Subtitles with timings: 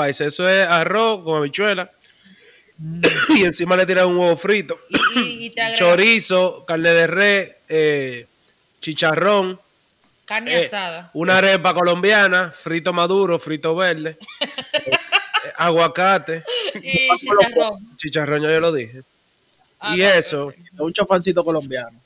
[0.00, 0.24] paisa.
[0.24, 1.90] Eso es arroz con habichuela.
[3.36, 4.78] y encima le tiran un huevo frito.
[4.88, 8.26] Y, y, y te agrega Chorizo, carne de res, eh,
[8.80, 9.60] chicharrón.
[10.24, 11.10] carne eh, asada.
[11.12, 14.92] una arepa colombiana, frito maduro, frito verde, eh,
[15.56, 16.42] aguacate,
[16.82, 17.96] Y chicharrón.
[17.98, 19.02] chicharrón, ya yo lo dije.
[19.78, 21.98] Ah, y no, eso, Un chopancito colombiano.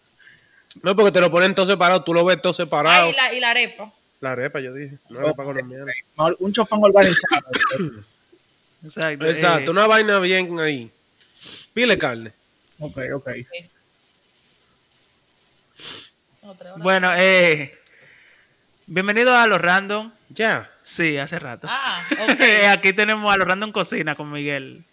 [0.83, 3.11] no porque te lo ponen todo separado, tú lo ves todo Ah, separado.
[3.11, 3.93] y la, y la arepa.
[4.25, 5.93] La arepa, yo dije, una arepa colombiana.
[6.39, 7.45] Un chopán organizado.
[8.83, 9.27] Exacto.
[9.27, 10.91] Exacto, eh, una vaina bien ahí.
[11.75, 12.33] Pile carne.
[12.79, 13.31] ok, ok.
[16.79, 17.79] Bueno, eh,
[18.87, 20.11] bienvenido a los random.
[20.31, 20.71] Ya.
[20.83, 21.67] Sí, hace rato.
[21.71, 22.41] Ah, ok.
[22.71, 24.85] Aquí tenemos a los random cocina con Miguel,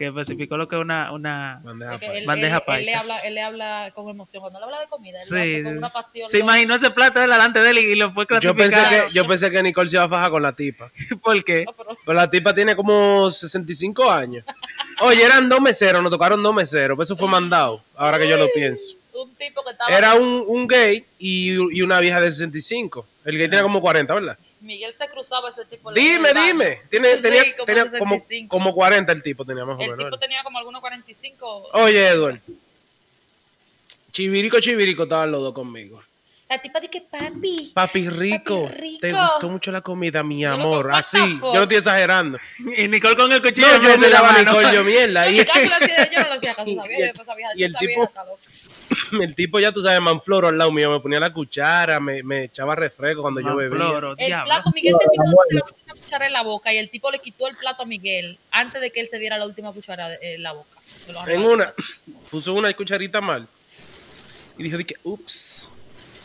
[0.00, 2.14] que especificó lo que es una, una Bandeja paisa.
[2.16, 4.40] él, Bandeja él- él le habla, él le habla con emoción.
[4.40, 6.28] Cuando él habla de comida, él Sí, lo hace con una pasión.
[6.28, 8.88] se imaginó ese plato delante de él y lo fue Yo clasificado.
[8.90, 10.90] pensé, que, yo pensé que Nicole se iba a fajar con la tipa.
[11.22, 11.64] ¿Por qué?
[11.66, 14.42] No, pero- Pero la tipa tiene como 65 años.
[15.02, 16.96] Oye, eran dos meseros, nos tocaron dos meseros.
[16.96, 18.94] Pues eso fue mandado, ahora que yo lo pienso.
[19.12, 19.94] un tipo que estaba.
[19.94, 23.06] Era un, un gay y, y una vieja de 65.
[23.26, 24.38] El gay tenía como 40, ¿verdad?
[24.60, 25.92] Miguel se cruzaba ese tipo.
[25.92, 26.80] Dime, el dime.
[26.90, 28.48] Tiene, Sí, tenía como tenía como, 65.
[28.56, 29.96] como 40 el tipo, tenía más o El menos.
[29.98, 30.18] tipo ¿verdad?
[30.20, 31.68] tenía como algunos 45.
[31.72, 32.40] Oye, Edward.
[34.12, 36.02] Chivirico, chivirico estaban los dos conmigo.
[36.48, 37.70] La tipa dice que papi.
[37.72, 38.98] Papi rico, Papi rico.
[39.00, 40.90] te gustó mucho la comida, mi amor.
[40.92, 42.38] Así, yo no estoy exagerando.
[42.76, 44.44] Y Nicole con el cuchillo No, yo vez de la miraba a mano.
[44.50, 45.30] Nicole, yo mierda.
[45.30, 47.12] Yo, Y, casi lo hacía, yo no lo hacía caso, Y- el-
[47.54, 48.10] y el tipo-.
[49.20, 52.44] el tipo ya tú sabes, manfloro al lado mío, me ponía la cuchara, me, me
[52.44, 54.14] echaba refresco cuando yo bebía.
[54.16, 57.18] El plato, Miguel terminó de la última cuchara en la boca y el tipo le
[57.18, 60.42] quitó el plato a Miguel antes de que él se diera la última cuchara en
[60.42, 60.70] la boca.
[61.26, 61.72] En una,
[62.30, 63.46] puso una cucharita mal.
[64.58, 65.68] Y dijo, que ups.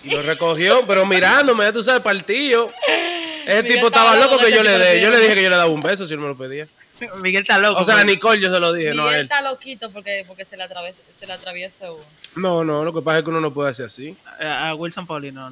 [0.03, 2.71] Y lo recogió, pero mirándome, ya tú sabes, partido.
[3.45, 5.01] Ese Miguel tipo estaba loco que yo le.
[5.01, 6.67] Yo le dije que yo le daba un beso si él me lo pedía.
[7.21, 7.81] Miguel está loco.
[7.81, 9.23] O sea, a porque- Nicole yo se lo dije, no a Miguel él.
[9.25, 12.03] está loquito porque, porque se, le atraviesa, se le atraviesa uno.
[12.35, 14.15] No, no, lo que pasa es que uno no puede hacer así.
[14.39, 15.49] a a Wilson Paulino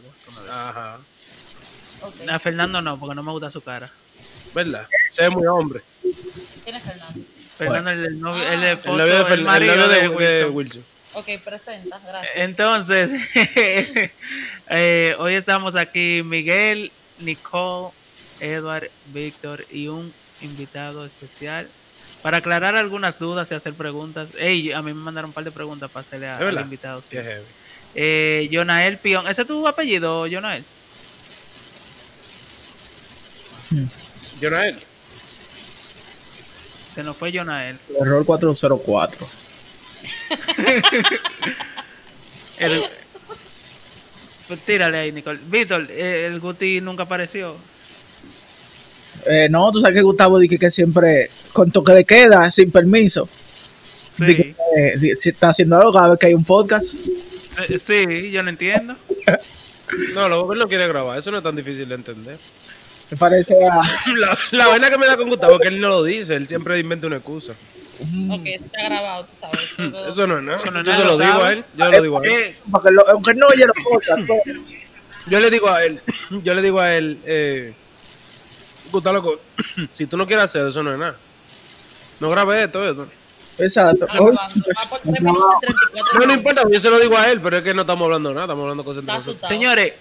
[0.00, 0.50] ves.
[0.50, 0.98] Ajá.
[2.02, 2.14] Ok.
[2.30, 3.90] A Fernando no, porque no me gusta su cara.
[4.54, 4.86] ¿Verdad?
[5.10, 5.80] Se ve muy hombre.
[6.64, 7.20] ¿Quién es Fernando?
[7.58, 8.52] Fernando es el novio, Ah.
[8.52, 10.08] el El esposo, novio de, el el marido novio de, de, de
[10.44, 10.54] Wilson.
[10.54, 10.84] Wilson.
[11.14, 12.32] Ok, presenta, gracias.
[12.36, 13.10] Entonces,
[14.68, 17.92] eh, hoy estamos aquí Miguel, Nicole,
[18.40, 21.68] Edward, Víctor y un invitado especial
[22.22, 24.30] para aclarar algunas dudas y hacer preguntas.
[24.38, 27.00] Ey, a mí me mandaron un par de preguntas para hacerle a- ¿Es al invitado.
[27.02, 27.08] sí.
[27.10, 27.40] Qué.
[27.94, 30.62] Eh, Jonael Pion, ¿ese es tu apellido, Jonael?
[34.40, 34.78] Jonael.
[36.94, 37.78] Se nos fue Jonael.
[38.00, 39.28] Error 404.
[42.58, 42.88] El-
[44.48, 45.40] Pues tírale ahí, Nicole.
[45.46, 47.56] Víctor, eh, el Guti nunca apareció.
[49.28, 53.28] Eh, no, tú sabes que Gustavo dice que siempre con toque de queda, sin permiso.
[54.18, 56.94] que, Sí, eh, di- si está haciendo algo cada vez que hay un podcast.
[56.94, 58.94] sí, sí, yo no entiendo.
[60.14, 61.18] No, lo que no quiere grabar.
[61.18, 62.36] Eso no es tan difícil de entender.
[63.10, 63.82] Me parece a.
[64.16, 66.34] La, la vaina que me da con Gustavo es que él no lo dice.
[66.34, 67.52] Él siempre inventa una excusa.
[68.30, 69.60] Ok, está grabado, tú sabes.
[69.94, 70.58] Eso- Eso no es nada.
[70.58, 71.64] Eso no es yo se lo lo digo a él.
[71.76, 72.54] Yo lo digo a él.
[72.70, 74.60] Porque lo- aunque no oye los podcasts, pero-
[75.28, 76.00] Yo le digo a él,
[76.44, 77.72] yo le digo a él, eh,
[78.90, 79.40] Gustavo, loco,
[79.92, 81.16] si tú no quieres hacer eso, no es nada.
[82.20, 83.06] No grabé esto, esto.
[83.58, 84.06] Exacto.
[84.06, 84.64] está Oye, grabando.
[84.78, 87.40] Va por 3 minutos y 34 No, no importa, yo se lo digo a él,
[87.40, 89.48] pero es que no estamos hablando de nada, estamos hablando cosas entre Está nosotros.
[89.48, 89.92] Señores,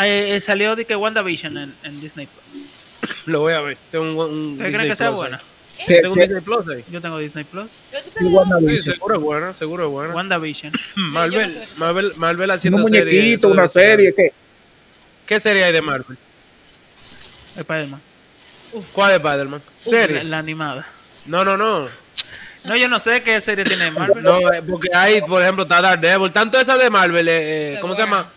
[0.00, 3.16] eh, eh, salió de que WandaVision en, en Disney Plus.
[3.26, 3.76] Lo voy a ver.
[3.90, 4.16] Tengo un, un
[4.52, 5.38] ¿Ustedes Disney creen que sea Plus buena?
[5.86, 6.84] que- Tengo que- Disney Plus ahí.
[6.90, 7.70] Yo tengo Disney Plus.
[7.90, 10.14] Sí, seguro es buena, seguro es buena.
[10.14, 10.72] WandaVision.
[10.96, 14.32] Marvel, Marvel, Marvel haciendo Un series, muñequito, eso una de- serie, ¿qué?
[15.26, 16.16] ¿Qué serie hay de Marvel?
[17.58, 18.00] Spider-Man.
[18.92, 19.62] ¿Cuál es Spider-Man?
[19.84, 20.24] La, ¿Serie?
[20.24, 20.86] la animada.
[21.26, 21.88] No, no, no.
[22.64, 24.22] No, yo no sé qué serie tiene Marvel.
[24.22, 26.32] No, eh, porque hay, por ejemplo, está Daredevil.
[26.32, 28.28] Tanto esa de Marvel, eh, eh, ¿cómo se llama?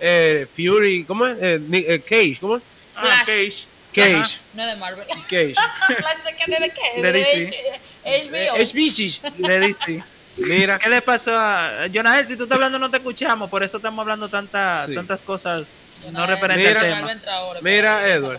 [0.00, 1.36] Eh, Fury, ¿cómo es?
[1.40, 2.62] Eh, eh, Cage, ¿cómo es?
[2.94, 3.26] Ah, Flash.
[3.26, 3.66] Cage.
[3.94, 4.14] Cage.
[4.16, 4.34] Ajá.
[4.54, 5.06] No es de Marvel.
[5.28, 5.54] Cage.
[5.86, 6.60] ¿Flash de qué?
[6.60, 7.02] ¿De qué?
[7.02, 7.80] De DC.
[8.04, 8.56] H- HBO.
[8.56, 9.36] HBO.
[9.48, 10.04] De DC.
[10.36, 10.78] Mira.
[10.78, 12.26] ¿Qué le pasó a Jonael?
[12.26, 14.94] Si tú estás hablando no te escuchamos, por eso estamos hablando tanta, Sí.
[14.94, 15.78] tantas cosas
[16.12, 16.80] no referentes Mira.
[16.80, 16.86] al
[17.20, 17.32] tema.
[17.32, 18.38] ahora, Mira, Edward.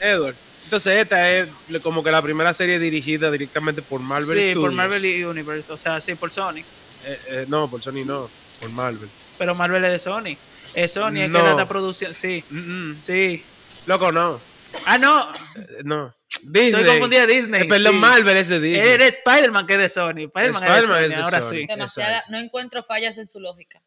[0.00, 0.34] Edward.
[0.64, 1.48] Entonces esta es
[1.82, 4.58] como que la primera serie dirigida directamente por Marvel sí, Studios.
[4.60, 6.58] por Marvel y Universe, o sea, sí, por Sony.
[7.06, 8.28] Eh, eh, no, por Sony no,
[8.60, 9.08] por Marvel.
[9.38, 10.36] Pero Marvel es de Sony.
[10.74, 12.14] Es Sony, es que la está produciendo.
[12.14, 13.00] Sí, Mm, mm.
[13.00, 13.42] sí.
[13.86, 14.38] Loco, no.
[14.86, 15.32] Ah, no.
[15.56, 16.14] Eh, No.
[16.42, 16.68] Disney.
[16.68, 17.62] Estoy confundida Disney.
[17.62, 17.98] Eh, perdón, sí.
[17.98, 18.88] Marvel es de Disney.
[18.88, 20.10] Era Spider-Man que es de Sony.
[20.26, 21.50] Spider-Man es de Spider-Man Sony, es de ahora Sony.
[21.50, 21.66] sí.
[21.66, 23.82] Demasiada, no encuentro fallas en su lógica.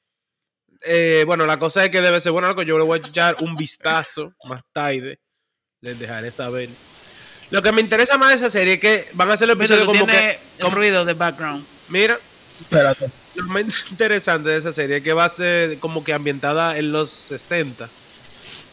[0.83, 2.63] Eh, bueno, la cosa es que debe ser bueno, loco.
[2.63, 5.19] Yo le voy a echar un vistazo más tarde.
[5.81, 6.67] Les dejaré saber.
[7.51, 9.85] Lo que me interesa más de esa serie es que van a hacer el episodio
[9.85, 10.37] como que.
[10.59, 11.65] como- ruido de background.
[11.89, 12.17] mira,
[12.59, 13.09] Espérate.
[13.35, 16.91] lo más interesante de esa serie es que va a ser como que ambientada en
[16.91, 17.87] los 60.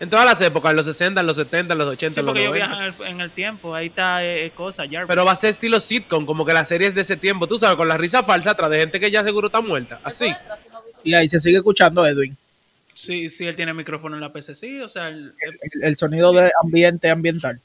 [0.01, 2.27] En todas las épocas, en los 60, en los 70, en los 80, Sí, en
[2.27, 2.67] los porque ellos 90.
[2.69, 3.75] viajan en el, en el tiempo.
[3.75, 5.09] Ahí está eh, eh, cosa, Jarvis.
[5.09, 7.77] Pero va a ser estilo sitcom, como que las series de ese tiempo, tú sabes,
[7.77, 10.01] con la risa falsa atrás de gente que ya seguro está muerta.
[10.05, 10.33] Así.
[11.03, 12.37] Y ahí se sigue escuchando Edwin.
[12.95, 15.97] Sí, sí, él tiene micrófono en la PC, sí, o sea, el- el- El, el
[15.97, 17.61] sonido de ambiente ambiental.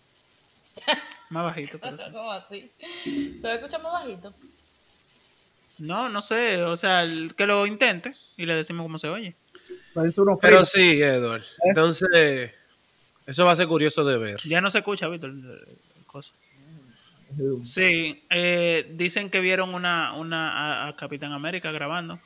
[1.30, 1.80] más bajito.
[1.80, 2.04] Pero sí.
[2.12, 2.72] ¿Cómo así?
[3.42, 4.34] ¿Se escucha más bajito?
[5.80, 9.36] No, no sé, o sea, el- que lo intente y le decimos cómo se oye.
[9.94, 11.44] Parece uno Pero sí, Edward.
[11.64, 12.52] Entonces,
[13.26, 14.42] eso va a ser curioso de ver.
[14.44, 15.34] Ya no se escucha, Víctor.
[17.64, 22.20] Sí, eh, dicen que vieron una, una a, a Capitán América grabando.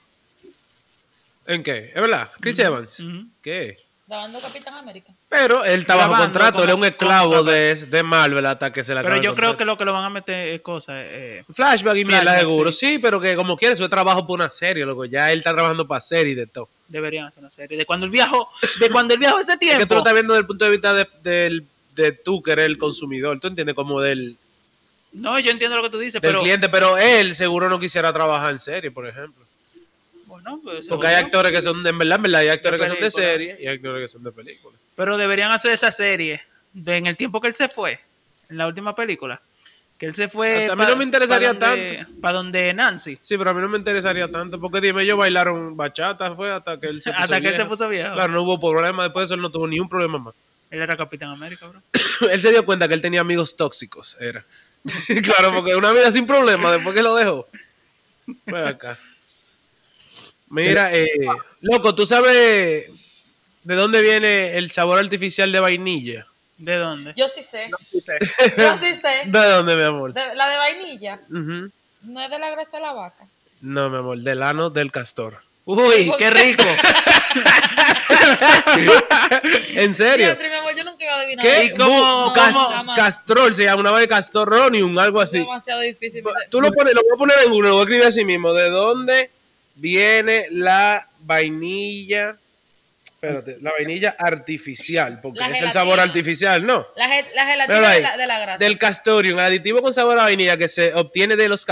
[1.45, 1.91] ¿En qué?
[1.95, 2.29] ¿Es verdad?
[2.41, 3.01] Chris Evans.
[3.41, 3.77] ¿Qué?
[4.07, 5.11] Grabando Capitán América.
[5.27, 8.93] Pero él está bajo contrato, él es un esclavo de, de Marvel hasta que se
[8.95, 10.95] la Pero yo creo que lo que lo van a meter es cosas.
[11.09, 12.93] Eh, Flashback y mierda seguro, sí.
[12.93, 12.99] sí.
[12.99, 15.03] pero que como quiere, eso es trabajo por una serie, loco.
[15.03, 16.69] Ya él está trabajando para serie de todo.
[16.87, 17.77] deberían hacer una serie.
[17.77, 18.49] De cuando el viajo,
[18.79, 19.97] de cuando el viajo ese Es que tú lo tiempo.
[19.97, 23.37] estás viendo desde el punto de vista de, del- de tú, que eres el consumidor.
[23.41, 23.75] ¿Tú entiendes?
[23.75, 24.37] Como del,
[25.11, 28.13] No, yo entiendo lo que tú dices, del pero cliente, pero él seguro no quisiera
[28.13, 29.43] trabajar en serie, por ejemplo.
[30.63, 32.99] Pues, Porque hay actores que son, de- en verdad, en verdad, hay actores que son
[32.99, 34.77] de serie y hay actores que son de película.
[34.95, 36.41] Pero deberían hacer esa serie
[36.73, 37.99] de en el tiempo que él se fue,
[38.49, 39.41] en la última película.
[39.97, 40.67] Que él se fue.
[40.67, 41.57] A mí no me interesaría
[42.21, 43.17] Para donde Nancy.
[43.19, 46.79] Sí, pero a mí no me interesaría tanto, porque dime, ellos bailaron bachata, fue hasta
[46.79, 47.69] que él se puso Hasta que él se viejo.
[47.69, 48.13] puso viejo.
[48.13, 50.35] Claro, no hubo problema, después de eso él no tuvo ni un problema más.
[50.69, 51.81] Él era Capitán América, bro.
[52.31, 54.43] él se dio cuenta que él tenía amigos tóxicos, era.
[55.23, 57.47] claro, porque una vida sin problema, después que lo dejó.
[58.45, 58.99] Ven acá.
[60.49, 61.07] Mira, eh,
[61.61, 62.85] loco, ¿tú sabes
[63.63, 66.25] de dónde viene el sabor artificial de vainilla?
[66.57, 67.13] ¿De dónde?
[67.15, 67.69] Yo sí sé.
[67.91, 67.99] Yo
[68.79, 69.23] sí sé.
[69.25, 70.13] ¿De dónde, mi amor?
[70.13, 73.25] De- la de vainilla no es de la grasa de la vaca.
[73.61, 75.39] No, mi amor, del ano del castor.
[75.65, 76.63] Uy, qué rico.
[79.73, 80.35] ¿En serio?
[80.39, 81.63] Mi amor, yo nunca iba a adivinar ¿Qué?
[81.65, 81.75] ¿Y eso.
[81.77, 82.69] cómo- Bu- cas- cómo?
[82.69, 82.95] Jamás.
[82.97, 85.39] castrol, se llama una vez castorronium, algo Es así.
[85.39, 86.23] demasiado difícil.
[86.49, 88.53] Tú lo pones, lo voy a poner en uno, lo voy a escribir así mismo.
[88.53, 89.29] ¿De dónde
[89.77, 92.37] viene la vainilla?
[93.05, 96.85] Espérate, la vainilla artificial, porque La es el sabor artificial, ¿no?
[96.95, 97.95] La, ge- la gelatina ahí.
[97.97, 98.63] de la, de la grasa.
[98.63, 101.65] Del castorium, el aditivo con sabor a vainilla que se obtiene de los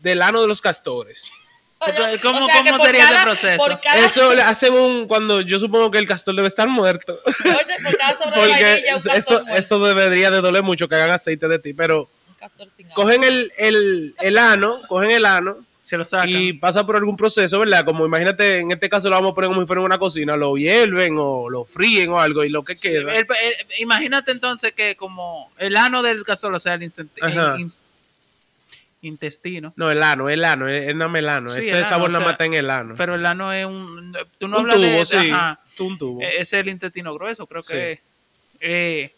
[0.00, 1.30] del ano de los castores.
[1.78, 3.56] Oye, ¿Cómo- o sea, que cómo sería ese cada- proceso?
[3.56, 7.18] Por cada, Eso le hacen un cuando yo supongo que el castor debe estar muerto.
[7.24, 9.54] oye, por cada sobre de Porque vainilla, un castor eso, muerto.
[9.56, 12.94] eso debería de doler mucho que hagan aceite de ti, pero Un castor sin agua.
[12.96, 16.28] cogen el, el, el ano, cogen el ano Se lo sacan.
[16.30, 17.84] y pasa por algún proceso, ¿verdad?
[17.84, 20.36] Como imagínate, en este caso lo vamos a poner como si fuera en una cocina,
[20.36, 23.12] lo hierven o lo fríen o algo y lo que Sí, queda.
[23.12, 26.92] el- el- imagínate entonces que como el ano del castor, o sea, el in-
[29.02, 29.72] intestino.
[29.76, 31.50] No, el ano, el ano, es, es más el ano.
[31.50, 32.94] Sí, Ese ano, sabor o sea, está en el ano.
[32.96, 34.16] Pero el ano es un...
[34.38, 35.04] Tú no un hablas tubo, de...
[35.06, 35.30] sí.
[35.30, 35.60] ajá.
[35.80, 36.22] Un tubo.
[36.22, 38.00] Eh, Es el intestino grueso, creo que.
[38.60, 39.12] eh,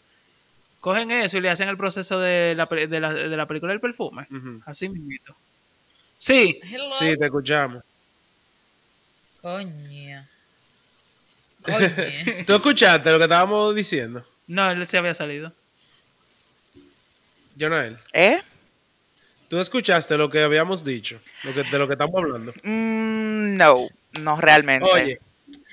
[0.79, 3.79] cogen eso y le hacen el proceso de la, de la, de la película del
[3.81, 4.27] perfume.
[4.65, 5.35] Así mismo.
[6.23, 6.85] Sí, Hello.
[6.99, 7.83] Sí, te escuchamos.
[9.41, 10.25] Coño.
[11.65, 11.89] Coño.
[12.47, 15.51] ¿Tú escuchaste lo que estábamos diciendo, no, él se había salido.
[17.59, 17.97] Jonael?
[18.13, 18.41] ¿Eh?
[19.49, 21.19] ¿Tú escuchaste lo que habíamos dicho?
[21.43, 22.53] Lo que, de lo que estamos hablando.
[22.63, 23.89] Mm, no,
[24.21, 24.89] no realmente.
[24.89, 25.19] Oye,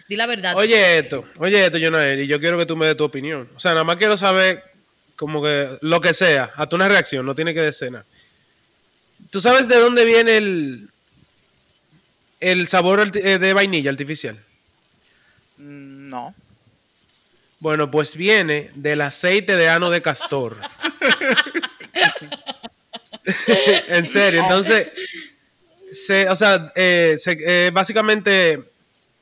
[0.09, 0.57] Di la verdad.
[0.57, 3.49] oye esto, oye esto, Jonael, y yo quiero que tú me des tu opinión.
[3.55, 4.65] O sea, nada más quiero saber
[5.15, 8.05] como que lo que sea, hasta una reacción, no tiene que decir nada.
[9.31, 10.89] ¿Tú sabes de dónde viene el,
[12.41, 14.39] el sabor eh, de vainilla artificial?
[15.59, 16.35] Mm, No.
[17.61, 20.57] Bueno, pues viene del aceite de ano de castor.
[23.89, 24.89] en serio, entonces,
[25.93, 28.63] se, o sea, eh, se- eh, básicamente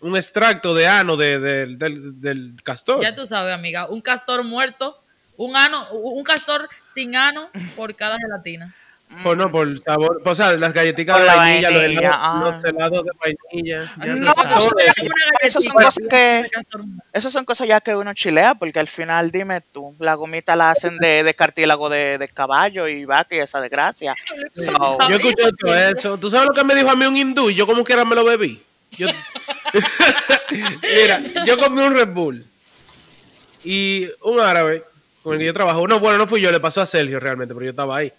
[0.00, 3.03] un extracto de ano de- de- del, del castor.
[3.03, 3.88] Ya tú sabes, amiga.
[3.88, 5.03] Un castor muerto.
[5.37, 8.75] Un ano, un castor sin ano por cada gelatina.
[9.23, 12.41] Por, no, por sabor, o sea, las galletitas de la vainilla, los, helados, ah.
[12.45, 13.93] los helados de vainilla.
[13.97, 15.07] No, pues, eso.
[15.41, 16.50] Eso son cosas que-.
[17.12, 20.71] Esas son cosas ya que uno chilea, porque al final, dime tú, la gomita la
[20.71, 24.15] hacen de, de cartílago de, de caballo y vaca y esa desgracia.
[24.55, 26.19] So, Yo escuché todo eso.
[26.19, 27.50] ¿Tú sabes lo que me dijo a mí un hindú?
[27.50, 28.62] Y yo como quiera me lo bebí.
[28.93, 29.09] Yo...
[30.83, 32.45] Mira, yo comí un Red Bull.
[33.65, 34.85] Y un árabe
[35.23, 35.87] con el que yo trabajo.
[35.88, 38.12] No, bueno, no fui yo, le pasó a Sergio realmente, pero yo estaba ahí.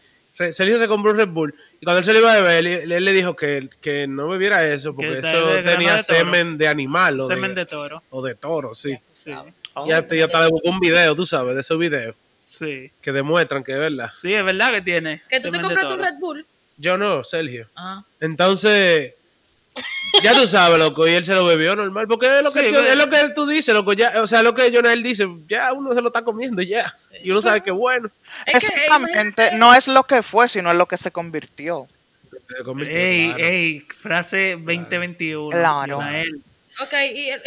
[0.51, 1.53] Sergio se compró un Red Bull.
[1.81, 4.29] Y cuando él se lo iba a beber, él, él le dijo que, que no
[4.29, 7.65] bebiera eso, porque Que eso de tenía de semen de animal o, Semen de, de
[7.65, 8.01] toro.
[8.09, 8.97] o de toro, sí.
[9.11, 9.33] Sí.
[9.73, 12.15] oh, Y hasta le buscó un video, tú sabes, de esos videos.
[12.47, 12.91] Sí.
[13.01, 14.09] que demuestran que es verdad.
[14.13, 15.21] Sí, es verdad que tiene.
[15.29, 15.99] Que tú te compraste un.
[15.99, 16.45] Red Bull.
[16.77, 17.67] Yo no, Sergio.
[17.75, 18.03] Ah.
[18.21, 19.13] Entonces,
[20.23, 22.65] ya tú sabes, loco, y él se lo bebió normal, porque es lo que, Sí,
[22.67, 25.27] yo- pero- es lo que tú dices, loco, ya, o sea, lo que Jonel dice,
[25.47, 28.09] ya uno se lo está comiendo ya, y uno sabe que bueno.
[28.45, 31.87] Es que, eh, Exactamente, no es lo que fue, sino es lo que se convirtió.
[32.57, 33.43] Se convirtió, Ey, claro.
[33.45, 35.49] ey, frase 2021.
[35.51, 35.99] Claro.
[36.81, 37.41] Ok, y el,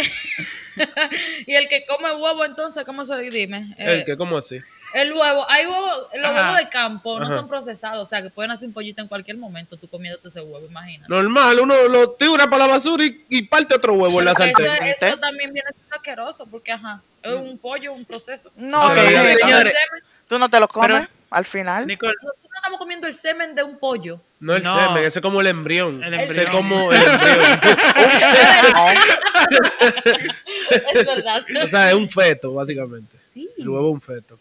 [1.47, 3.75] y el que come huevo, entonces, ¿cómo se dime?
[3.79, 4.59] Eh, ¿El que ¿Cómo así?
[4.95, 6.43] El huevo, hay huevos, los Ajá.
[6.43, 7.35] huevos de campo no Ajá.
[7.35, 10.41] son procesados, o sea, que pueden hacer un pollito en cualquier momento, tú comiéndote ese
[10.41, 11.09] huevo, imagínate.
[11.09, 14.67] Normal, uno lo tira para la basura y, y parte otro huevo en la sartén.
[14.85, 18.51] eso, también viene siendo asqueroso, porque, ajá, es un pollo, un proceso.
[18.57, 19.73] No, Ok, no, señores.
[20.29, 21.87] tú no te lo comes Pero- al final.
[21.87, 24.21] Nicole, no, tú no estamos comiendo el semen de un pollo.
[24.41, 24.75] No el No.
[24.79, 26.03] semen, ese es como el embrión.
[26.05, 26.47] El Ese embrión.
[26.47, 27.39] es como el embrión.
[30.95, 31.45] es verdad.
[31.65, 33.17] o sea, es un feto, básicamente.
[33.33, 33.49] Sí.
[33.59, 34.39] El huevo es un feto.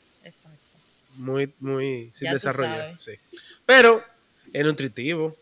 [1.21, 2.95] Muy, muy sin Ya desarrollar.
[2.99, 3.11] Sí.
[3.65, 4.03] Pero
[4.51, 5.35] es nutritivo.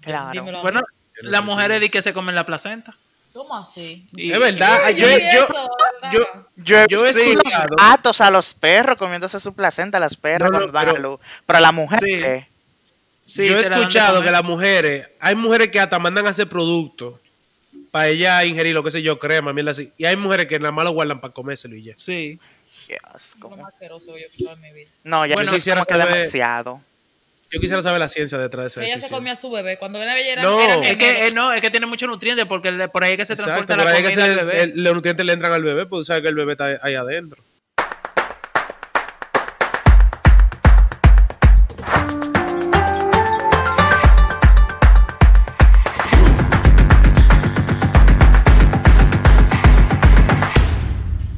[0.00, 0.44] Claro.
[0.62, 0.80] Bueno,
[1.22, 2.96] las mujeres di que se comen la placenta.
[3.32, 4.06] ¿Cómo así?
[4.14, 4.90] Y- es verdad.
[4.90, 5.48] Yo Yo, yo,
[6.12, 6.20] yo,
[6.56, 10.14] Yo he Yo he visto escuchado- los gatos, a los perros comiéndose su placenta, las
[10.16, 11.20] perras No, no, cuando dan a pero- luz.
[11.46, 12.00] Pero la mujer,
[13.24, 13.46] Sí.
[13.48, 17.18] yo he la escuchado que las mujeres, hay mujeres que hasta mandan a hacer productos
[17.90, 19.90] para ella ingerir lo que sé yo, crema, mierda así.
[19.96, 21.94] Y hay mujeres que nada más lo guardan para comérselo y ya.
[21.96, 22.38] Sí.
[22.86, 23.50] Qué asco.
[23.50, 24.90] Lo más asqueroso que yo he escuchado en mi vida.
[25.04, 26.80] No, ya Bueno, eso quisiera saber- demasiado.
[27.50, 29.78] Yo quisiera saber la ciencia detrás de Que ella se comía a su bebé.
[29.78, 30.82] Cuando ven a bebé eran, No.
[30.82, 33.26] Es que, eh, no, es que tiene muchos nutrientes porque le- por ahí es que
[33.26, 34.62] se Exacto, transporta por la comida se- al bebé.
[34.62, 36.94] el- los nutrientes le entran al bebé, pues tú sabes que el bebé está ahí
[36.94, 37.42] adentro.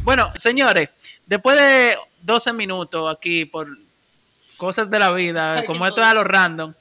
[0.04, 0.90] Bueno, señores,
[1.26, 3.69] después de 12 minutos aquí por
[4.57, 6.75] cosas de la vida, Ay, como esto es a lo random,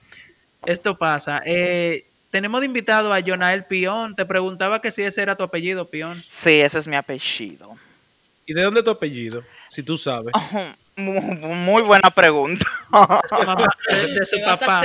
[0.66, 1.42] esto pasa.
[1.46, 4.16] Eh, tenemos de invitado a Jonael Pion.
[4.16, 6.24] Te preguntaba que si ese era tu apellido, Pion.
[6.28, 7.78] Sí, ese es mi apellido.
[8.46, 9.44] ¿Y de dónde es tu apellido?
[9.70, 10.34] Si tú sabes.
[10.96, 12.66] Muy, muy buena pregunta.
[13.90, 14.84] De, de su ¿Qué vas a papá.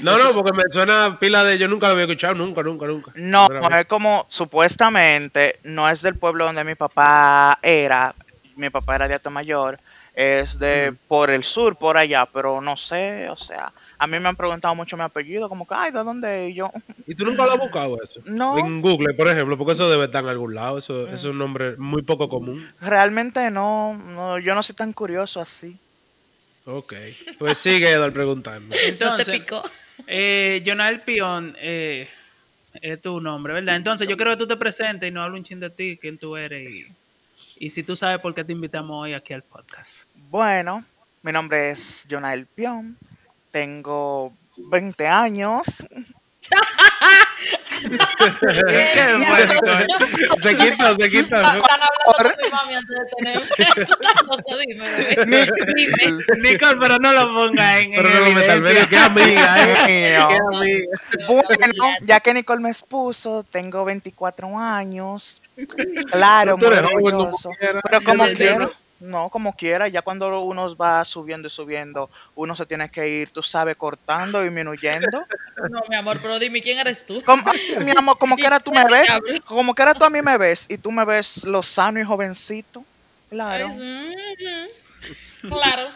[0.00, 1.56] No, no, porque me suena pila de.
[1.58, 3.12] Yo nunca lo había escuchado, nunca, nunca, nunca.
[3.14, 8.14] No, es como supuestamente no es del pueblo donde mi papá era.
[8.60, 9.80] Mi papá era de Mayor.
[10.14, 14.28] Es de por el sur, por allá, pero no sé, o sea, a mí me
[14.28, 16.48] han preguntado mucho mi apellido, como que, ay, ¿de dónde?
[16.48, 16.70] Y yo,
[17.06, 18.20] ¿Y tú nunca lo has buscado eso?
[18.24, 18.58] No.
[18.58, 20.78] En Google, por ejemplo, porque eso debe estar en algún lado.
[20.78, 22.68] Eso, eso es un nombre muy poco común.
[22.80, 25.78] realmente no, no, yo no soy tan curioso así.
[26.66, 26.94] Ok.
[27.38, 28.74] Pues sigue Eduardo preguntando.
[28.74, 29.62] No te Entonces, picó.
[30.06, 32.08] eh, Jonael Pion eh,
[32.80, 33.76] es tu nombre, ¿verdad?
[33.76, 36.18] Entonces yo creo que tú te presentes y nos hablo un chin de ti, quién
[36.18, 36.86] tú eres y,
[37.60, 40.08] y si tú sabes por qué te invitamos hoy aquí al podcast.
[40.14, 40.82] Bueno,
[41.20, 42.96] mi nombre es Jonael Pion,
[43.52, 45.86] tengo 20 años,
[47.80, 49.54] Qué bueno,
[50.42, 51.56] se quita, se quita.
[51.56, 53.40] Están hablando con mi mami antes de tener.
[54.02, 54.84] No.
[55.74, 56.24] Dime.
[56.42, 58.88] Nicole, pero no lo ponga en, Pero no lo metas medio, evidencia.
[58.88, 60.18] qué amiga, eh.
[60.28, 60.86] Qué amiga.
[61.28, 65.40] Bueno, ya que Nicole me expuso, tengo 24 años.
[66.10, 67.50] Claro, muy orgulloso.
[67.58, 68.72] Pero como entiendo.
[69.00, 69.88] No, como quiera.
[69.88, 74.42] Ya cuando uno va subiendo y subiendo, uno se tiene que ir, tú sabes, cortando,
[74.42, 75.24] disminuyendo.
[75.70, 77.22] No, mi amor, pero dime, ¿quién eres tú?
[77.24, 77.42] Como,
[77.84, 79.10] mi amor, como quiera tú me ves,
[79.46, 82.84] como quiera tú a mí me ves y tú me ves lo sano y jovencito.
[83.30, 83.68] Claro.
[83.68, 85.88] Es- mm, Claro.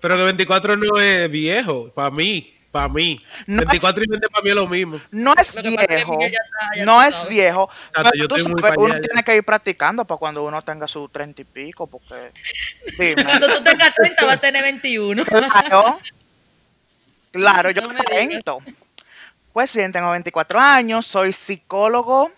[0.00, 3.20] Pero que 24 no es viejo, para mí, para mí.
[3.46, 5.00] No 24 y 20 para mí es lo mismo.
[5.12, 6.28] No es viejo, ya
[6.76, 7.28] ya no es sabes.
[7.28, 10.88] viejo, Exacto, pero tú sabes, uno allá tiene que ir practicando para cuando uno tenga
[10.88, 12.32] sus treinta y pico, porque
[12.98, 13.22] dime.
[13.22, 15.24] Cuando tú tengas 30 vas a tener 21.
[15.24, 16.00] Claro,
[17.30, 18.42] claro, yo No me.
[19.52, 22.32] Pues bien, tengo 24 años, soy psicólogo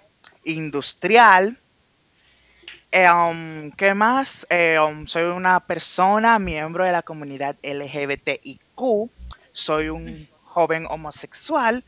[0.45, 1.57] industrial.
[2.93, 4.47] Eh, um, ¿Qué más?
[4.51, 9.16] Eh, um, soy una persona, miembro de la comunidad LGBTIQ.
[9.57, 11.83] Soy un joven homosexual.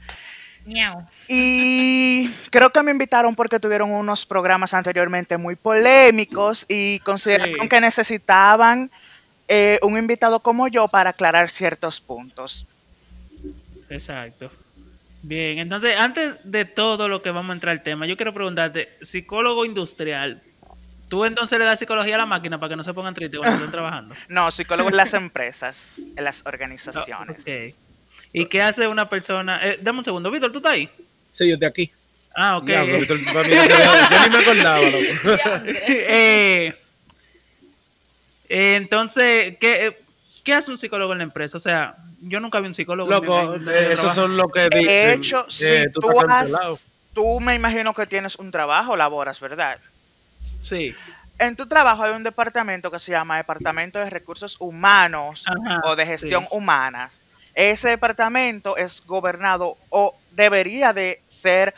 [0.65, 1.07] Miau.
[1.29, 7.69] Y creo que me invitaron porque tuvieron unos programas anteriormente muy polémicos y consideraron Sí.
[7.69, 8.91] que necesitaban
[9.49, 12.67] eh, un invitado como yo para aclarar ciertos puntos.
[13.91, 14.51] Exacto.
[15.23, 18.97] Bien, entonces antes de todo lo que vamos a entrar al tema, yo quiero preguntarte,
[19.03, 20.43] psicólogo industrial,
[21.09, 23.57] ¿tú entonces le das psicología a la máquina para que no se pongan tristes cuando
[23.57, 24.15] estén trabajando?
[24.29, 27.41] No, psicólogo en las empresas, en las organizaciones.
[27.43, 27.75] Ok.
[28.33, 29.59] ¿Y qué hace una persona?
[29.67, 30.89] Eh, dame un segundo, Víctor, ¿tú estás ahí?
[31.31, 31.93] Sí, yo estoy aquí.
[32.37, 32.65] Ah, ok.
[32.67, 34.99] Diablo, Víctor, yo, yo ni me acordaba, loco.
[35.67, 36.75] Eh,
[38.51, 39.99] Eh, entonces, ¿qué, eh,
[40.45, 41.57] ¿qué hace un psicólogo en la empresa?
[41.57, 43.13] O sea, yo nunca vi un psicólogo.
[43.13, 44.15] en mi- Loco, en yo eh, esos trabajo.
[44.23, 44.87] son lo que dicen.
[44.87, 49.79] De hecho, si tú has- tú me imagino que tienes un trabajo, laboras, ¿verdad?
[50.63, 50.95] Sí.
[51.39, 55.95] En tu trabajo hay un departamento que se llama Departamento de Recursos Humanos Ajá, o
[55.97, 56.49] de Gestión sí.
[56.51, 57.11] Humana.
[57.55, 61.75] Ese departamento es gobernado o debería de ser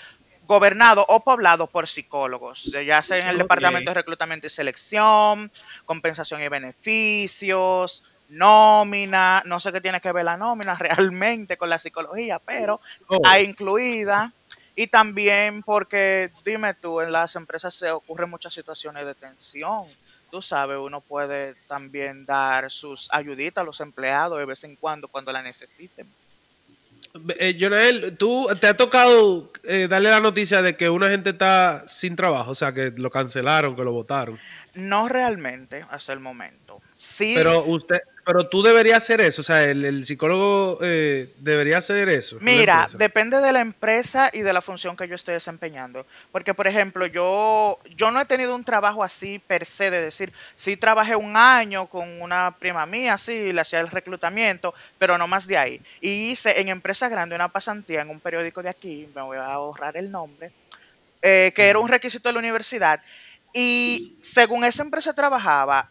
[0.47, 3.39] gobernado o poblado por psicólogos, ya sea en el.
[3.39, 5.51] Departamento de Reclutamiento y Selección,
[5.87, 11.79] compensación y beneficios, nómina, no sé qué tiene que ver la nómina realmente con la
[11.79, 14.33] psicología, pero Oh, está incluida.
[14.77, 19.87] Y también porque, dime tú, en las empresas se ocurren muchas situaciones de tensión.
[20.31, 25.09] Tú sabes, uno puede también dar sus ayuditas a los empleados de vez en cuando,
[25.09, 26.07] cuando la necesiten.
[27.39, 31.85] eh, Jonael, ¿tú te ha tocado eh, darle la noticia de que una gente está
[31.89, 32.53] sin trabajo?
[32.53, 34.39] O sea, que lo cancelaron, que lo votaron.
[34.75, 36.81] No realmente hasta el momento.
[36.95, 38.01] Sí, Pero usted,
[38.31, 39.41] pero tú deberías hacer eso.
[39.41, 42.39] O sea, el, el psicólogo eh, debería hacer eso.
[42.41, 46.07] Mira, depende de la empresa y de la función que yo esté desempeñando.
[46.31, 50.33] Porque, por ejemplo, yo, yo no he tenido un trabajo así per se, de decir,
[50.55, 55.27] sí trabajé un año con una prima mía, sí, le hacía el reclutamiento, pero no
[55.27, 55.81] más de ahí.
[56.01, 59.47] Y hice en empresa grande una pasantía en un periódico de aquí, me voy a
[59.47, 60.53] ahorrar el nombre,
[61.21, 63.03] eh, que era un requisito de la universidad.
[63.53, 65.91] Y según esa empresa trabajaba,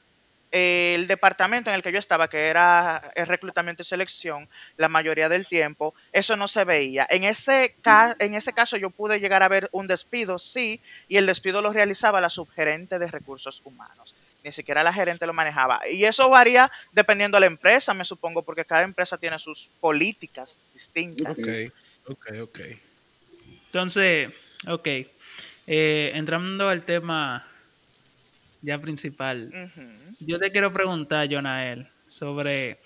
[0.51, 5.29] el departamento en el que yo estaba, que era el reclutamiento y selección, la mayoría
[5.29, 7.05] del tiempo, eso no se veía.
[7.09, 11.17] En ese, ca- en ese caso yo pude llegar a ver un despido, sí, y
[11.17, 14.15] el despido lo realizaba la subgerente de recursos humanos.
[14.43, 15.81] Ni siquiera la gerente lo manejaba.
[15.91, 20.61] Y eso varía dependiendo de la empresa, me supongo, porque cada empresa tiene sus políticas
[20.73, 21.37] distintas.
[21.37, 21.73] Ok,
[22.07, 22.59] ok, ok.
[23.65, 24.29] Entonces,
[24.67, 24.87] ok.
[25.67, 27.45] Eh, entrando al tema
[28.61, 29.71] ya principal.
[30.19, 32.79] Yo te quiero preguntar, Jonael, sobre...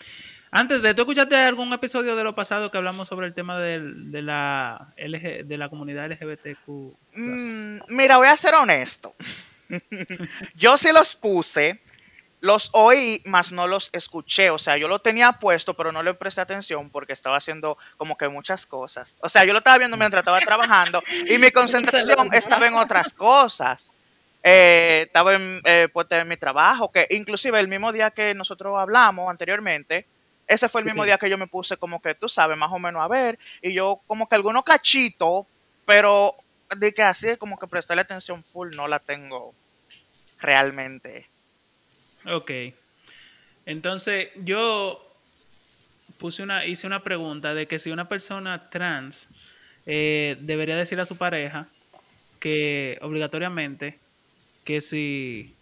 [0.55, 4.11] Antes de, ¿tú escuchaste algún episodio de lo pasado que hablamos sobre el tema del-
[4.11, 6.67] de, la, LG de la comunidad LGBTQ?
[7.15, 9.15] Mm, mira, voy a ser honesto.
[10.55, 11.81] yo sí los puse,
[12.39, 14.51] los oí, mas no los escuché.
[14.51, 18.15] O sea, yo lo tenía puesto, pero no le presté atención porque estaba haciendo como
[18.15, 19.17] que muchas cosas.
[19.21, 23.11] O sea, yo lo estaba viendo mientras estaba trabajando y mi concentración estaba en otras
[23.13, 23.91] cosas.
[24.43, 28.77] Eh, estaba en, eh, pues, en mi trabajo, que inclusive el mismo día que nosotros
[28.77, 30.05] hablamos anteriormente,
[30.45, 31.07] ese fue el mismo Sí.
[31.07, 33.73] día que yo me puse como que, tú sabes, más o menos a ver, y
[33.73, 35.45] yo como que algunos cachitos,
[35.85, 36.35] pero
[36.75, 39.55] de que así como que prestarle atención full no la tengo
[40.39, 41.29] realmente.
[42.25, 42.51] Ok.
[43.65, 44.99] Entonces, yo
[46.19, 49.29] puse una, hice una pregunta de que si una persona trans
[49.85, 51.67] eh, debería decirle a su pareja
[52.39, 54.02] que obligatoriamente
[54.63, 55.55] que si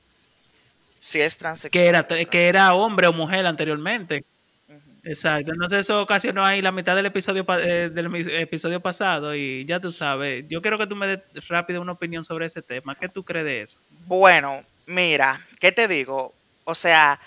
[1.01, 1.71] Si es transexual.
[1.71, 4.23] que era que era hombre o mujer anteriormente.
[5.03, 5.51] Exacto.
[5.51, 9.91] Entonces eso ocasionó ahí la mitad del episodio eh, del episodio pasado y ya tú
[9.91, 10.45] sabes.
[10.47, 12.95] Yo quiero que tú me des rápido una opinión sobre ese tema.
[12.95, 13.79] ¿Qué tú crees de eso?
[14.05, 16.33] Bueno, mira, ¿qué te digo?
[16.65, 17.19] O sea,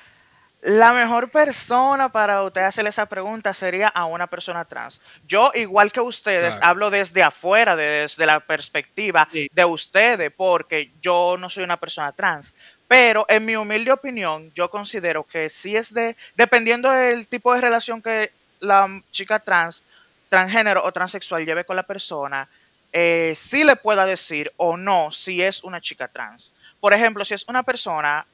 [0.66, 4.98] la mejor persona para usted hacerle esa pregunta sería a una persona trans.
[5.28, 6.66] Yo, igual que ustedes, Claro.
[6.66, 9.48] hablo desde afuera, desde la perspectiva Sí.
[9.52, 12.54] de ustedes, porque yo no soy una persona trans.
[12.88, 17.60] Pero en mi humilde opinión, yo considero que si es de, dependiendo del tipo de
[17.60, 19.82] relación que la chica trans,
[20.30, 22.48] transgénero o transexual lleve con la persona,
[22.92, 26.54] eh, sí le pueda decir o no si es una chica trans.
[26.80, 28.24] Por ejemplo, si es una persona,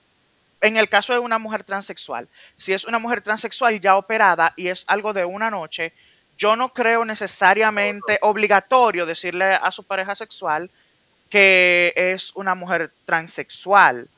[0.60, 4.68] en el caso de una mujer transexual, si es una mujer transexual ya operada y
[4.68, 5.92] es algo de una noche,
[6.36, 10.70] yo no creo necesariamente obligatorio decirle a su pareja sexual
[11.28, 14.08] que es una mujer transexual.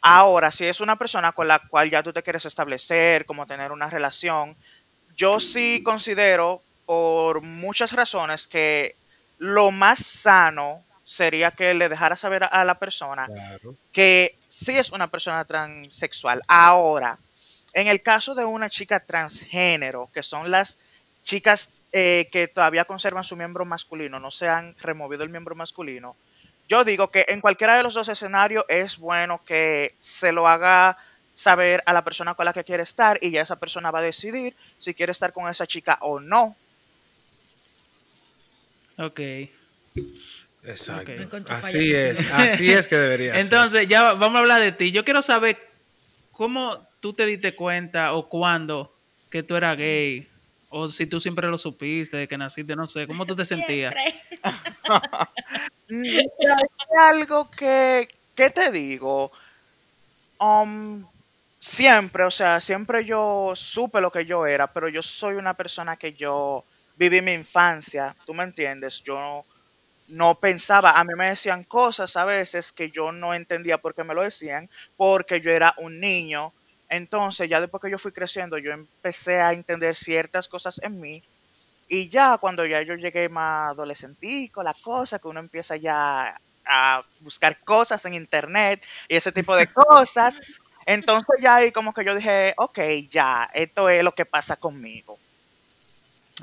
[0.00, 3.72] Ahora, si es una persona con la cual ya tú te quieres establecer, como tener
[3.72, 4.56] una relación,
[5.16, 8.94] yo sí considero por muchas razones que
[9.38, 13.74] lo más sano sería que le dejara saber a- la persona Claro.
[13.92, 16.42] que sí es una persona transexual.
[16.48, 17.16] Ahora,
[17.72, 20.78] en el caso de una chica transgénero, que son las
[21.22, 26.14] chicas eh, que todavía conservan su miembro masculino, no se han removido el miembro masculino,
[26.68, 30.98] yo digo que en cualquiera de los dos escenarios es bueno que se lo haga
[31.34, 34.02] saber a la persona con la que quiere estar y ya esa persona va a
[34.02, 36.56] decidir si quiere estar con esa chica o no.
[38.98, 39.20] Ok.
[40.66, 41.12] Exacto.
[41.48, 43.42] Así es, así es que debería ser.
[43.42, 44.90] Entonces, ya vamos a hablar de ti.
[44.90, 45.58] Yo quiero saber
[46.32, 48.92] cómo tú te diste cuenta o cuándo
[49.30, 50.28] que tú eras gay.
[50.68, 53.06] O si tú siempre lo supiste de que naciste, no sé.
[53.06, 53.94] ¿Cómo tú te sentías?
[56.98, 59.30] Algo que, ¿qué te digo?
[60.38, 61.06] Um,
[61.60, 65.96] siempre, o sea, siempre yo supe lo que yo era, pero yo soy una persona
[65.96, 66.64] que yo
[66.96, 69.44] viví mi infancia, tú me entiendes, yo
[70.08, 74.04] no pensaba, a mí me decían cosas a veces que yo no entendía por qué
[74.04, 76.52] me lo decían, porque yo era un niño.
[76.88, 81.22] Entonces, ya después que yo fui creciendo, yo empecé a entender ciertas cosas en mí.
[81.88, 87.02] Y ya cuando ya yo llegué más adolescentico, la cosa, que uno empieza ya a
[87.20, 90.40] buscar cosas en internet y ese tipo de cosas.
[90.84, 92.78] Entonces ya ahí como que yo dije, ok,
[93.10, 95.18] ya, esto es lo que pasa conmigo.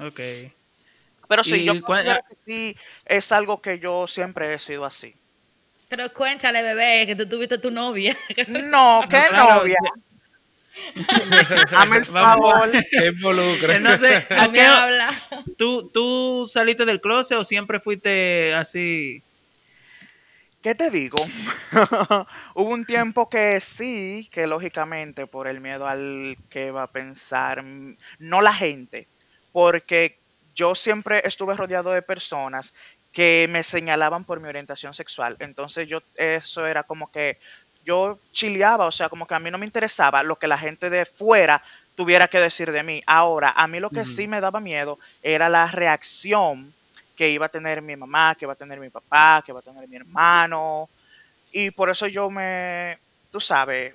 [0.01, 0.19] Ok.
[1.27, 4.85] Pero sí, ¿Y yo cuál- considero que sí es algo que yo siempre he sido
[4.85, 5.15] así.
[5.89, 8.17] Pero cuéntale, bebé, que tú tuviste tu novia.
[8.47, 9.77] No, qué Claro, novia.
[11.75, 12.69] Hazme el favor.
[12.91, 13.79] ¿Qué involucra?
[13.79, 15.13] No sé, ¿a No me qué- habla.
[15.57, 19.21] ¿tú, ¿Tú saliste del closet o siempre fuiste así?
[20.61, 21.17] ¿Qué te digo?
[22.55, 27.63] Hubo un tiempo que sí, que lógicamente por el miedo al que va a pensar,
[28.19, 29.07] no la gente,
[29.51, 30.17] porque
[30.55, 32.73] yo siempre estuve rodeado de personas
[33.11, 35.35] que me señalaban por mi orientación sexual.
[35.39, 37.37] Entonces yo, eso era como que
[37.85, 40.89] yo chileaba, o sea, como que a mí no me interesaba lo que la gente
[40.89, 41.61] de fuera
[41.95, 43.03] tuviera que decir de mí.
[43.05, 46.73] Ahora, a mí lo que sí me daba miedo era la reacción
[47.15, 49.63] que iba a tener mi mamá, que iba a tener mi papá, que iba a
[49.63, 50.89] tener mi hermano.
[51.51, 52.97] Y por eso yo me,
[53.29, 53.93] tú sabes,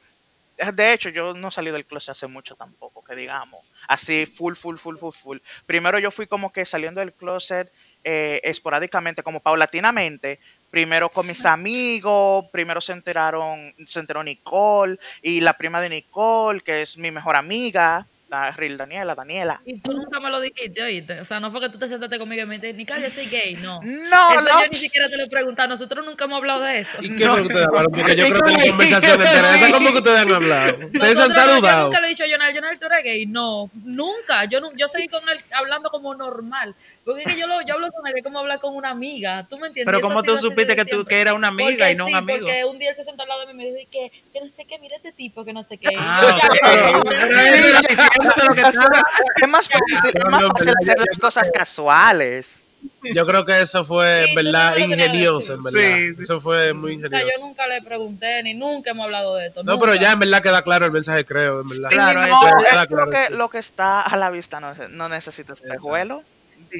[0.72, 4.76] de hecho yo no salí del closet hace mucho tampoco, que digamos, así full, full,
[4.76, 5.38] full, full, full.
[5.66, 7.72] Primero yo fui como que saliendo del closet
[8.04, 10.38] eh, esporádicamente, como paulatinamente,
[10.70, 16.60] primero con mis amigos, primero se enteraron, se enteró Nicole y la prima de Nicole,
[16.60, 19.62] que es mi mejor amiga, la Ril Daniela, Daniela.
[19.64, 21.18] Y tú nunca me lo dijiste, oíste.
[21.20, 23.54] O sea, no fue que tú te sentaste conmigo y me dijiste, yo soy gay.
[23.56, 23.80] No.
[24.08, 24.62] No, eso no.
[24.64, 25.68] yo ni siquiera te lo he preguntado.
[25.68, 26.98] Nosotros nunca hemos hablado de eso.
[27.00, 27.92] ¿Y qué fue que ustedes hablaron?
[27.92, 30.76] Porque yo creo que la conversación entera, esa como que ustedes han hablado.
[30.86, 31.84] Ustedes se han Nosotros no- Yo saludado.
[31.86, 33.26] nunca le he dicho a Jonal, Jonal, tú eres gay.
[33.26, 34.44] No, nunca.
[34.44, 36.74] Yo, yo seguí con él hablando como normal.
[37.08, 39.46] Porque es que yo, lo, yo hablo con él es como hablar con una amiga.
[39.48, 39.90] ¿Tú me entiendes?
[39.90, 42.40] Pero ¿cómo tú supiste que tú que era una amiga Porque y no un amigo?
[42.40, 44.40] Porque un día él se sentó al lado de mí y me dijo que, que
[44.42, 45.88] no sé qué, mira este tipo, que no sé qué.
[45.88, 45.96] Es
[49.48, 52.68] más fácil, es más fácil hacer las cosas casuales.
[53.14, 55.80] Yo creo que eso fue, Sí, verdad, ingenioso, en verdad.
[55.80, 56.24] Sí, sí.
[56.24, 57.46] Eso fue muy O sea, yo ingenioso.
[57.46, 59.64] nunca le pregunté, ni nunca hemos hablado de esto.
[59.64, 59.86] No, nunca.
[59.86, 61.88] pero ya en verdad queda claro el mensaje, creo, en verdad.
[61.88, 62.50] Claro, no, queda
[62.82, 66.22] es claro, lo, que, lo que está a la vista no, no necesita espejuelo.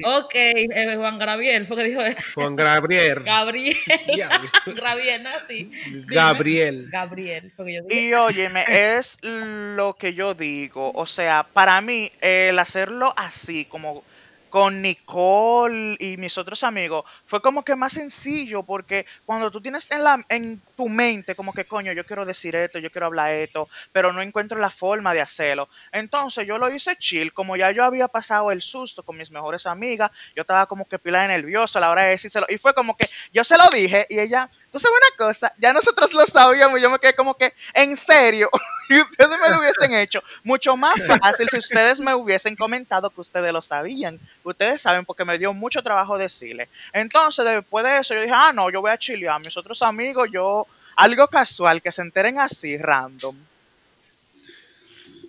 [0.03, 2.21] Ok, eh, Juan Gabriel fue que dijo eso.
[2.35, 3.23] Juan Gabriel.
[3.23, 3.77] Gabriel.
[4.65, 5.29] Gabriel, ¿no?
[5.47, 5.71] Sí.
[6.07, 6.87] Gabriel.
[6.91, 8.01] Gabriel, fue que yo dije.
[8.01, 10.91] Y óyeme, es lo que yo digo.
[10.93, 14.03] O sea, para mí, el hacerlo así, como
[14.49, 19.89] con Nicole y mis otros amigos, fue como que más sencillo, porque cuando tú tienes
[19.91, 23.31] en, la, en tu mente, como que coño, yo quiero decir esto, yo quiero hablar
[23.31, 25.69] esto, pero no encuentro la forma de hacerlo.
[25.91, 29.65] Entonces yo lo hice chill, como ya yo había pasado el susto con mis mejores
[29.65, 32.73] amigas, yo estaba como que pila de nervioso a la hora de decírselo, y fue
[32.73, 36.81] como que yo se lo dije, y ella, sabes una cosa, ya nosotros lo sabíamos,
[36.81, 38.49] yo me quedé como que, en serio,
[38.95, 43.21] y ustedes me lo hubiesen hecho mucho más fácil si ustedes me hubiesen comentado que
[43.21, 44.19] ustedes lo sabían.
[44.43, 46.69] Ustedes saben porque me dio mucho trabajo decirle.
[46.91, 49.35] Entonces, después de eso, yo dije, ah, no, yo voy a chilear.
[49.35, 53.35] A mis otros amigos, yo, algo casual, que se enteren así, random.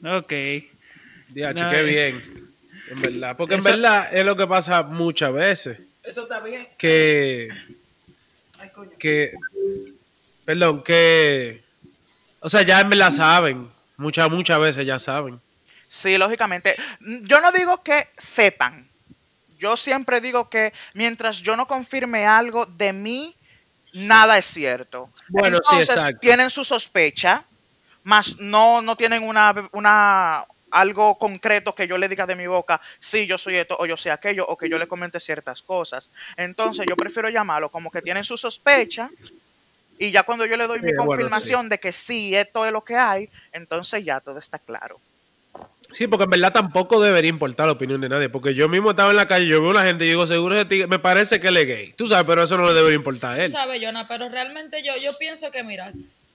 [0.05, 0.33] Ok.
[1.29, 1.83] Diacho, No, qué eh.
[1.83, 2.53] bien.
[2.91, 3.37] En verdad.
[3.37, 5.79] Porque en verdad es lo que pasa muchas veces.
[6.03, 6.67] Eso está bien.
[6.79, 7.49] Que.
[8.99, 9.33] Que.
[10.45, 11.63] Perdón, que.
[12.41, 13.71] O sea, ya en verdad saben.
[13.97, 15.41] Muchas, muchas veces ya saben.
[15.89, 16.77] Sí, lógicamente.
[17.01, 18.89] Yo no digo que sepan.
[19.59, 23.35] Yo siempre digo que mientras yo no confirme algo de mí,
[23.93, 25.11] nada es cierto.
[25.29, 26.21] Bueno, sí, Entonces, exacto.
[26.21, 27.45] tienen su sospecha,
[28.05, 32.81] más no, no tienen una, una algo concreto que yo le diga de mi boca,
[32.99, 36.11] sí, yo soy esto o yo soy aquello, o que yo le comente ciertas cosas.
[36.37, 39.11] Entonces, yo prefiero llamarlo como que tienen su sospecha.
[40.01, 42.73] Y ya cuando yo le doy Sí, mi bueno, confirmación de que sí, esto es
[42.73, 44.99] lo que hay, entonces ya todo está claro.
[45.93, 48.31] Sí, porque en verdad tampoco debería importar la opinión de nadie.
[48.31, 50.55] Porque yo mismo estaba en la calle, yo veo a la gente y digo, seguro
[50.55, 51.93] ese tigre- me parece que él es gay.
[51.93, 53.53] Tú sabes, pero eso no le debería importar a él.
[53.53, 54.09] ¿Sabes, Jonah?
[54.09, 55.93] Pero realmente yo, yo pienso que, mira,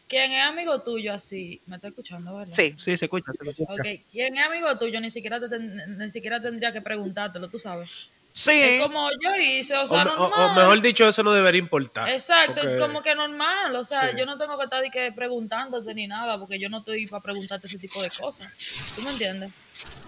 [0.08, 2.54] quien es amigo tuyo así, me está escuchando, ¿verdad?
[2.54, 2.75] Sí.
[2.78, 3.32] Sí, se escucha.
[3.41, 3.73] se escucha.
[3.73, 7.58] Ok, quien es amigo tuyo ni siquiera, te ten- ni siquiera tendría que preguntártelo, tú
[7.58, 8.12] sabes.
[8.38, 8.52] Sí.
[8.52, 10.50] Es como yo hice, o sea, me- o- normal.
[10.52, 12.10] o mejor dicho, eso no debería importar.
[12.10, 14.17] Exacto, Porque- es como que normal, o sea, Sí.
[14.19, 17.24] yo no tengo que estar de que preguntándote ni nada, porque yo no estoy para
[17.24, 18.52] preguntarte ese tipo de cosas.
[18.98, 19.52] ¿Tú me entiendes?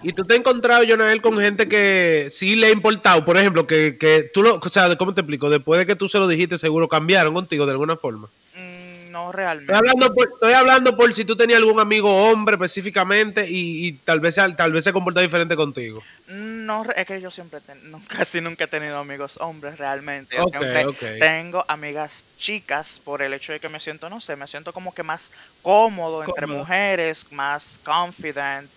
[0.04, 3.66] Y tú te has encontrado, Jonael, con gente que sí le ha importado, por ejemplo,
[3.66, 5.50] que, que tú lo, o sea, ¿cómo te explico?
[5.50, 8.28] Después de que tú se lo dijiste, seguro cambiaron contigo de alguna forma.
[8.56, 8.77] Mm,
[9.18, 9.74] no Estoy realmente.
[9.74, 14.20] hablando, por, estoy hablando por si tú tenías algún amigo hombre específicamente y, y tal
[14.20, 16.04] vez tal vez se comporta diferente contigo.
[16.28, 20.36] No, es que yo siempre, ten- no, casi nunca he tenido amigos hombres realmente.
[20.36, 21.04] Yo Ok, siempre ok.
[21.20, 24.94] tengo amigas chicas por el hecho de que me siento, no sé, me siento como
[24.94, 28.70] que más cómodo entre mujeres, más confident.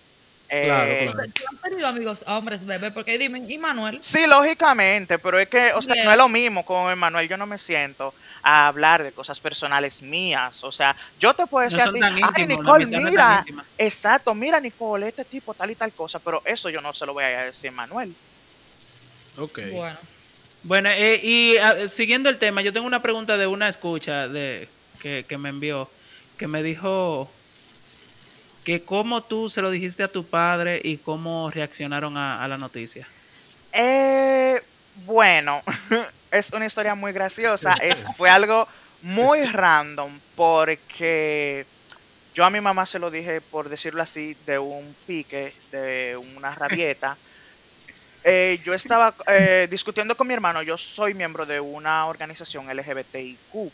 [0.47, 1.31] Claro, eh, claro.
[1.33, 2.91] ¿Tú has tenido amigos hombres, bebé?
[2.91, 3.99] Porque dime, ¿y Manuel?
[4.03, 6.05] Sí, lógicamente, pero es que, o sea, Bien.
[6.05, 7.29] no es lo mismo con Emanuel.
[7.29, 10.63] Yo no me siento a hablar de cosas personales mías.
[10.63, 13.37] O sea, yo te puedo No decir a ti, ay, Nicole, no es tan mira,
[13.39, 13.65] íntima".
[13.77, 17.13] exacto, mira, Nicole, este tipo, tal y tal cosa, pero eso yo no se lo
[17.13, 18.13] voy a decir a Emanuel.
[19.37, 19.59] Ok.
[19.71, 19.97] Bueno.
[20.63, 21.55] Bueno, eh, y
[21.89, 24.67] siguiendo el tema, yo tengo una pregunta de una escucha de
[25.01, 25.89] que, que me envió,
[26.37, 27.31] que me dijo
[28.63, 32.59] que cómo tú se lo dijiste a tu padre y cómo reaccionaron a, a la
[32.59, 33.07] noticia.
[33.73, 34.61] Eh,
[35.05, 35.61] bueno,
[36.31, 37.73] es una historia muy graciosa.
[37.81, 38.67] Es, fue algo
[39.01, 41.65] muy random porque
[42.33, 46.53] yo a mi mamá se lo dije, por decirlo así, de un pique, de una
[46.55, 47.17] rabieta.
[48.23, 53.71] Eh, yo estaba eh, discutiendo con mi hermano, yo soy miembro de una organización LGBTIQ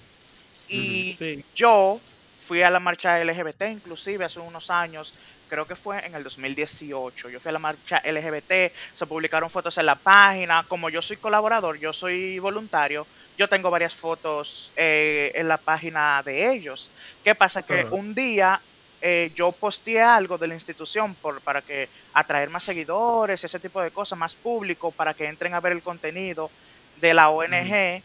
[0.70, 1.44] y Sí.
[1.54, 2.00] yo
[2.48, 5.14] fui a la marcha LGBT inclusive hace unos años,
[5.50, 7.30] creo que fue en el 2018.
[7.30, 10.66] Yo fui a la marcha LGBT, se publicaron fotos en la página.
[10.68, 13.06] Como yo soy colaborador, yo soy voluntario,
[13.38, 16.90] yo tengo varias fotos eh, en la página de ellos.
[17.24, 17.64] ¿Qué pasa?
[17.64, 17.90] Que Ajá.
[17.92, 18.62] un día
[19.02, 23.82] eh, yo posteé algo de la institución por, para que atraer más seguidores, ese tipo
[23.82, 26.50] de cosas, más público, para que entren a ver el contenido
[27.02, 28.02] de la ONG.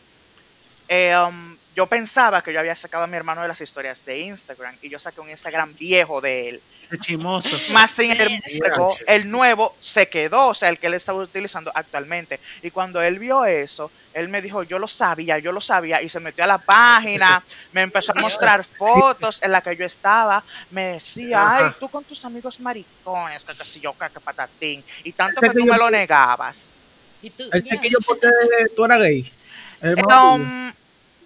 [0.89, 4.21] Eh, um, yo pensaba que yo había sacado a mi hermano de las historias de
[4.21, 6.63] Instagram y yo saqué un Instagram viejo de él.
[6.91, 7.57] Qué chimoso.
[7.71, 9.05] Más sin embargo, Diache.
[9.15, 12.39] el nuevo se quedó, o sea, el que él estaba utilizando actualmente.
[12.63, 16.11] Y cuando él vio eso, él me dijo, yo lo sabía, yo lo sabía, y
[16.11, 20.45] se metió a la página, me empezó a mostrar fotos en las que yo estaba,
[20.71, 25.13] me decía, ay, tú con tus amigos maricones, que sé yo, que que patatín, y
[25.13, 26.75] tanto que que tú me lo negabas.
[27.23, 27.45] ¿Y tú?
[27.51, 28.29] Él sé que yo porque
[28.77, 29.33] tú eras gay.
[29.81, 29.97] El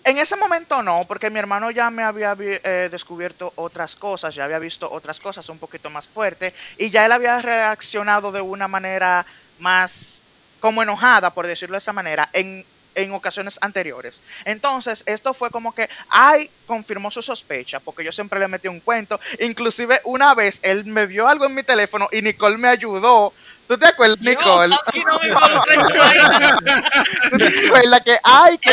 [0.07, 4.45] en ese momento no, porque mi hermano ya me había eh, descubierto otras cosas, ya
[4.45, 8.69] había visto otras cosas un poquito más fuertes y ya él había reaccionado de una
[8.69, 9.27] manera
[9.59, 10.23] más
[10.61, 12.65] como enojada, por decirlo de esa manera, en,
[12.95, 14.21] en ocasiones anteriores.
[14.45, 18.79] Entonces, esto fue como que, ay, confirmó su sospecha, porque yo siempre le metí un
[18.79, 19.19] cuento.
[19.41, 23.33] Inclusive una vez él me vio algo en mi teléfono y Nicole me ayudó.
[23.67, 24.77] ¿Tú te acuerdas, Yo, Nicole?
[24.87, 25.29] aquí no me.
[27.31, 28.71] ¿Tú te acuerdas que, ay, que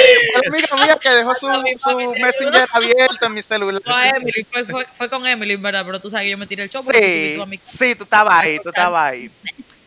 [0.48, 3.82] amiga mía que dejó su, su messenger abierto en mi celular?
[3.84, 6.46] Fue a Emily, fue, fue, fue con Emily, verdad, pero tú sabes que yo me
[6.46, 9.32] tiré el show tú Sí, sí, tú estabas ahí, tú estabas ahí.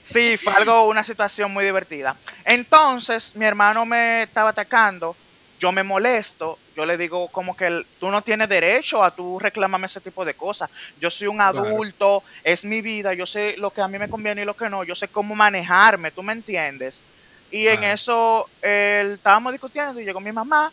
[0.06, 2.14] Sí, fue algo, una situación muy divertida.
[2.44, 5.16] Entonces, mi hermano me estaba atacando,
[5.58, 9.38] yo me molesto, yo le digo como que el- tú no tienes derecho a tú
[9.38, 10.68] reclamarme ese tipo de cosas.
[10.96, 11.80] Yo soy un Claro.
[11.80, 14.68] adulto, es mi vida, yo sé lo que a mí me conviene y lo que
[14.70, 17.06] no, yo sé cómo manejarme, tú me entiendes.
[17.48, 20.72] Y en eso estábamos discutiendo y llegó mi mamá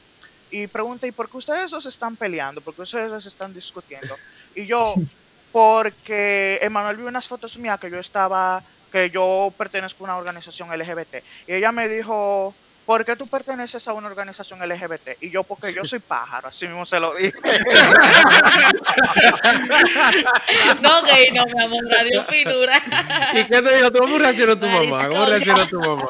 [0.50, 2.62] y pregunta, ¿y por qué ustedes dos están peleando?
[2.62, 4.20] ¿Por qué ustedes dos están discutiendo?
[4.54, 5.04] Y yo,
[5.52, 10.72] porque Emanuel vio unas fotos mías que yo estaba, que yo pertenezco a una organización
[10.74, 11.24] LGBT.
[11.48, 15.22] Y ella me dijo, ¿por qué tú perteneces a una organización LGBT?
[15.22, 17.34] Y yo, porque yo soy pájaro, así mismo se lo dije.
[20.82, 22.78] No, gay, no, mi amor, radio finura.
[23.34, 23.92] ¿Y qué te dijo?
[23.92, 25.08] ¿Tú ¿Cómo reaccionó tu mamá?
[25.08, 26.10] ¿Cómo reaccionó tu mamá?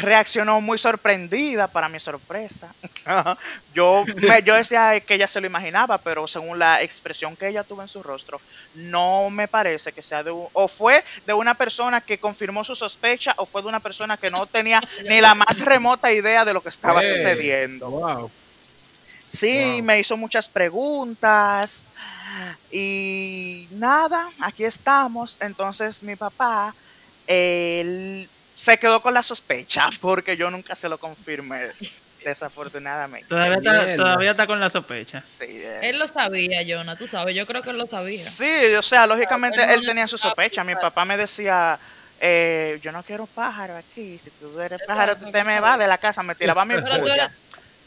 [0.00, 2.72] Reaccionó muy sorprendida para mi sorpresa.
[3.74, 7.62] yo, me- yo decía que ella se lo imaginaba, pero según la expresión que ella
[7.64, 8.40] tuvo en su rostro,
[8.74, 12.74] no me parece que sea de un, o fue de una persona que confirmó su
[12.74, 16.52] sospecha o fue de una persona que no tenía ni la más remota idea de
[16.54, 17.90] lo que estaba Eh, sucediendo.
[17.90, 18.30] Wow.
[19.26, 19.82] Sí, Wow.
[19.84, 21.88] me hizo muchas preguntas
[22.70, 25.38] y nada, aquí estamos.
[25.40, 26.74] Entonces mi papá,
[27.26, 28.28] él
[28.64, 31.70] se quedó con la sospecha porque yo nunca se lo confirmé,
[32.24, 33.28] desafortunadamente.
[33.28, 35.22] Todavía está, todavía está con la sospecha.
[35.38, 35.62] Sí.
[35.82, 38.28] Él lo sabía, Jonah, tú sabes, yo creo que él lo sabía.
[38.28, 40.64] Sí, o sea, lógicamente Él tenía su sospecha.
[40.64, 41.78] Mi papá me decía,
[42.20, 45.86] eh, yo no quiero pájaro aquí, si tú eres pájaro, tú te me vas de
[45.86, 47.30] la casa, me tiraba mi Pero tú puya.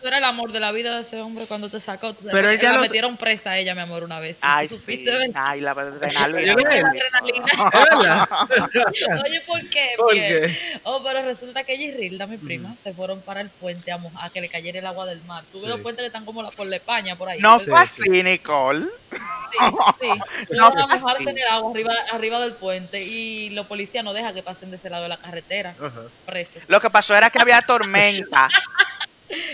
[0.02, 2.14] Tú eres el amor de la vida de ese hombre cuando te sacó.
[2.32, 4.38] Pero él ya la metieron presa a ella, mi amor, una vez.
[4.42, 5.06] Ay, ¿Tú sí,
[5.36, 6.56] ay, la adrenalina.
[9.26, 9.94] Oye, ¿por qué?
[9.98, 10.80] ¿Por Porque- qué?
[10.84, 13.98] Oh, pero resulta que ella y Rilda, mi prima, se fueron para el puente a,
[13.98, 15.44] mojar, a que le cayera el agua del mar.
[15.52, 15.70] Tú ves Sí.
[15.70, 17.40] los puentes que están como la, por la España, por ahí.
[17.40, 18.02] No fue sí.
[18.10, 18.86] así, Nicole.
[19.12, 19.18] Sí,
[20.02, 20.08] sí.
[20.52, 21.02] No, a así.
[21.04, 24.70] mojarse en el agua arriba, arriba del puente y los policías no dejan que pasen
[24.72, 25.74] de ese lado de la carretera.
[25.80, 26.02] Ajá.
[26.26, 26.70] Presos.
[26.70, 28.48] Lo que pasó era que había tormenta.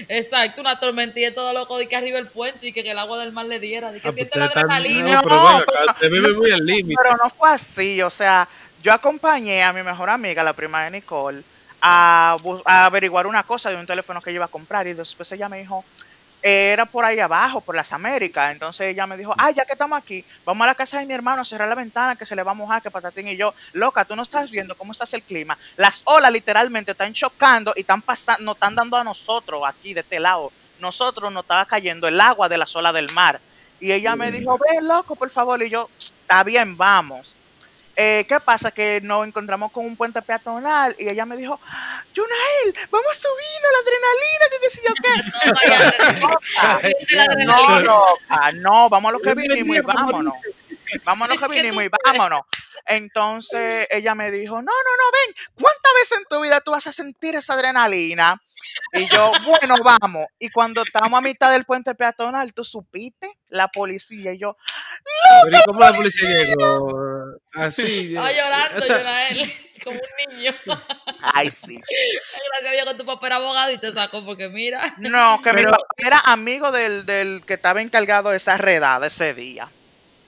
[0.08, 3.00] Exacto, una tormentilla y todo loco de que arriba el puente y que, que el
[3.00, 5.16] agua del mar le diera, de que Ah, pues siente la adrenalina.
[5.16, 7.02] no, pero No, acá, te muy al límite.
[7.02, 8.48] Pero no fue así, o sea,
[8.84, 11.42] yo acompañé a mi mejor amiga, la prima de Nicole,
[11.82, 15.50] a, a averiguar una cosa de un teléfono que iba a comprar y después ella
[15.50, 15.84] me dijo,
[16.44, 19.98] era por ahí abajo, por las Américas, entonces ella me dijo, ah, ya que estamos
[19.98, 22.44] aquí, vamos a la casa de mi hermano a cerrar la ventana que se le
[22.44, 25.24] va a mojar, que patatín y yo, loca, tú no estás viendo cómo está el
[25.24, 29.94] clima, las olas literalmente están chocando y están pasando, nos están dando a nosotros aquí
[29.94, 33.40] de este lado, nosotros nos estaba cayendo el agua de las olas del mar.
[33.80, 35.62] Y ella me dijo, ven loco, por favor.
[35.62, 37.36] Y yo, está bien, vamos.
[37.96, 38.72] Eh, ¿Qué pasa?
[38.72, 41.60] Que nos encontramos con un puente peatonal y ella me dijo,
[42.16, 45.14] Junael, vamos a subir la adrenalina, que qué sé yo qué.
[47.46, 48.02] No, No,
[48.54, 50.34] no, vamos a lo que vinimos y vámonos.
[51.04, 52.42] Vamos a lo que vinimos y vámonos.
[52.86, 56.88] Entonces ella me dijo, no, no, no, ven, ¿cuántas veces en tu vida tú vas
[56.88, 58.42] a sentir esa adrenalina?
[58.94, 60.28] Y yo, bueno, vamos.
[60.40, 63.38] Y cuando estábamos a mitad del puente peatonal, ¿tú supiste?
[63.48, 64.58] La policía y yo,
[65.44, 67.13] Pero ¿y cómo la policía llegó?
[67.54, 68.08] Así.
[68.10, 70.54] Estaba llorando, o sea, Jonael, como un niño.
[71.22, 71.76] ay, sí.
[71.80, 74.94] Gracias a Dios que tu papá era abogado y te sacó, porque mira.
[74.98, 79.08] No, que mi Pero- papá era amigo del, del que estaba encargado de esa redada
[79.08, 79.68] ese día.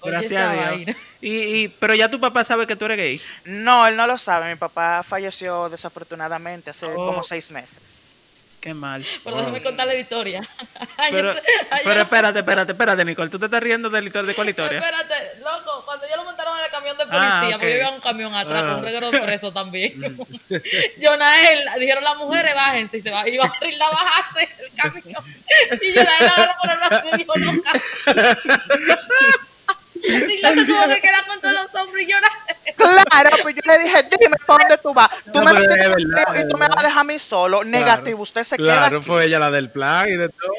[0.03, 0.95] Gracias a Dios.
[1.19, 3.21] Y, y, pero ya tu papá sabe que tú eres gay.
[3.45, 4.49] No, él no lo sabe.
[4.49, 6.93] Mi papá falleció desafortunadamente hace Oh.
[6.93, 8.04] como seis meses.
[8.65, 9.06] Qué mal.
[9.23, 10.41] Pero déjame contarle la historia.
[11.12, 11.36] Pero,
[12.01, 13.30] espérate, espérate, espérate, Nicole.
[13.30, 14.28] ¿Tú te estás riendo de la historia?
[14.28, 14.80] ¿De cuál historia?
[14.80, 17.08] Espérate, loco, cuando yo lo montaron en el camión de Ah,
[17.41, 18.67] policía, porque yo iba en un camión atrás Ah.
[18.69, 19.93] con un reguero de preso también.
[20.99, 25.23] Jonael, dijeron las mujeres, bájense, y se va, iba a abrir la bajarse el camión.
[25.84, 27.71] Y Jonael agarró por el brazo y dijo, loca.
[30.67, 32.11] Tuvo que quedar con todos los hombres y.
[32.75, 35.09] Claro, pues yo le dije, dime para dónde tú vas.
[35.25, 36.83] Tú No, me pero vas a es dejar verdad, contigo y tú me vas a
[36.87, 37.63] dejar a mí solo.
[37.63, 39.05] Negativo, usted se Claro, queda aquí.
[39.07, 40.53] fue ella la del plan y de todo.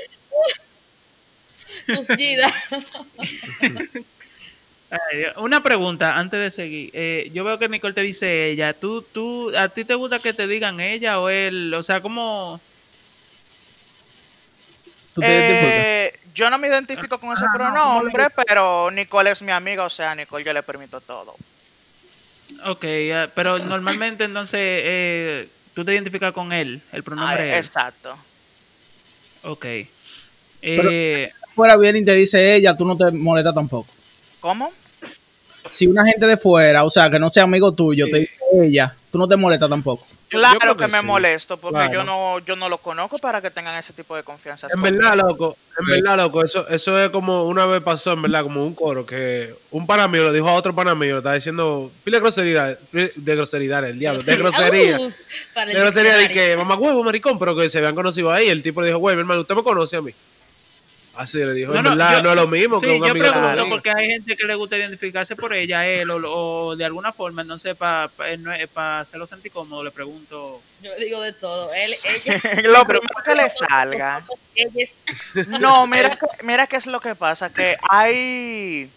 [5.36, 6.90] Una pregunta antes de seguir.
[6.92, 8.72] Eh, yo veo que Nicole te dice ella.
[8.72, 11.72] ¿Tú, tú, ¿A ti te gusta que te digan ella o él?
[11.74, 12.60] O sea, ¿cómo...?
[15.14, 16.06] ¿Tú te?
[16.06, 19.90] Eh, yo no me identifico con ese Ah, pronombre, pero Nicole es mi amiga, o
[19.90, 21.34] sea, Nicole yo le permito todo.
[22.64, 27.64] Ok, ah, pero normalmente entonces eh, tú te identificas con él, el Ay, pronombre él.
[27.64, 28.16] exacto.
[29.42, 29.66] Ok.
[30.62, 33.88] Eh, Fuera bien y te dice ella, tú no te molestas tampoco.
[34.40, 34.70] ¿Cómo?
[35.68, 38.94] Si una gente de fuera, o sea, que no sea amigo tuyo, te dice ella,
[39.10, 40.06] tú no te molestas tampoco.
[40.28, 41.06] Claro yo que, que me sí.
[41.06, 44.66] molesto, porque yo no yo no lo conozco para que tengan ese tipo de confianza.
[44.72, 48.42] En verdad, loco, en verdad, loco, eso, eso es como una vez pasó, en verdad,
[48.42, 51.36] como un coro que un pana mío le dijo a otro pana mío, le estaba
[51.36, 54.98] diciendo, pile grosería, de grosería, el diablo, de grosería.
[54.98, 55.12] Uh,
[55.54, 58.48] De grosería de que, mamá huevo, maricón, pero que se habían conocido ahí.
[58.48, 60.12] El tipo le dijo, güey, mi hermano, usted me conoce a mí.
[61.16, 63.40] Así le dijo, yo- no es lo mismo sí, que un yo amigo de la
[63.52, 66.16] pregunto porque hay gente que le gusta identificarse por ella, él, o,
[66.68, 68.10] o de alguna forma, no sé, para
[69.00, 70.60] hacerlo sentir cómodo, le pregunto.
[70.82, 71.72] Yo le digo de todo.
[71.72, 74.24] Él, ella, Lo primero que le salga.
[75.60, 78.90] No, mira, que- mira qué es lo que pasa, que hay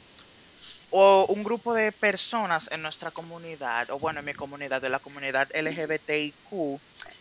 [0.91, 4.99] o un grupo de personas en nuestra comunidad, o bueno, en mi comunidad, de la
[4.99, 6.79] comunidad LGBTIQ,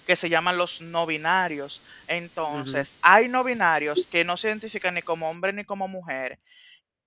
[0.08, 1.84] que se llaman los no binarios.
[2.08, 6.40] Entonces, hay no binarios que no se identifican ni como hombre ni como mujer,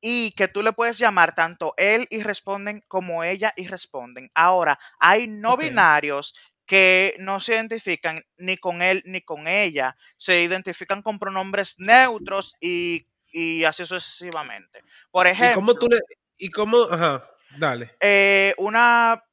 [0.01, 4.31] y que tú le puedes llamar tanto él y responden como ella y responden.
[4.33, 6.33] Ahora, hay no binarios
[6.65, 12.55] que no se identifican ni con él ni con ella, se identifican con pronombres neutros
[12.61, 14.83] y, y así sucesivamente.
[15.11, 15.99] Por ¿Y ejemplo, cómo tú le.?
[16.37, 16.83] ¿Y cómo.?
[16.89, 17.91] Ajá, dale.
[17.99, 19.23] eh, una,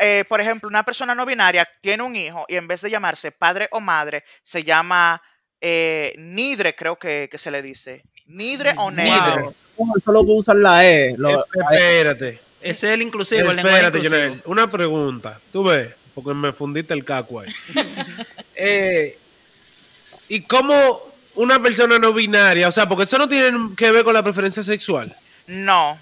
[0.00, 3.32] eh, por ejemplo, una persona no binaria tiene un hijo y en vez de llamarse
[3.32, 5.20] padre o madre, se llama
[5.60, 8.02] eh, nidre, creo que, que se le dice.
[8.26, 8.90] Nidre o.
[8.90, 9.54] Wow.
[9.76, 11.14] Como Solo usan la E.
[11.16, 12.40] lo- Espérate.
[12.60, 14.28] Ese es el inclusivo, el lenguaje Espérate, inclusivo.
[14.28, 14.42] Jonel.
[14.46, 15.38] Una pregunta.
[15.52, 17.52] Tú ves, porque me fundiste el caco ahí.
[18.56, 19.18] Eh,
[20.28, 21.00] ¿Y cómo
[21.34, 22.68] una persona no binaria?
[22.68, 25.14] O sea, porque eso no tiene que ver con la preferencia sexual.
[25.48, 25.98] No,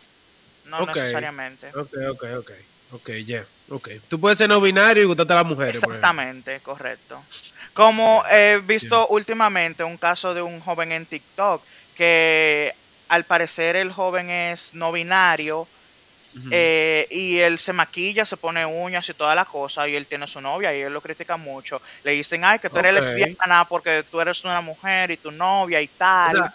[0.66, 1.68] no necesariamente.
[1.68, 2.50] Ok, ok, ok.
[2.92, 3.42] Ok, ya.
[3.72, 3.88] Ok.
[4.08, 5.80] Tú puedes ser no binario y gustarte a las mujeres.
[5.80, 5.96] por ejemplo.
[5.96, 7.22] Exactamente, correcto.
[7.72, 11.62] Como he visto últimamente un caso de un joven en TikTok
[11.96, 12.74] que
[13.08, 15.66] al parecer el joven es no binario
[16.50, 20.26] eh, y él se maquilla, se pone uñas y toda la cosa y él tiene
[20.26, 21.80] su novia y él lo critica mucho.
[22.04, 25.80] Le dicen, ay, que tú eres lesbiana porque tú eres una mujer y tu novia
[25.80, 26.36] y tal.
[26.36, 26.52] O sea,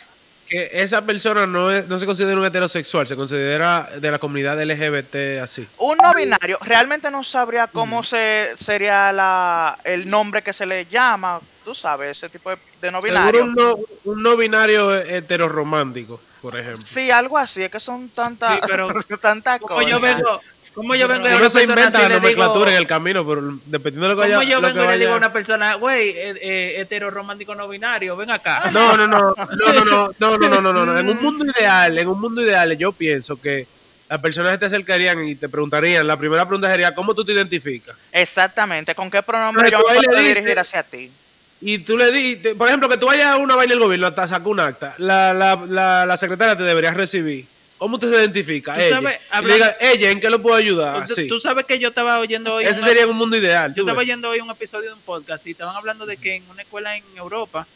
[0.48, 4.60] que esa persona no, es- no se considera un heterosexual, se considera de la comunidad
[4.62, 5.68] LGBT así.
[5.78, 10.86] Un no binario, realmente no sabría cómo se sería la, el nombre que se le
[10.86, 13.44] llama, tú sabes, ese tipo de, de no binario.
[13.44, 13.76] un no,
[14.06, 16.86] un no binario heteroromántico, por ejemplo.
[16.86, 18.90] Sí, algo así, es que son tantas Sí, pero
[19.22, 19.92] tantas Como cosas.
[19.92, 20.42] yo vengo,
[20.78, 22.72] como yo vengo y a Uno una se persona inventa así la le digo, nomenclatura
[22.72, 24.50] en el camino, pero dependiendo de lo que como vaya.
[24.50, 27.54] yo lo vengo que y le digo a una persona, güey, eh, eh, hetero romántico
[27.56, 28.70] no binario, ven acá.
[28.72, 30.98] No, no, no, no, no, no, no, no, no, no, no, no.
[31.00, 33.68] En un mundo ideal, en un mundo ideal, yo pienso que
[34.10, 37.96] las personas te acercarían y te preguntarían, la primera pregunta sería, ¿cómo tú te identificas?
[38.12, 41.12] Exactamente, ¿con qué pronombre Pero yo me puedo dices- dirigir hacia ti?
[41.60, 44.28] Y tú le dices, por ejemplo, que tú vayas a una vaina del gobierno, hasta
[44.28, 47.48] sacó un acta, la, la, la, la secretaria te debería recibir.
[47.78, 48.74] ¿Cómo usted se identifica?
[48.74, 48.90] Tú Ella.
[48.96, 51.06] sabes, Y le hablando- diga, ella, ¿en qué lo puedo ayudar?
[51.28, 52.66] tú, sabes que yo estaba oyendo hoy.
[52.66, 53.74] Ese una- sería un mundo ideal.
[53.76, 54.06] Yo estaba ves.
[54.08, 56.98] oyendo hoy un episodio de un podcast y estaban hablando de que en una escuela
[56.98, 57.68] en Europa,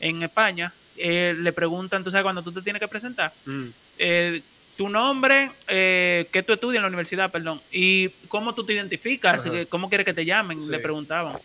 [0.00, 3.66] en España, eh, le preguntan, tú sabes, cuando tú te tienes que presentar, Mm.
[3.98, 4.42] eh,
[4.76, 9.46] tu nombre, eh, qué tú estudias en la universidad, perdón, y cómo tú te identificas,
[9.46, 9.66] Ajá.
[9.68, 10.70] cómo quieres que te llamen, Sí.
[10.70, 11.36] le preguntaban.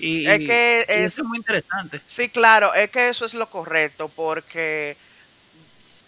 [0.00, 2.00] Y, Es que y es- eso es muy interesante.
[2.08, 4.96] Sí, claro, es que eso es lo correcto, porque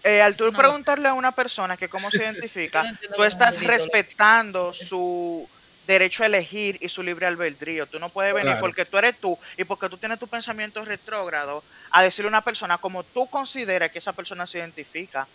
[0.04, 0.58] eh, al tú No.
[0.58, 5.48] preguntarle a una persona que cómo se identifica, no tú estás respetando su
[5.86, 7.86] derecho a elegir y su libre albedrío.
[7.86, 8.60] Tú no puedes venir Claro.
[8.60, 12.42] porque tú eres tú y porque tú tienes tu pensamiento retrógrado a decirle a una
[12.42, 15.26] persona como tú consideras que esa persona se identifica.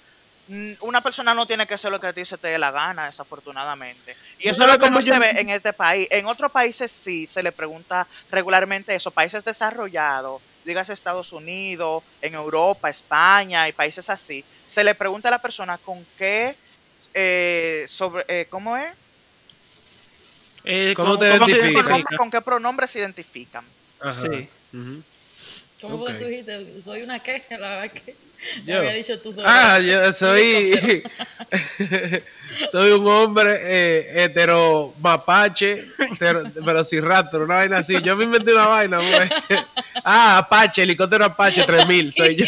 [0.49, 2.69] Mm, Una persona no tiene que hacer lo que a ti se te dé la
[2.69, 4.15] gana, desafortunadamente.
[4.39, 6.07] Y ¿Tú eso es lo que cómo no yo- se ve en este país.
[6.11, 9.09] En otros países sí se le pregunta regularmente eso.
[9.09, 15.31] Países desarrollados, digas Estados Unidos, en Europa, España y países así, se le pregunta a
[15.31, 16.55] la persona con qué,
[17.13, 18.91] eh, sobre, eh, ¿cómo es?
[20.65, 21.83] Eh, ¿Cómo te se identificas?
[21.83, 22.17] ¿Con, identifica?
[22.17, 23.65] con qué pronombre se identifican?
[23.99, 24.21] Ajá.
[24.21, 24.49] Sí.
[25.83, 26.17] ¿Cómo fue Ok.
[26.17, 26.81] que tú dijiste?
[26.83, 28.15] Soy una queja, la verdad que
[28.65, 28.77] Yo.
[28.79, 31.03] había dicho tú sobre Ah, yo soy.
[32.71, 38.01] soy un hombre eh, hetero mapache, hetero- pero sin rastro, una vaina así.
[38.01, 39.29] Yo me inventé una vaina, güey.
[40.05, 42.45] Ah, Apache, helicóptero Apache 3000, soy yo.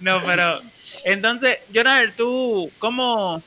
[0.00, 0.60] No, pero
[1.04, 3.42] entonces, Jonathan, tú, ¿cómo?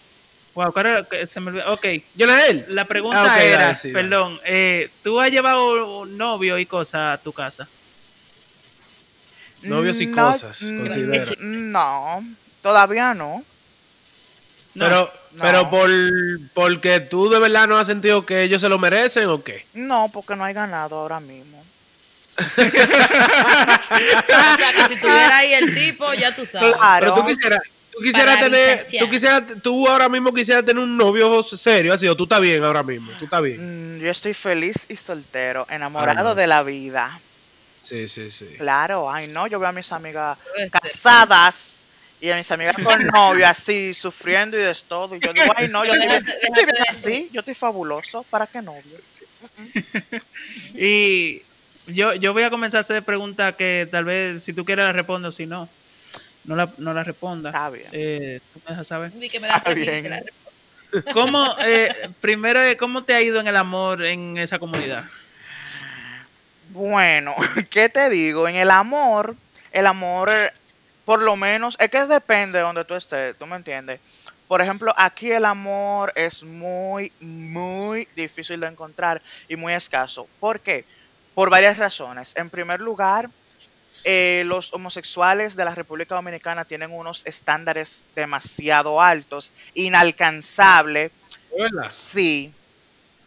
[0.59, 1.03] Wow, ¿cuál era?
[1.05, 1.71] Que se me olvidó.
[1.71, 1.85] Ok,
[2.17, 2.65] Jonael.
[2.67, 4.09] la pregunta Ah, era, dale, sí, dale.
[4.09, 7.65] perdón, eh, ¿tú has llevado novio y cosas a tu casa?
[9.61, 11.25] Novios y No, cosas, mm, considera.
[11.39, 12.25] No,
[12.61, 13.41] todavía no.
[14.73, 15.41] No, pero, no.
[15.43, 15.89] pero por
[16.53, 19.65] porque tú de verdad no has sentido que ellos se lo merecen o qué?
[19.73, 21.63] No, porque no hay ganado ahora mismo.
[22.39, 22.43] O
[24.57, 26.75] sea, que si tuviera ahí el tipo, ya tú sabes.
[26.75, 27.13] Claro.
[27.15, 27.61] Pero tú quisieras,
[27.99, 32.15] tú quisieras tener, tú quisieras, tú ahora mismo quisieras tener un novio serio, así o
[32.15, 33.97] tú estás bien ahora mismo, tú estás bien.
[33.97, 37.19] Mm, Yo estoy feliz y soltero, enamorado de la vida.
[37.81, 38.45] Sí, sí, sí.
[38.57, 40.37] Claro, ay no, yo veo a mis amigas
[40.71, 41.73] casadas
[42.21, 45.15] y a mis amigas con novio así, sufriendo y de todo.
[45.15, 46.25] Y yo digo, ay no, yo estoy, bien-
[46.87, 48.97] así, yo estoy fabuloso, ¿para qué novio?
[50.75, 51.41] Y
[51.87, 54.95] yo, yo voy a comenzar a hacer preguntas que tal vez si tú quieres las
[54.95, 55.67] respondo, si no,
[56.49, 57.49] no la, no la responda.
[57.49, 57.87] Está bien.
[57.91, 59.11] Eh, tú me dejas saber.
[59.11, 60.03] Que me da Está tranquila, bien.
[60.03, 64.57] que la- ¿Cómo, eh, primero, eh, ¿cómo te ha ido en el amor en esa
[64.57, 65.05] comunidad?
[66.69, 67.35] Bueno,
[67.69, 68.47] ¿qué te digo?
[68.47, 69.35] En el amor,
[69.71, 70.31] el amor,
[71.05, 73.99] por lo menos, es que depende de donde tú estés, ¿tú me entiendes?
[74.47, 80.27] Por ejemplo, aquí el amor es muy, muy difícil de encontrar y muy escaso.
[80.39, 80.85] ¿Por qué?
[81.35, 82.33] Por varias razones.
[82.35, 83.29] En primer lugar,
[84.03, 91.11] eh, los homosexuales de la República Dominicana tienen unos estándares demasiado altos, inalcanzables.
[91.57, 91.91] ¿Verdad?
[91.91, 92.53] Sí,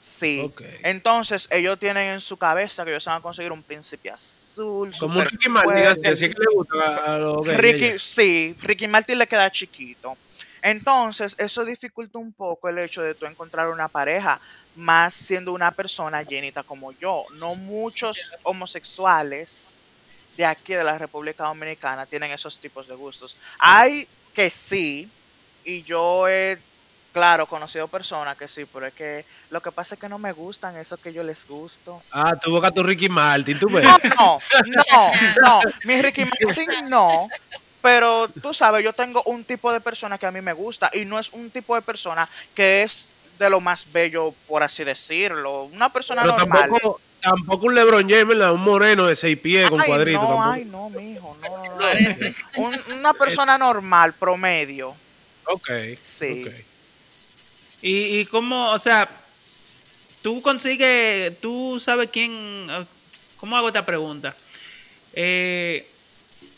[0.01, 0.51] sí.
[0.83, 4.93] Entonces, ellos tienen en su cabeza que ellos van a conseguir un príncipe azul.
[4.99, 9.51] Como Ricky Martin, así, que le gusta a, los Ricky, sí, Ricky Martin le queda
[9.51, 10.17] chiquito.
[10.63, 14.41] Entonces, eso dificulta un poco el hecho de tú encontrar una pareja,
[14.77, 17.25] más siendo una persona llenita como yo.
[17.35, 19.72] No muchos homosexuales
[20.43, 23.37] de aquí de la República Dominicana tienen esos tipos de gustos.
[23.61, 25.09] Hay que sí,
[25.65, 26.59] y yo he,
[27.13, 30.33] claro, conocido personas que sí, pero es que lo que pasa es que no me
[30.33, 32.03] gustan eso que yo les gusto.
[32.11, 33.85] Ah, tú buscas tu Ricky Martin, tú ves.
[33.85, 35.61] No, no, no, no.
[35.85, 37.29] Mi Ricky Martin no.
[37.81, 41.05] Pero tú sabes, yo tengo un tipo de persona que a mí me gusta y
[41.05, 43.07] no es un tipo de persona que es
[43.39, 45.65] de lo más bello, por así decirlo.
[45.65, 46.71] Una persona Pero normal.
[46.71, 48.53] tampoco, tampoco un LeBron James, ¿verdad?
[48.53, 50.23] Un moreno de seis pies con ay, cuadritos.
[50.23, 50.51] no, tampoco.
[50.51, 52.95] ay, no, mijo, no, no, no.
[52.97, 54.95] Una persona normal, promedio.
[55.45, 55.71] Ok.
[56.03, 56.47] Sí.
[57.81, 59.09] Y, y cómo, o sea,
[60.23, 62.85] tú consigues, tú sabes quién, eh,
[63.39, 64.35] ¿cómo hago esta pregunta?
[65.15, 65.87] Eh,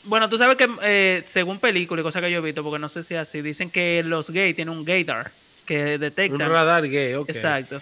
[0.04, 2.88] bueno, tú sabes que eh, según película y cosas que yo he visto, porque no
[2.88, 5.30] sé si es así, dicen que los gays tienen un gaydar
[5.66, 6.50] que Un detectan.
[6.50, 7.28] radar gay, ok.
[7.28, 7.80] Exacto.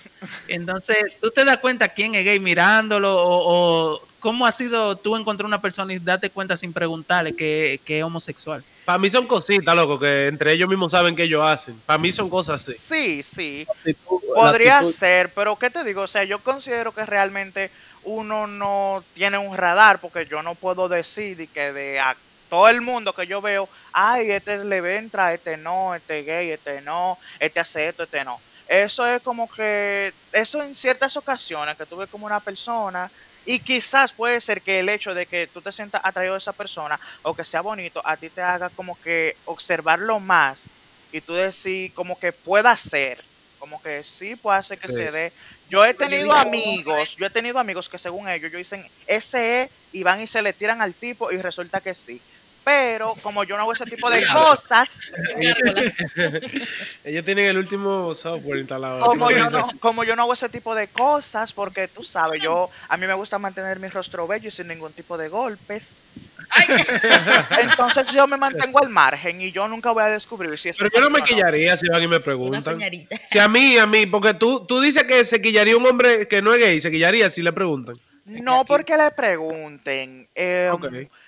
[0.48, 5.16] Entonces, tú te das cuenta quién es gay mirándolo o, o cómo ha sido tú
[5.16, 8.62] encontrar una persona y darte cuenta sin preguntarle que, que es homosexual.
[8.84, 11.74] Para mí son cositas, loco, que entre ellos mismos saben que ellos hacen.
[11.86, 12.76] Para mí son cosas así.
[12.78, 13.66] Sí, sí.
[13.68, 14.94] Actitud, Podría actitud.
[14.94, 16.02] ser, pero ¿qué te digo?
[16.02, 17.70] O sea, yo considero que realmente
[18.04, 22.00] uno no tiene un radar porque yo no puedo decir y que de
[22.52, 26.82] todo el mundo que yo veo, ay, este le entra, este no, este gay, este
[26.82, 28.38] no, este hace esto, este no.
[28.68, 33.10] Eso es como que, eso en ciertas ocasiones que tú ves como una persona
[33.46, 36.52] y quizás puede ser que el hecho de que tú te sientas atraído a esa
[36.52, 40.66] persona o que sea bonito, a ti te haga como que observarlo más
[41.10, 43.16] y tú decir como que pueda ser,
[43.58, 44.94] como que sí puede ser que Sí.
[44.96, 45.32] se dé.
[45.70, 49.70] Yo he tenido amigos, yo he tenido amigos que según ellos, ellos dicen ese es
[49.90, 52.20] y van y se le tiran al tipo y resulta que sí.
[52.64, 55.00] Pero como yo no hago ese tipo de cosas,
[57.04, 59.04] Ellos tienen el último software instalado.
[59.06, 62.70] como yo, no, como yo no hago ese tipo de cosas, porque tú sabes, yo
[62.88, 65.96] a mí me gusta mantener mi rostro bello y sin ningún tipo de golpes.
[67.58, 70.90] Entonces yo me mantengo al margen y yo nunca voy a descubrir si es Pero
[70.94, 73.20] yo no me quillaría si y me señorita.
[73.26, 76.42] Si a mí, a mí, porque tú, tú dices que se quillaría un hombre que
[76.42, 77.98] no es gay, se quillaría si le preguntan.
[78.24, 80.86] No porque le pregunten, eh, Ok.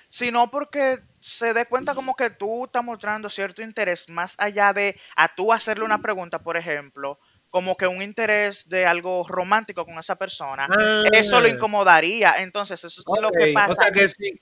[0.09, 5.00] sino porque se dé cuenta como que tú estás mostrando cierto interés más allá de
[5.16, 7.18] a tú hacerle una pregunta, por ejemplo,
[7.48, 10.68] como que un interés de algo romántico con esa persona.
[10.70, 11.02] Ah.
[11.12, 12.34] Eso lo incomodaría.
[12.40, 13.72] Entonces, eso es lo que pasa.
[13.72, 14.38] O sea que si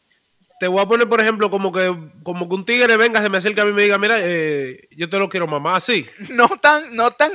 [0.58, 3.38] te voy a poner, por ejemplo, como que como que un tigre venga, se me
[3.38, 6.04] acerca a mí y me diga, mira, eh, yo te lo quiero mamá, así.
[6.36, 7.30] No tan, no tan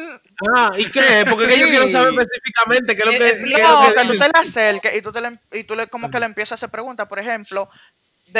[0.56, 1.26] Ah, ¿y qué?
[1.30, 1.72] Porque es que yo Sí.
[1.72, 4.28] quiero saber específicamente qué es lo que, Eh, es lo No, que que tú te
[4.28, 6.70] le acerques y tú, te le, y tú le, como que le empiezas a hacer
[6.70, 7.70] preguntas, por ejemplo,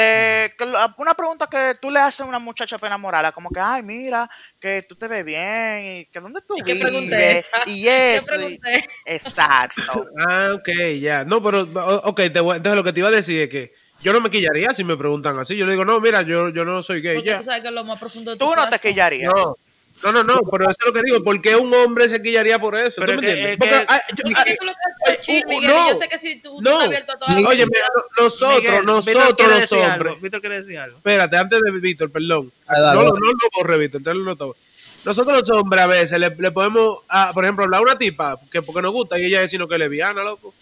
[0.00, 3.60] de que lo- una pregunta que tú le haces a una muchacha enamorarla, como que,
[3.60, 4.28] ay, mira,
[4.60, 7.62] que tú te ves bien, y que dónde tú ¿Y qué vives, pregunté esa?
[7.66, 8.60] y ¿Qué eso, y-
[9.04, 10.06] exacto.
[10.28, 10.68] Ah, ok,
[11.00, 11.24] ya.
[11.24, 11.62] No, pero,
[12.04, 14.30] ok, te voy- entonces lo que te iba a decir es que yo no me
[14.30, 15.56] quillaría si me preguntan así.
[15.56, 17.38] Yo le digo, no, mira, yo, yo no soy gay, Porque ya.
[17.38, 19.32] tú sabes que es lo más profundo de tu Tú no te quillarías.
[19.34, 19.56] No,
[20.02, 21.22] no, no, no, pero eso es lo que digo.
[21.24, 23.00] ¿Por qué un hombre se quillaría por eso?
[23.00, 23.52] Pero ¿Tú me entiendes?
[23.52, 24.78] es Porque, que- ah, yo- ah, tú lo que
[25.08, 26.70] haces es chill, uh, Miguel, no, y yo sé que si tú no.
[26.70, 29.90] estás abierto a todas las Oye, mira, no- nosotros, Miguel, nosotros los hombres.
[29.92, 30.96] algo, Víctor quiere decir algo.
[30.98, 32.52] Espérate, antes de Víctor, perdón.
[32.66, 33.20] Ah, dale, no, lo- dale.
[33.24, 34.56] no lo borre, Víctor, entonces lo noto.
[35.04, 38.38] Nosotros los hombres a veces le, le podemos, ah, por ejemplo, hablar a una tipa
[38.50, 40.52] que porque nos gusta y ella decir que es lesbiana, loco.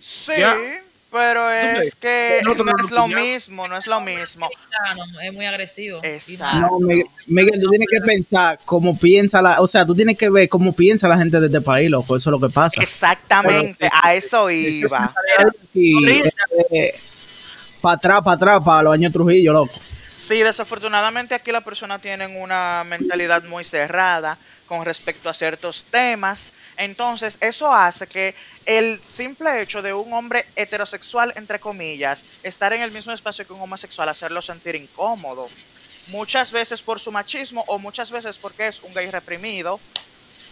[0.00, 0.56] Sí, Ya.
[1.12, 4.48] Pero es que no no es lo mismo, no es lo mismo.
[5.22, 6.00] es muy agresivo.
[6.02, 6.58] Exacto.
[6.58, 10.30] No, Miguel, Miguel, tú tienes que pensar cómo piensa la, o sea, tú tienes que
[10.30, 12.82] ver cómo piensa la gente de este país, loco, eso es lo que pasa.
[12.82, 15.14] Exactamente, a eso iba.
[15.74, 16.22] Y
[17.82, 19.74] para atrás, para atrás, para los años Trujillo, loco.
[20.16, 26.52] Sí, desafortunadamente aquí las personas tienen una mentalidad muy cerrada con respecto a ciertos temas.
[26.76, 28.34] Entonces, eso hace que
[28.66, 33.52] el simple hecho de un hombre heterosexual, entre comillas, estar en el mismo espacio que
[33.52, 35.48] un homosexual, hacerlo sentir incómodo.
[36.08, 39.78] Muchas veces por su machismo o muchas veces porque es un gay reprimido.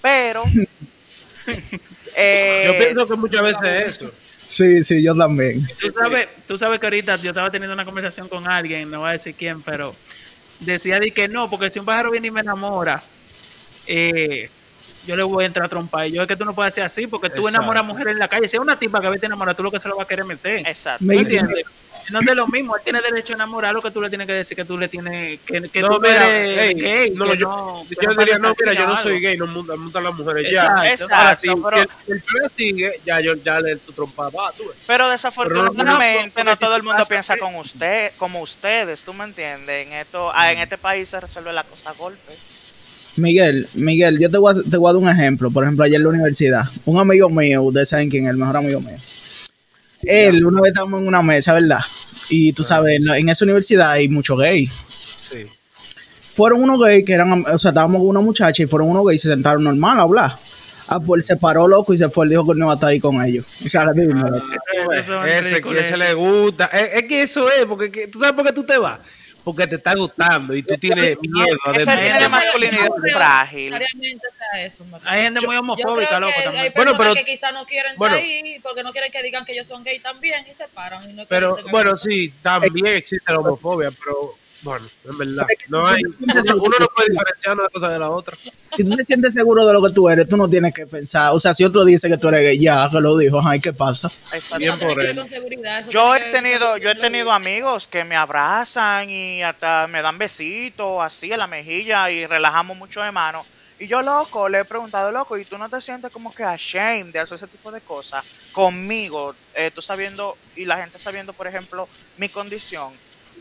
[0.03, 0.45] Pero...
[2.17, 4.13] eh, Yo pienso que muchas veces es eso.
[4.51, 5.65] Sí, sí, yo también.
[5.81, 9.11] Tú sabes, tú sabes que ahorita yo estaba teniendo una conversación con alguien, no voy
[9.11, 9.95] a decir quién, pero
[10.59, 13.01] decía de que no, porque si un pájaro viene y me enamora,
[13.87, 14.51] eh,
[15.07, 16.07] yo le voy a entrar a trompar.
[16.07, 17.59] Y yo es que tú no puedes hacer así, porque tú Exacto.
[17.59, 18.49] enamoras a mujeres en la calle.
[18.49, 20.05] Si es una tipa que a veces te enamora, tú lo que se lo vas
[20.05, 20.67] a querer meter.
[20.67, 21.05] Exacto.
[21.05, 21.65] Me- ¿Me entiendes?
[22.11, 24.33] No es lo mismo, él tiene derecho a enamorar lo que tú le tienes que
[24.33, 27.47] decir que tú le tienes que, que No, tú mira, eres gay, no, que yo-
[27.49, 30.47] no, Yo no diría, no, mira, yo no soy gay, no montan, montan las mujeres
[30.51, 30.83] Exacto.
[30.83, 30.93] ya.
[30.93, 32.23] Exacto, Ahora, si pero- el, el
[32.57, 34.79] sigue, ya, yo, ya le tu trompa va, tú ves.
[34.89, 39.87] Pero desafortunadamente Pero no, todo el mundo piensa con usted, como ustedes, ¿tú me entiendes?
[39.87, 42.33] En esto, ah, en este país se resuelve la cosa a golpe.
[43.21, 45.51] Miguel, Miguel, yo te voy, a, te voy a dar un ejemplo.
[45.51, 48.57] Por ejemplo, ayer en la universidad, un amigo mío, ustedes saben quién es, el mejor
[48.57, 48.97] amigo mío.
[50.03, 51.81] Él, una vez estábamos en una mesa, ¿verdad?
[52.31, 54.71] Y tú sabes, en esa universidad hay muchos gays.
[55.31, 55.47] Sí.
[56.33, 59.21] Fueron unos gays que eran, o sea, estábamos con una muchacha y fueron unos gays
[59.21, 60.33] y se sentaron normal a hablar.
[60.89, 62.75] Ah, pues él se paró loco y se fue, él dijo que no iba a
[62.75, 63.45] estar ahí con ellos.
[63.65, 66.67] O sea, es Ese que ridículo, ese le gusta.
[66.67, 68.99] Es, es que eso es, porque que- tú sabes por qué tú te vas.
[69.45, 71.57] Porque te está gustando y tú tienes miedo.
[71.73, 73.75] De- tiene Pero masculinidad no frágil.
[74.59, 76.65] eso, Hay gente muy Yo homofóbica, loco, que también.
[76.65, 78.17] hay Bueno, pero- que quizás no quieren bueno.
[78.17, 81.09] estar ahí porque no quieren que digan que ellos son gay también y se paran.
[81.11, 85.47] y no Pero bueno, sí, también existe la homofobia, pero Bueno, en verdad.
[85.69, 88.37] No hay, uno, no puede diferenciar una cosa de la otra.
[88.71, 91.33] Si tú te sientes seguro de lo que tú eres, tú no tienes que pensar.
[91.33, 93.73] O sea, si otro dice que tú eres gay, ya, que lo dijo, ay, ¿qué
[93.73, 94.11] pasa?
[94.59, 95.21] Bien por él.
[95.89, 100.99] Yo he tenido, yo he tenido amigos que me abrazan y hasta me dan besitos
[101.01, 103.45] así en la mejilla y relajamos mucho de mano.
[103.81, 107.15] Y yo, loco, le he preguntado, loco, ¿y tú no te sientes como que ashamed
[107.15, 109.35] de hacer ese tipo de cosas conmigo?
[109.55, 111.89] Eh, tú sabiendo, y la gente sabiendo, por ejemplo,
[112.19, 112.93] mi condición.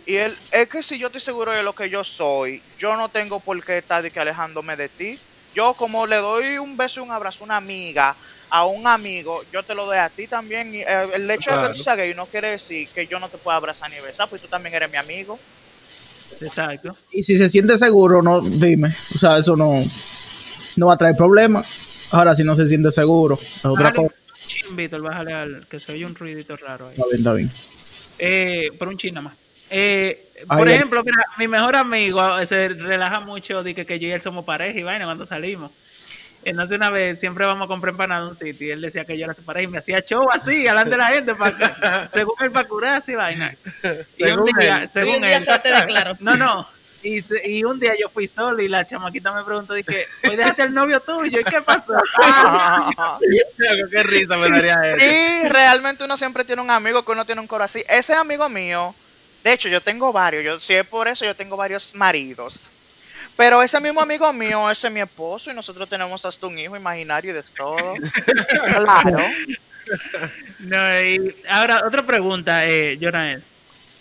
[0.09, 3.09] Y él, es que si yo estoy seguro de lo que yo soy, yo no
[3.09, 5.19] tengo por qué estar de que alejándome de ti.
[5.53, 8.15] Yo como le doy un beso y un abrazo a una amiga,
[8.49, 10.73] a un amigo, yo te lo doy a ti también.
[10.73, 13.29] Y, eh, el hecho de que tú seas gay no quiere decir que yo no
[13.29, 15.37] te pueda abrazar ni besar, pues tú también eres mi amigo.
[16.41, 16.97] Exacto.
[17.11, 18.91] Y si se siente seguro, no, dime.
[19.13, 19.83] O sea, eso no,
[20.75, 21.67] no va a traer problemas.
[22.09, 24.01] Ahora, si no se siente seguro, es otra cosa.
[24.01, 26.95] un chin, Víctor, bájale al que se oye un ruidito raro ahí.
[26.95, 27.51] Está bien, está bien.
[28.17, 29.38] Eh, por un chin nada más.
[29.69, 30.75] Eh, por ay.
[30.75, 34.21] ejemplo, mira, mi mejor amigo eh, se relaja mucho de que, que yo y él
[34.21, 35.71] somos pareja y vaina cuando salimos.
[36.45, 39.17] Entonces una vez siempre vamos a comprar empanada a un sitio y él decía que
[39.17, 42.35] yo era su pareja y me hacía show así, delante de la gente, para, según
[42.39, 43.53] él, para curarse y vaina.
[43.83, 44.89] Y un Según día, él.
[44.89, 46.15] Según en día él, se te ve claro.
[46.21, 46.65] no, no.
[47.03, 50.35] Y, se- y un día yo fui solo y la chamaquita me preguntó, dije, hoy
[50.35, 51.93] dejaste el novio tuyo, ¿y qué pasó?
[53.91, 55.05] Qué risa me daría eso.
[55.05, 57.83] Y realmente uno siempre tiene un amigo que uno tiene un coro así.
[57.87, 58.93] Ese amigo mío,
[59.43, 60.43] de hecho, yo tengo varios.
[60.43, 62.63] Yo, si es por eso, yo tengo varios maridos.
[63.37, 66.75] Pero ese mismo amigo mío, ese es mi esposo y nosotros tenemos hasta un hijo
[66.75, 67.93] imaginario y de todo.
[68.75, 69.19] Claro.
[70.59, 73.43] No, y ahora, otra pregunta, eh, Jonael.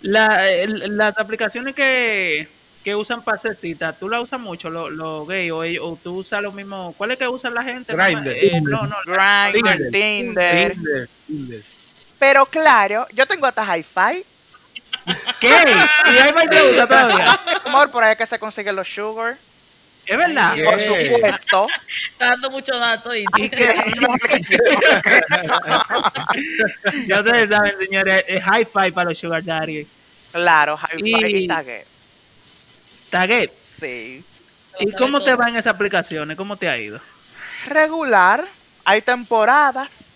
[0.03, 2.47] La, el- las aplicaciones que,
[2.85, 6.17] que usan para hacer cita, ¿tú la usas mucho, los lo gay, o, o tú
[6.17, 6.95] usas lo mismo?
[6.99, 7.95] ¿Cuál es que usa la gente?
[7.95, 8.29] Grindr.
[8.33, 10.73] Eh, no, no, Grindr, Tinder.
[10.73, 11.63] Tinder, Tinder.
[12.19, 14.25] Pero claro, yo tengo hasta hi-fi.
[15.41, 15.49] ¿qué?
[15.49, 17.41] ¿Y ahí va y se usa todavía?
[17.65, 19.37] Amor, por ahí es que se consiguen los sugar.
[20.07, 20.57] ¿Es verdad?
[20.65, 21.67] Por supuesto.
[22.13, 23.75] Está dando mucho dato y ¿Y qué?
[27.07, 29.87] ya ustedes saben, señores, es hi-fi para los sugar daddy.
[30.33, 31.85] Claro, hi-fi y, Y- tagué.
[33.11, 33.53] Taguet.
[33.63, 34.25] Sí.
[34.81, 36.37] ¿Y cómo te va en esas aplicaciones?
[36.37, 37.01] ¿Cómo te ha ido?
[37.67, 38.45] regular,
[38.85, 40.08] hay temporadas,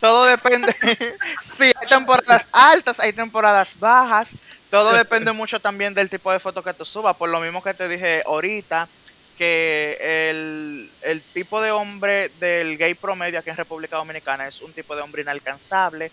[0.00, 0.74] todo depende,
[1.42, 4.36] sí, hay temporadas altas, hay temporadas bajas,
[4.70, 7.74] todo depende mucho también del tipo de foto que tú subas, por lo mismo que
[7.74, 8.88] te dije ahorita,
[9.36, 9.96] que
[10.30, 14.96] el, el tipo de hombre del gay promedio aquí en República Dominicana es un tipo
[14.96, 16.10] de hombre inalcanzable,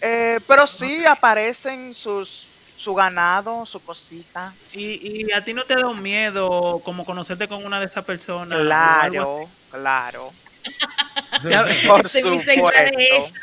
[0.00, 2.46] Eh, pero sí aparecen sus
[2.78, 4.54] su ganado, su cosita.
[4.72, 8.04] ¿Y, y a ti no te da un miedo como conocerte con una de esas
[8.04, 8.60] personas?
[8.60, 10.32] Claro, claro.
[10.64, 11.48] Así?
[11.48, 13.34] ¿Te ha, Por supuesto.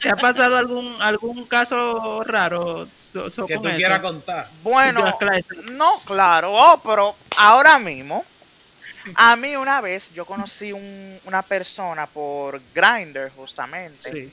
[0.00, 3.76] te ha pasado algún algún caso raro so- so- Que con tú eso?
[3.78, 4.48] quieras contar.
[4.62, 5.16] Bueno,
[5.72, 8.24] no, claro, oh, pero ahora mismo,
[9.14, 14.10] a mí una vez yo conocí un- una persona por Grindr justamente.
[14.12, 14.32] Sí.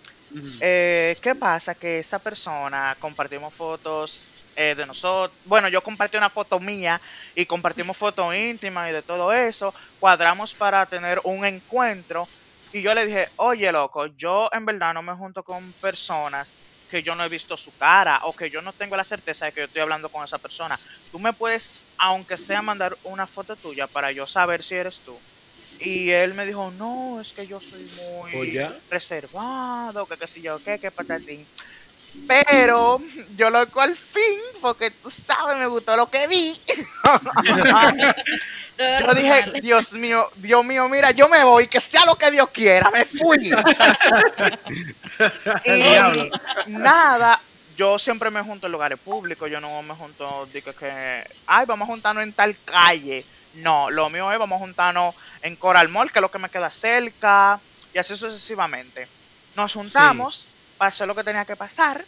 [0.60, 1.76] Eh, ¿Qué pasa?
[1.76, 4.24] Que esa persona compartimos fotos
[4.56, 5.38] eh, de nosotros.
[5.46, 7.00] Bueno, yo compartí una foto mía
[7.36, 9.74] y compartimos fotos íntimas y de todo eso.
[10.00, 12.28] Cuadramos para tener un encuentro.
[12.72, 16.58] Y yo le dije, oye, loco, yo en verdad no me junto con personas
[16.90, 19.52] que yo no he visto su cara o que yo no tengo la certeza de
[19.52, 20.80] que yo estoy hablando con esa persona.
[21.12, 25.18] Tú me puedes, aunque sea, mandar una foto tuya para yo saber si eres tú.
[25.80, 28.58] Y él me dijo, no, es que yo soy muy
[28.90, 31.46] reservado, que qué sé yo, qué, qué patatín.
[32.28, 33.02] Pero
[33.36, 36.60] yo loco al fin, porque tú sabes, me gustó lo que vi.
[38.78, 42.50] Yo dije, Dios mío, Dios mío, mira, yo me voy, que sea lo que Dios
[42.50, 43.50] quiera, me fui.
[45.64, 47.40] y nada,
[47.78, 51.88] yo siempre me junto en lugares públicos, yo no me junto de que, ay, vamos
[51.88, 53.24] a juntarnos en tal calle.
[53.56, 56.50] No, lo mío es vamos a juntarnos en Coral Mall, que es lo que me
[56.50, 57.62] queda cerca,
[57.94, 59.08] y así sucesivamente.
[59.56, 60.48] Nos juntamos
[60.80, 62.04] hacer lo que tenía que pasar.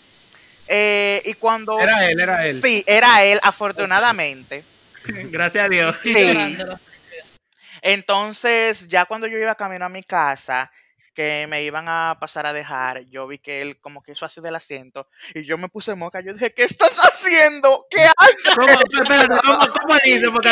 [0.68, 1.80] eh, y cuando...
[1.80, 2.62] Era él, era él.
[2.62, 4.64] Sí, era él, afortunadamente.
[5.32, 5.96] Gracias a Dios.
[6.02, 6.58] Sí.
[7.82, 10.72] Entonces, ya cuando yo iba camino a mi casa,
[11.18, 14.40] que me iban a pasar a dejar, yo vi que él como que hizo así
[14.40, 16.22] del asiento y yo me puse moca.
[16.22, 17.88] Yo dije, ¿qué estás haciendo?
[17.90, 18.56] ¿Qué haces?
[18.56, 18.68] ¿Cómo,
[19.44, 20.30] ¿cómo, cómo dice?
[20.32, 20.50] Porque.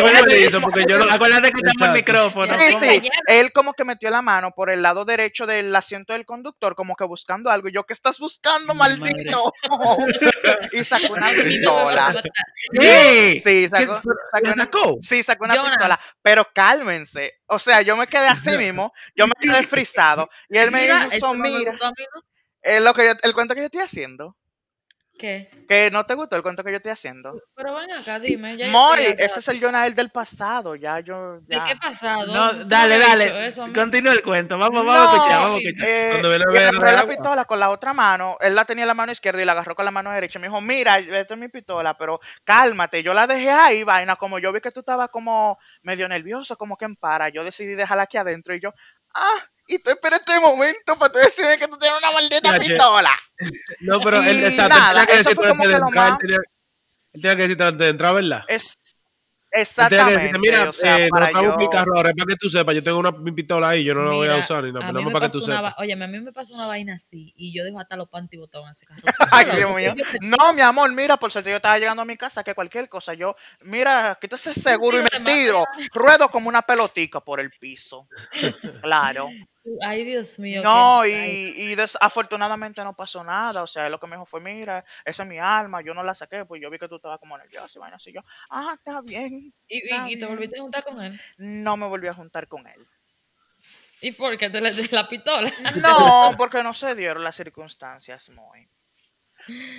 [0.61, 1.93] Porque yo acuérdate que en Exacto.
[1.93, 2.59] micrófono.
[2.59, 2.79] Sí, ¿cómo?
[2.91, 3.09] sí.
[3.27, 6.95] Él como que metió la mano por el lado derecho del asiento del conductor, como
[6.95, 7.67] que buscando algo.
[7.69, 9.53] Y yo, ¿qué estás buscando, maldito?
[10.71, 12.23] y sacó una pistola.
[13.43, 14.97] Sí, sacó, ¿Qué- sacó ¿La una, sacó?
[15.01, 15.69] sí, sacó una Jonah.
[15.69, 15.99] pistola.
[16.21, 17.33] Pero cálmense.
[17.47, 18.91] O sea, yo me quedé así mismo.
[19.15, 20.29] Yo me quedé frisado.
[20.49, 21.91] Y él me Mira, dijo, mira, ¿no?
[22.61, 24.35] eh, lo que yo- el cuento que yo estoy haciendo.
[25.17, 25.49] ¿Qué?
[25.69, 27.41] Que no te gustó el cuento que yo estoy haciendo.
[27.55, 28.57] Pero ven acá, dime.
[28.57, 30.75] Ya estoy ese es el Jonael del pasado.
[30.75, 31.39] Ya yo.
[31.41, 32.27] ¿De qué pasado?
[32.33, 33.47] No, dale, dale.
[33.47, 33.65] eso.
[33.73, 34.57] Continúa el cuento.
[34.57, 35.87] Vamos, vamos a No, escuchar, vamos a escuchar.
[35.89, 39.41] eh, Cuando la pistola con la otra mano, él la tenía en la mano izquierda
[39.41, 40.37] y la agarró con la mano derecha.
[40.37, 43.01] Me dijo, mira, esta es mi pistola, pero cálmate.
[43.01, 44.17] Yo la dejé ahí, vaina.
[44.17, 47.75] Como yo vi que tú estabas como medio nervioso, como que en para, yo decidí
[47.75, 48.73] dejarla aquí adentro y yo,
[49.13, 53.11] ah, y tú esperas este momento para tú decirme que tú tienes una maldita pistola.
[53.81, 56.09] No, pero él, exacto, él nada, tenía que eso decirte fue como antes de entrar,
[56.11, 58.43] más- él tenía, que decirte antes de entrar, ¿verdad?
[58.47, 60.37] Es decirte, exactamente.
[60.39, 61.55] mira, o sea, eh, para no acabo yo...
[61.57, 63.93] mi carro ahora, es para que tú sepas, yo tengo una mi pistola ahí, yo
[63.93, 65.63] no la voy a usar ni nada, me para que tú sepas.
[65.63, 68.35] va- Oye, a mí me pasó una vaina así y yo dejo hasta los panty
[68.37, 69.01] botados en ese carro.
[69.31, 69.95] Ay, Dios mío.
[70.21, 73.13] No, mi amor, mira, por cierto, yo estaba llegando a mi casa que cualquier cosa,
[73.13, 77.39] yo, mira, quítese ese seguro y tiro de me tiro, ruedo como una pelotica por
[77.39, 78.07] el piso.
[78.81, 79.29] Claro.
[79.81, 80.61] Ay, Dios mío.
[80.63, 83.63] No, y, y desafortunadamente no pasó nada.
[83.63, 86.13] O sea, lo que me dijo fue, mira, esa es mi alma, yo no la
[86.13, 88.11] saqué, pues yo vi que tú estabas como nervioso y vaina así.
[88.13, 89.53] Yo, ah, está bien.
[89.67, 89.77] y,
[90.13, 91.19] y- te volviste a juntar con él.
[91.37, 92.85] No me volví a juntar con él.
[94.01, 95.51] ¿Y por qué te le de la pistola?
[95.81, 98.67] No, porque no se dieron las circunstancias, muy.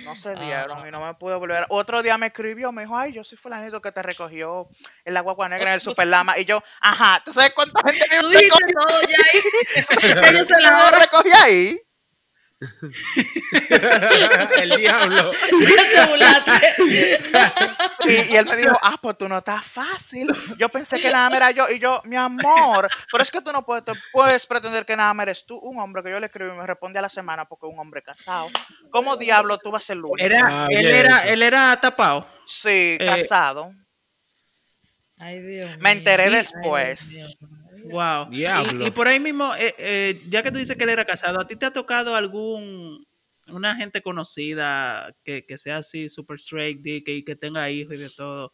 [0.03, 0.33] No se Ah.
[0.35, 1.65] dieron y no me pude volver.
[1.69, 4.67] Otro día me escribió, me dijo, ay, yo soy fulanito que te recogió
[5.05, 6.37] en la guagua negra en el Superlama.
[6.37, 8.67] Y yo, ajá, ¿tú sabes cuánta gente me recogió?
[8.87, 9.41] todo ya ahí.
[10.35, 11.79] Ellos se la me ahora recogí ahí?
[14.61, 15.31] el diablo.
[15.31, 16.75] te burlaste.
[18.05, 20.27] Y, y él me dijo, ah, pues tú no estás fácil.
[20.57, 21.69] Yo pensé que nada era yo.
[21.69, 25.45] Y yo, mi amor, pero es que tú no puedes, puedes pretender que nada eres
[25.45, 27.73] tú, un hombre que yo le escribo y me responde a la semana porque es
[27.73, 28.47] un hombre casado.
[28.89, 30.25] ¿Cómo diablo tú vas a ser el único?
[30.25, 32.27] Era, Ah, él, era, él era tapado.
[32.45, 33.73] Sí, Eh, casado.
[35.19, 35.77] Ay, Dios.
[35.79, 37.09] Me enteré después.
[37.09, 37.56] Dios mío.
[37.89, 38.29] Wow.
[38.29, 38.83] Diablo.
[38.83, 41.39] Y, y por ahí mismo, eh, eh, ya que tú dices que él era casado,
[41.39, 43.05] ¿a ti te ha tocado algún
[43.47, 48.09] una gente conocida que, que sea así super straight y que tenga hijos y de
[48.09, 48.53] todo?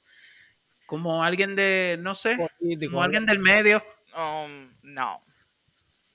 [0.85, 3.83] Como alguien de, no sé, Político, como alguien del medio.
[4.15, 5.23] Um, no,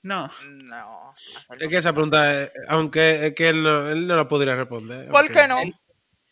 [0.03, 0.31] No.
[0.43, 1.13] no.
[1.59, 5.09] Es que esa pregunta, eh, aunque es que él no, él no la podría responder.
[5.09, 5.57] ¿Por qué no?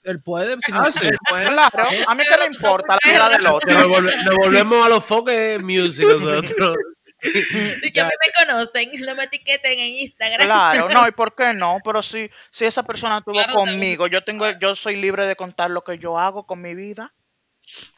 [0.08, 0.58] Él puede.
[0.66, 1.08] si no- Ah, sí.
[1.28, 3.90] Claro, a mí que me importa la vida del Nos otro.
[3.90, 6.78] volve- nos volvemos a los foques music nosotros.
[7.20, 10.46] Y que a mí me conocen, no me etiqueten en Instagram.
[10.46, 11.80] Claro, no, ¿y por qué no?
[11.84, 15.72] Pero si, si esa persona estuvo Claro, conmigo, yo tengo, yo soy libre de contar
[15.72, 17.14] lo que yo hago con mi vida.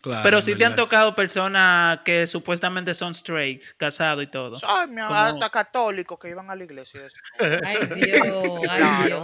[0.01, 4.57] Claro, Pero sí te han tocado personas que supuestamente son straight, casados y todo.
[4.63, 7.01] Ay, mi hasta católicos que iban a la iglesia.
[7.39, 9.07] Ay, Dios, ay.
[9.07, 9.23] Dios.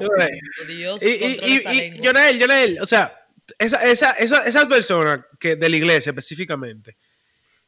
[0.67, 2.05] Dios, Y, y, y.
[2.05, 3.25] Jonel, Jonel, o sea,
[3.57, 6.97] esa, esa, esa- esas personas que de la iglesia específicamente,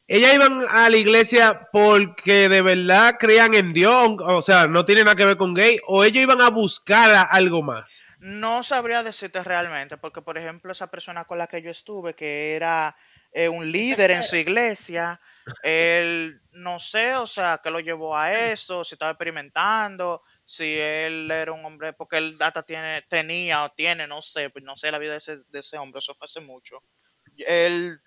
[0.08, 5.04] ellas iban a la iglesia porque de verdad creían en Dios, o sea, no tiene
[5.04, 8.06] nada que ver con gay, o ellos iban a buscar algo más.
[8.20, 12.56] No sabría decirte realmente, porque por ejemplo esa persona con la que yo estuve, que
[12.56, 12.96] era
[13.32, 15.20] eh, un líder en su iglesia,
[15.62, 21.30] él, no sé, o sea, qué lo llevó a eso, si estaba experimentando, si él
[21.30, 24.92] era un hombre, porque él hasta tiene, tenía o tiene, no sé, pues no sé
[24.92, 26.82] la vida de ese, de ese hombre, eso fue hace mucho.
[27.38, 28.00] Él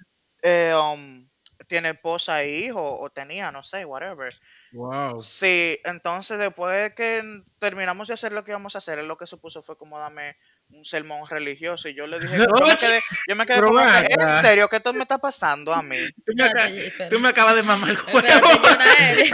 [0.42, 1.28] eh, um,
[1.68, 4.32] tiene esposa e hijo, o tenía, no sé, whatever.
[4.72, 5.20] Wow.
[5.22, 9.26] Sí, entonces después de que terminamos de hacer lo que íbamos a hacer, lo que
[9.26, 10.36] supuso fue como darme
[10.72, 14.14] un sermón religioso y yo le dije, yo me quedé, yo me quedé como, que,
[14.18, 15.96] en serio, ¿qué esto me está pasando a mí?
[16.24, 16.70] Tú me, acá-
[17.10, 18.18] tú me acabas de mamar el huevo.
[18.18, 19.30] Espérate, Jonael.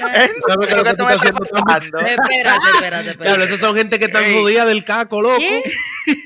[0.00, 0.30] Jonael.
[0.46, 0.74] ¿Sabes qué
[2.28, 3.10] ¿Qué?
[3.10, 4.34] Espérate, esas son gente que están Ey.
[4.34, 5.38] jodidas del caco, loco.
[5.38, 5.62] ¿Qué?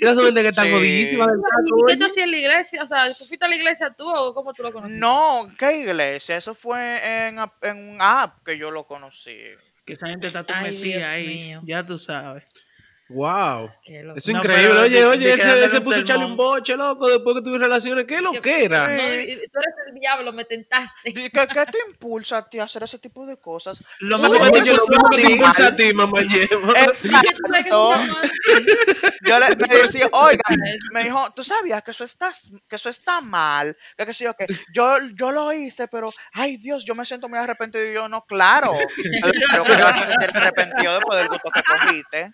[0.00, 0.72] Esas son gente que están Sí.
[0.72, 1.86] jodidísimas del ¿Y caco.
[1.88, 2.82] qué tú hacías en la iglesia?
[2.82, 5.00] O sea, ¿tú fuiste a la iglesia tú o cómo tú lo conociste?
[5.00, 6.36] No, ¿qué iglesia?
[6.36, 9.36] Eso fue en, en un app que yo lo conocí.
[9.84, 11.26] Que esa gente está tú metida ahí.
[11.26, 11.60] mío.
[11.64, 12.44] Ya tú sabes.
[13.10, 13.70] Wow.
[13.84, 14.68] Es No, increíble.
[14.68, 17.58] pero Oye, oye, que ese, ese puso a echarle un boche, loco, después que tuve
[17.58, 18.06] relaciones.
[18.06, 18.88] ¿Qué lo que era?
[18.88, 21.10] No, tú eres el diablo, me tentaste.
[21.10, 23.84] ¿Y qué, qué te impulsa a ti a hacer ese tipo de cosas?
[24.00, 26.44] Lo mismo que te que impulsa a ti, mamá que
[26.84, 27.94] Exacto.
[29.26, 30.42] Yo le, me decía, oiga,
[30.92, 32.30] me dijo, tú sabías que eso está,
[32.68, 36.56] que eso está mal, que qué sé yo, que yo, yo lo hice, pero, ay
[36.58, 38.72] Dios, yo me siento muy arrepentido y yo no, claro,
[39.48, 42.30] claro que vas a sentir arrepentido después del gusto que cogiste.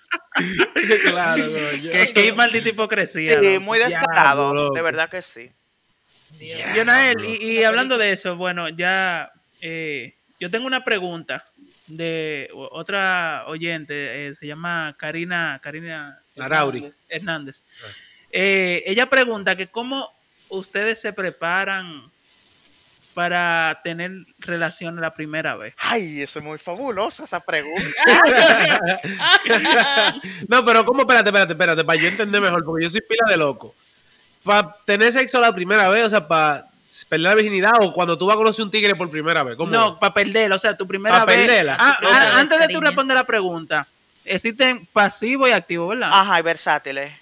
[1.10, 1.90] claro, coño.
[1.90, 3.40] Qué, qué maldita hipocresía.
[3.40, 5.50] Sí, muy descarado, de verdad que sí.
[6.74, 9.30] Yonael, y, y hablando de eso, bueno, ya
[9.60, 11.44] eh, yo tengo una pregunta
[11.86, 16.78] de otra oyente, eh, se llama Karina, Karina Larauri.
[16.78, 17.04] Hernández.
[17.08, 17.64] Hernández.
[18.32, 20.10] Eh, ella pregunta que cómo
[20.48, 22.10] ustedes se preparan
[23.14, 25.74] para tener relación la primera vez?
[25.78, 27.82] Ay, eso es muy fabulosa esa pregunta.
[30.48, 31.02] no, pero ¿cómo?
[31.02, 33.74] Espérate, espérate, espérate, para yo entender mejor, porque yo soy pila de loco.
[34.44, 36.66] Para tener sexo la primera vez, o sea, para
[37.08, 39.56] perder la virginidad o cuando tú vas a conocer un tigre por primera vez.
[39.56, 39.70] ¿Cómo?
[39.70, 41.46] No, para perderla, o sea, tu primera Pa' vez.
[41.46, 41.76] perderla.
[41.78, 43.86] Ah, ah, antes de tú responder la pregunta,
[44.24, 46.10] existen pasivo y activo, ¿verdad?
[46.12, 47.12] Ajá, y versátiles.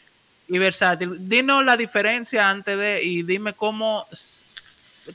[0.48, 1.28] Y versátil.
[1.28, 4.06] Dinos la diferencia antes de y dime cómo,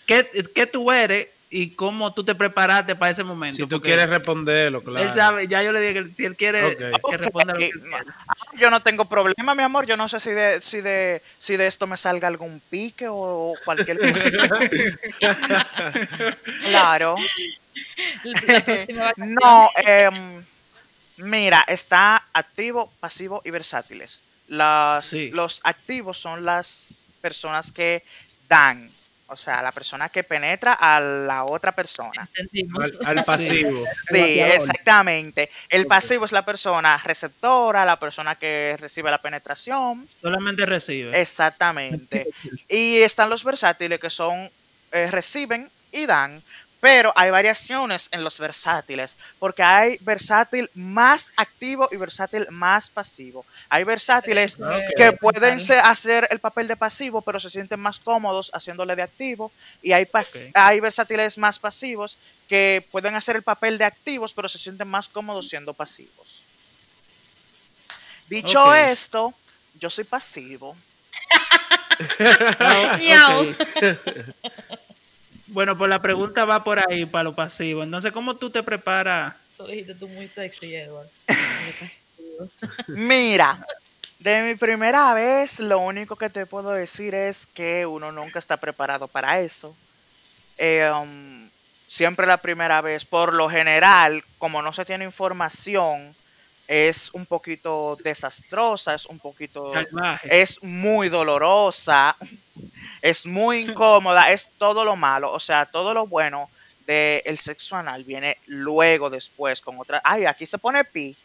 [0.05, 3.57] qué, qué tú eres y cómo tú te preparaste para ese momento.
[3.57, 5.05] si tú porque quieres responderlo, claro.
[5.05, 8.35] Él sabe, ya yo le dije que si él quiere que responda lo que ah,
[8.57, 9.85] Yo no tengo problema, mi amor.
[9.85, 13.53] Yo no sé si de, si de, si de esto me salga algún pique o
[13.63, 14.59] cualquier cosa.
[16.65, 17.15] claro.
[19.17, 20.43] No, em,
[21.17, 24.19] mira, está activo, pasivo y versátiles.
[24.47, 25.29] Las, Sí.
[25.31, 26.87] Los activos son las
[27.21, 28.03] personas que
[28.47, 28.89] dan,
[29.34, 32.29] o sea, la persona que penetra a la otra persona.
[32.79, 33.77] Al, al pasivo.
[34.07, 35.49] Sí, exactamente.
[35.69, 40.07] El pasivo es la persona receptora, la persona que recibe la penetración.
[40.21, 41.19] Solamente recibe.
[41.19, 42.27] Exactamente.
[42.69, 44.49] Y están los versátiles que son,
[44.91, 46.41] eh, reciben y dan,
[46.84, 53.45] pero hay variaciones en los versátiles, porque hay versátil más activo y versátil más pasivo.
[53.69, 54.57] Hay versátiles
[54.97, 55.17] que brutal.
[55.17, 59.49] pueden hacer el papel de pasivo, pero se sienten más cómodos haciéndole de activo,
[59.81, 60.51] y hay, pas- Ok.
[60.55, 62.17] hay versátiles más pasivos
[62.49, 66.41] que pueden hacer el papel de activos, pero se sienten más cómodos siendo pasivos.
[68.27, 69.34] Dicho esto,
[69.79, 70.75] yo soy pasivo.
[72.59, 73.55] Ok.
[75.54, 77.84] Bueno, pues la pregunta va por ahí para lo pasivo.
[77.84, 79.36] Entonces, ¿cómo tú te preparas?
[79.56, 81.08] Tú dijiste tú muy sexy, Edward.
[82.88, 83.64] Mira,
[84.18, 88.58] de mi primera vez, lo único que te puedo decir es que uno nunca está
[88.58, 89.76] preparado para eso.
[90.58, 91.47] Eh, um,
[91.88, 96.16] siempre la primera vez, por lo general, como no se tiene información,
[96.68, 100.41] es un poquito desastrosa, es un poquito, Salvaje.
[100.41, 102.16] es muy dolorosa,
[103.04, 106.49] es muy incómoda, es todo lo malo, o sea, todo lo bueno
[106.88, 110.01] del sexo anal viene luego, después, con otra.
[110.04, 111.16] Ay, aquí se pone pi.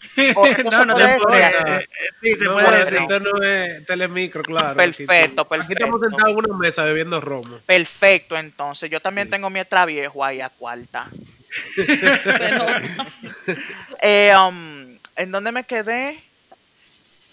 [0.34, 1.86] no, se no te puede.
[2.22, 3.22] Sí, se No, puede esto decir.
[3.22, 4.74] no es telemicro, claro.
[4.76, 6.08] Perfecto, Aquí- Aquí estamos perfecto.
[6.08, 7.58] sentados en una mesa bebiendo romo.
[7.66, 8.90] Perfecto, entonces.
[8.90, 9.32] Yo también Sí.
[9.32, 11.06] tengo mi extra viejo ahí a cuarta.
[11.76, 12.64] Pero
[14.02, 16.18] Eh, um, ¿En dónde me quedé?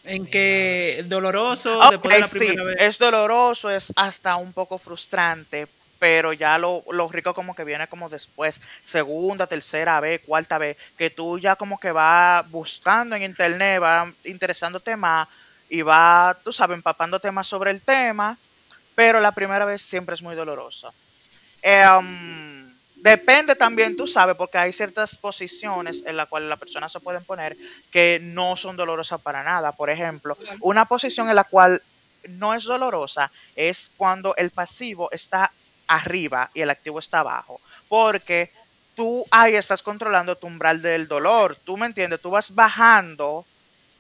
[0.08, 2.78] En que doloroso Ok, después de la sí, primera vez.
[2.80, 5.68] es doloroso, es hasta un poco frustrante,
[6.00, 10.78] pero ya lo, lo rico como que viene como después, segunda, tercera vez, cuarta vez,
[10.98, 15.28] que tú ya como que vas buscando en internet, va interesándote más
[15.70, 18.38] y va, tú sabes, empapándote más sobre el tema,
[18.96, 20.90] pero la primera vez siempre es muy dolorosa.
[21.64, 22.57] Um,
[23.02, 27.24] depende también, tú sabes, porque hay ciertas posiciones en las cuales las personas se pueden
[27.24, 27.56] poner
[27.92, 29.72] que no son dolorosas para nada.
[29.72, 31.82] Por ejemplo, una posición en la cual
[32.28, 35.52] no es dolorosa es cuando el pasivo está
[35.88, 37.62] arriba y el activo está abajo.
[37.88, 38.52] Porque
[38.96, 41.56] tú ahí estás controlando tu umbral del dolor.
[41.64, 43.46] Tú me entiendes, tú vas bajando,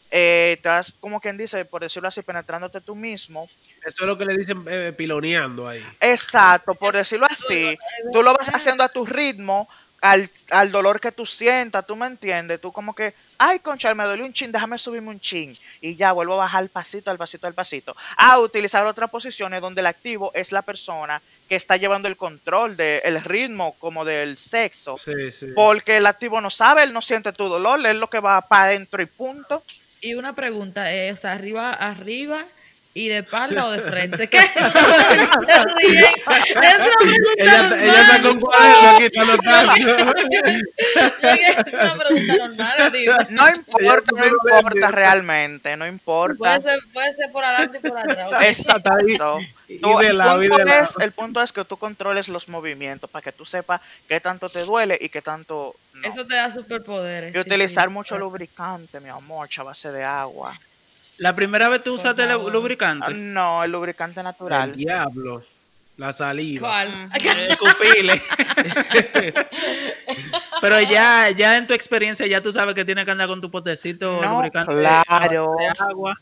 [0.10, 3.48] eh, estás como quien dice, por decirlo así, penetrándote tú mismo.
[3.88, 5.82] Eso es lo que le dicen eh, piloneando ahí.
[6.02, 7.78] Exacto, por decirlo así.
[8.12, 9.70] Tú lo vas haciendo a tu ritmo,
[10.02, 12.60] al, al dolor que tú sientas, tú me entiendes.
[12.60, 15.58] Tú como que, ay, concha, me duele un chin, déjame subirme un chin.
[15.80, 17.96] Y ya vuelvo a bajar pasito al pasito al pasito.
[18.18, 22.76] A utilizar otras posiciones donde el activo es la persona que está llevando el control
[22.76, 24.98] del ritmo como del sexo.
[24.98, 25.48] Sí, sí.
[25.56, 28.66] Porque el activo no sabe, él no siente tu dolor, él lo que va para
[28.66, 29.64] adentro y punto.
[30.02, 32.46] Y una pregunta, eh, o sea, arriba, arriba
[32.98, 34.28] y de espalda o de frente.
[34.28, 34.40] ¿Qué?
[34.40, 36.06] Se ríen.
[36.58, 37.80] Es una pregunta Ella, normal.
[37.84, 39.72] ella está con cuaderno aquí, está anotando.
[41.22, 43.14] Es una pregunta normal, digo.
[43.30, 46.38] No importa, no importa realmente, no importa.
[46.40, 48.44] Puede ser, puede ser por adelante y por atrás.
[48.44, 49.40] Exacto.
[49.68, 53.22] Y Tú- el, lado, punto es, el punto es que tú controles los movimientos para
[53.22, 56.08] que tú sepas qué tanto te duele y qué tanto no.
[56.08, 57.36] Eso te da superpoderes.
[57.36, 57.94] y utilizar sí.
[57.94, 60.58] mucho lubricante, mi amor, a base de agua.
[61.18, 62.50] La primera vez tú usaste el favor.
[62.50, 63.14] Ah, lubricante.
[63.14, 64.76] No, el lubricante El natural.
[64.76, 65.44] diablo.
[65.98, 66.68] La saliva.
[66.70, 67.10] ¿Cuál?
[67.24, 68.22] Eh, Cupile.
[70.62, 73.50] Pero ya, ya en tu experiencia, ya tú sabes que tienes que andar con tu
[73.50, 75.56] potecito No, lubricante claro.
[75.58, 76.16] de agua.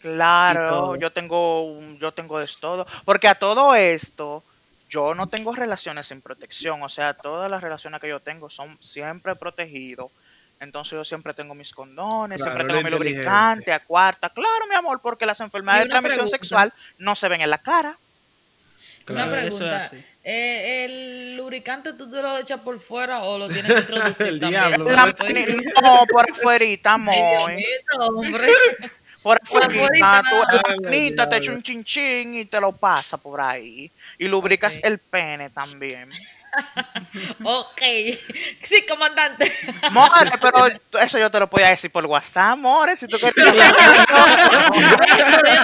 [0.00, 2.86] Claro, yo tengo, un- yo tengo de todo.
[3.04, 4.42] Porque a todo esto,
[4.90, 6.82] yo no tengo relaciones sin protección.
[6.82, 10.10] O sea, todas las relaciones que yo tengo son siempre protegidos.
[10.62, 14.30] Entonces yo siempre tengo mis condones, Claro, siempre tengo mi lubricante a cuarta.
[14.30, 16.36] Claro, mi amor, porque las enfermedades de transmisión pregunta.
[16.38, 17.98] sexual no se ven en la cara.
[19.04, 19.76] Claro, Una eso es pregunta.
[19.86, 20.04] así.
[20.22, 24.38] eh, ¿El lubricante tú te lo echas por fuera o lo tienes que introducir El
[24.40, 24.62] también?
[24.62, 26.94] diablo, La no por afuerita,
[27.98, 28.48] hombre.
[29.22, 33.90] Por afuerita tú manita te echa un chinchín y te lo pasa por ahí.
[34.18, 36.08] Y lubricas el pene también.
[37.44, 37.80] Ok.
[38.62, 39.52] Sí, comandante.
[39.90, 40.66] More, pero
[41.00, 43.34] eso yo te lo podía decir por WhatsApp, more, si tú quieres.
[43.44, 43.52] Yo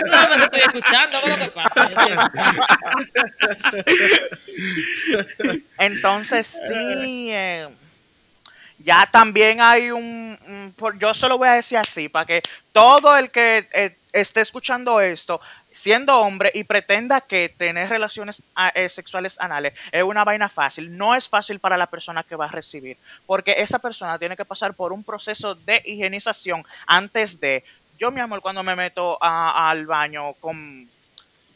[0.06, 1.90] solamente estoy escuchando, ¿qué es lo que pasa?
[5.78, 7.68] Entonces, sí, eh,
[8.78, 13.30] ya también hay un, yo se lo voy a decir así, para que todo el
[13.30, 15.40] que eh, esté escuchando esto,
[15.78, 20.96] siendo hombre y pretenda que tener relaciones ah, eh, sexuales anales es una vaina fácil,
[20.96, 24.44] no es fácil para la persona que va a recibir, porque esa persona tiene que
[24.44, 27.62] pasar por un proceso de higienización antes de...
[27.98, 30.88] Yo, mi amor, cuando me meto a- al baño con...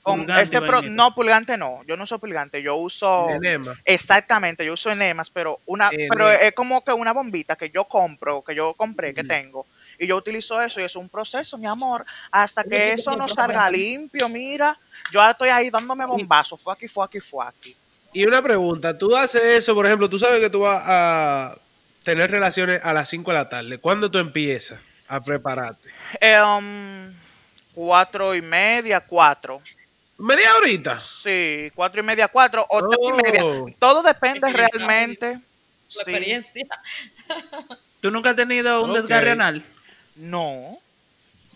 [0.02, 3.28] con Pulgante este pro- no, pulgante no, yo no uso pulgante, yo uso...
[3.28, 3.76] Enema.
[3.84, 6.14] Exactamente, yo uso enemas, pero una, Enema.
[6.14, 9.66] pero es como que una bombita que yo compro, que yo compré, que tengo,
[9.98, 13.28] y yo utilizo eso y es un proceso, mi amor, hasta que ¿qué eso no
[13.28, 14.78] salga limpio, mira,
[15.12, 17.76] yo estoy ahí dándome bombazos, fue aquí, fue aquí, fue aquí.
[18.12, 21.56] Y una pregunta, tú haces eso, por ejemplo, tú sabes que tú vas a
[22.04, 23.78] tener relaciones a las 5 de la tarde.
[23.78, 24.78] ¿Cuándo tú empiezas
[25.08, 25.88] a prepararte?
[26.20, 27.12] Eh, um,
[27.74, 29.62] cuatro y media, cuatro.
[30.18, 31.00] ¿Media horita?
[31.00, 33.44] Sí, cuatro y media, cuatro, o tres y media.
[33.44, 33.66] Oh.
[33.78, 35.32] Todo depende realmente.
[35.34, 35.40] La
[35.88, 35.98] Sí.
[36.00, 36.66] experiencia.
[38.00, 39.62] ¿Tú nunca has tenido un desgarre anal?
[40.16, 40.78] No,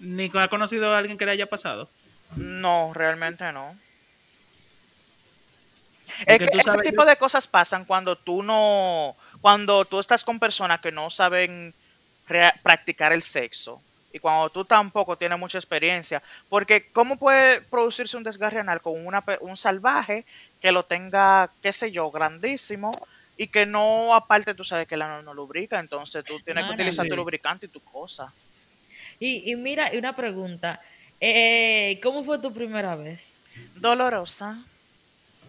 [0.01, 1.89] ¿Ni has conocido a alguien que le haya pasado?
[2.37, 3.77] no, realmente no.
[6.27, 10.81] Es que ese tipo de cosas pasan cuando tú no, cuando tú estás con personas
[10.81, 11.75] que no saben
[12.63, 13.81] practicar el sexo
[14.13, 19.07] y cuando tú tampoco tienes mucha experiencia, porque cómo puede producirse un desgarre anal con
[19.07, 20.25] una, un salvaje
[20.61, 22.93] que lo tenga, qué sé yo, grandísimo
[23.37, 26.73] y que no aparte tú sabes que el ano no lubrica, entonces tú tienes que
[26.73, 28.33] utilizar tu lubricante y tu cosa.
[29.21, 30.81] Y, y mira, y una pregunta.
[31.21, 33.45] Eh, ¿Cómo fue tu primera vez?
[33.77, 34.59] Dolorosa.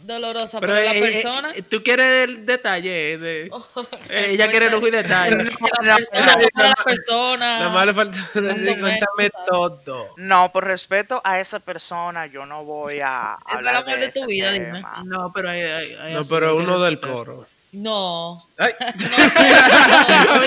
[0.03, 1.51] Dolorosa, Pero pero, la eh, eh, persona.
[1.55, 3.17] eh, tú quieres el detalle.
[3.17, 3.65] de- Oh,
[4.09, 5.43] eh, ella quiere lujo y detalle.
[5.81, 7.59] la persona, No, para la no, persona.
[7.59, 9.31] Nada más le falta decir, menos, cuéntame ¿sabes?
[9.47, 10.13] todo.
[10.17, 14.09] No, por respeto a esa persona, yo no voy a Es el hablar amor de
[14.11, 14.83] tu vida, dime.
[15.05, 17.47] No, pero hay, hay- hay No, pero uno del coro.
[17.73, 18.45] No.
[18.57, 20.39] Ay, No,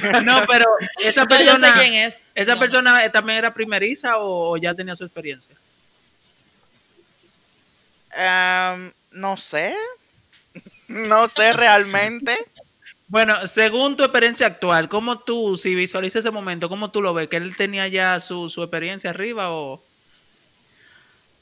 [0.48, 0.66] pero
[1.00, 2.30] esa No, yo sé persona, quién es.
[2.34, 2.60] esa No.
[2.60, 5.54] persona también era primeriza o, o ya tenía su experiencia.
[8.14, 9.74] Em, no sé.
[10.88, 12.36] No sé realmente.
[13.08, 17.28] Bueno, según tu experiencia actual, ¿cómo tú, si visualizas ese momento, cómo tú lo ves?
[17.28, 19.82] ¿Que él tenía ya su, su experiencia arriba o...?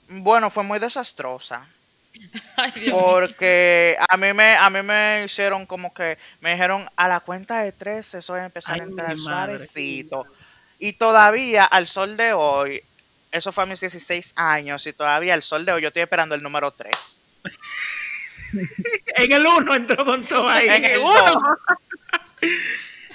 [0.08, 1.66] Bueno, fue muy desastrosa.
[2.56, 2.90] Ay.
[2.90, 7.60] Porque a mí me, a mí me hicieron como que me dijeron a la cuenta
[7.60, 10.26] de tres eso va a empezar Ay, a entrar suavecito.
[10.78, 12.82] Y todavía al sol de hoy,
[13.30, 16.34] eso fue a mis 16 años, y todavía al sol de hoy yo estoy esperando
[16.34, 17.20] el número 3.
[19.16, 20.68] En el uno entró con todo ahí.
[20.68, 21.12] En el uno.
[21.12, 21.42] dos.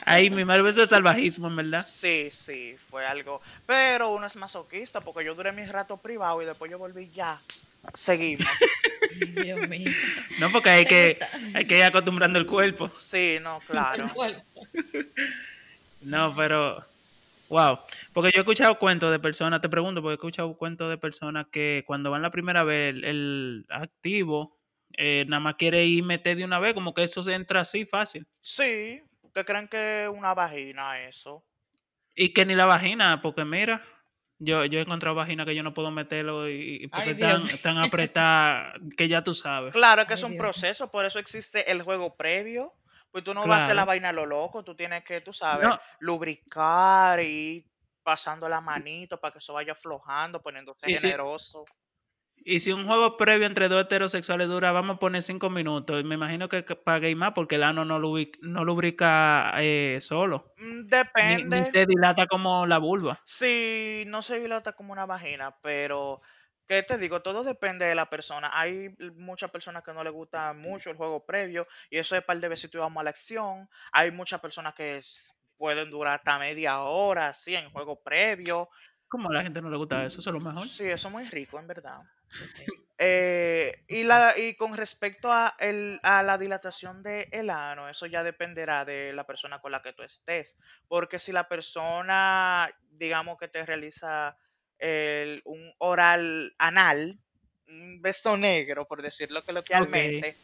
[0.05, 1.85] Ay, mi madre, eso es salvajismo, en verdad.
[1.87, 3.41] Sí, sí, fue algo.
[3.65, 7.39] Pero uno es masoquista porque yo duré mi rato privado y después yo volví ya.
[7.93, 8.47] Seguimos.
[9.43, 9.91] Dios mío.
[10.39, 11.19] No, porque hay que,
[11.53, 12.91] hay que ir acostumbrando el cuerpo.
[12.97, 14.05] Sí, no, claro.
[14.05, 14.43] El cuerpo.
[16.01, 16.81] No, pero...
[17.49, 17.79] Wow.
[18.13, 21.47] Porque yo he escuchado cuentos de personas, te pregunto, porque he escuchado cuentos de personas
[21.51, 24.59] que cuando van la primera vez, el, el activo
[24.97, 27.85] eh, nada más quiere ir meter de una vez, como que eso se entra así
[27.85, 28.27] fácil.
[28.41, 29.01] Sí,
[29.33, 31.45] que creen que es una vagina eso.
[32.15, 33.81] Y que ni la vagina, porque mira,
[34.39, 37.43] yo, yo he encontrado vagina que yo no puedo meterlo y, y porque Ay, están,
[37.43, 37.53] mío.
[37.53, 37.77] están
[38.09, 39.71] apretadas que ya tú sabes.
[39.73, 40.41] Claro que es un Dios.
[40.41, 42.73] proceso, por eso existe el juego previo.
[43.11, 45.33] Pues tú no vas a hacer la vaina a lo loco, tú tienes que, tú
[45.33, 45.79] sabes, No.
[45.99, 47.65] lubricar y
[48.03, 51.65] pasando la manito para que eso vaya aflojando, poniéndose Y si- generoso.
[52.51, 56.15] Y si un juego previo entre dos heterosexuales dura, vamos a poner cinco minutos, me
[56.15, 60.55] imagino que, pague más porque el ano no, lubric- no lubrica eh, solo.
[60.57, 60.87] Mm,
[61.19, 61.59] Ni, Depende.
[61.59, 63.21] ni se dilata como la vulva.
[63.25, 66.21] Sí, no se dilata como una vagina, pero
[66.67, 67.21] ¿qué te digo?
[67.21, 68.49] Todo depende de la persona.
[68.53, 72.39] Hay muchas personas que no les gusta mucho el juego previo y eso es par
[72.39, 73.69] de veces tú vamos a la acción.
[73.91, 75.01] Hay muchas personas que
[75.57, 78.69] pueden durar hasta media hora, así, en juego previo.
[79.09, 80.67] Como a la gente no le gusta eso, eso es lo mejor.
[80.67, 82.01] Sí, eso es muy rico, en verdad.
[83.01, 88.23] Eh, y, la, y con respecto a, el, a la dilatación del ano, eso ya
[88.23, 90.57] dependerá de la persona con la que tú estés.
[90.87, 94.35] Porque si la persona, digamos que te realiza
[94.77, 97.19] el- un oral anal,
[97.67, 100.39] un beso negro, por decirlo coloquialmente,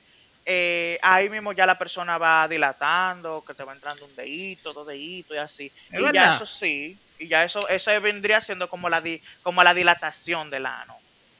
[0.45, 4.85] eh, ahí mismo ya la persona va dilatando, que te va entrando un dedito, dos
[4.87, 5.71] deditos y así.
[5.91, 9.63] ¿Es y ya eso sí, y ya eso, eso vendría siendo como la, di- como
[9.63, 10.95] la dilatación del ano,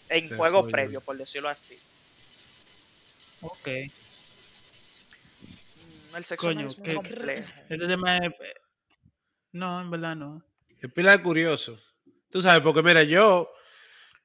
[0.10, 1.78] en Sí, juego previo, por decirlo así.
[3.42, 3.68] Ok.
[5.78, 7.48] Mm, El sexo Coño, no es muy qué- complejo.
[7.70, 8.32] Este tema es...
[9.52, 10.42] No, en verdad no.
[10.82, 11.80] Es pila curioso.
[12.30, 13.50] Tú sabes, porque mira, yo,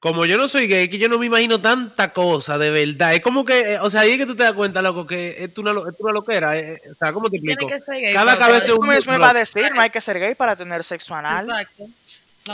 [0.00, 3.14] como yo no soy gay, que yo no me imagino tanta cosa, de verdad.
[3.14, 5.44] Es como que, eh, o sea, ahí es que tú te das cuenta, loco, que
[5.44, 6.58] es una, lo- es una loquera.
[6.58, 7.78] eh, eh, o sea, ¿cómo te Tiene explico?
[7.78, 8.14] que ser gay.
[8.14, 10.56] Cada cabeza es Eso un mismo iba a decir, no hay que ser gay para
[10.56, 11.46] tener sexo anal.
[11.48, 11.84] Exacto.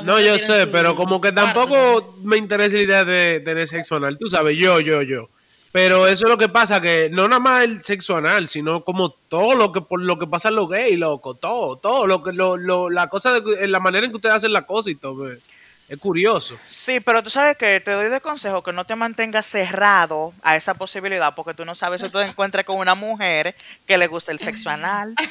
[0.04, 4.18] No, yo sé, pero como que tampoco me interesa la idea de tener sexo anal.
[4.18, 5.28] Tú sabes, yo, yo, yo.
[5.70, 9.10] Pero eso es lo que pasa, que no nada más el sexo anal, sino como
[9.10, 12.32] todo lo que por lo que pasa en los gays, loco, todo, todo, lo que
[12.32, 15.16] lo, lo, la cosa de la manera en que ustedes hacen la cosa y todo,
[15.24, 15.38] ve.
[15.88, 16.58] Es curioso.
[16.68, 20.56] Sí, pero tú sabes que te doy de consejo que no te mantengas cerrado a
[20.56, 23.54] esa posibilidad porque tú no sabes si tú te encuentras con una mujer
[23.86, 25.14] que le gusta el sexo anal.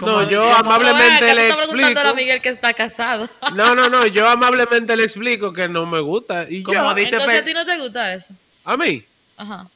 [0.00, 2.14] No, yo amablemente "Oiga, le a explico.
[2.14, 3.28] Miguel que está casado.
[3.54, 6.94] No, no, no, yo amablemente le explico que no me gusta y Como ya.
[6.94, 8.32] dice Entonces a ti no te gusta eso.
[8.64, 9.04] A mí,
[9.36, 9.66] Ajá.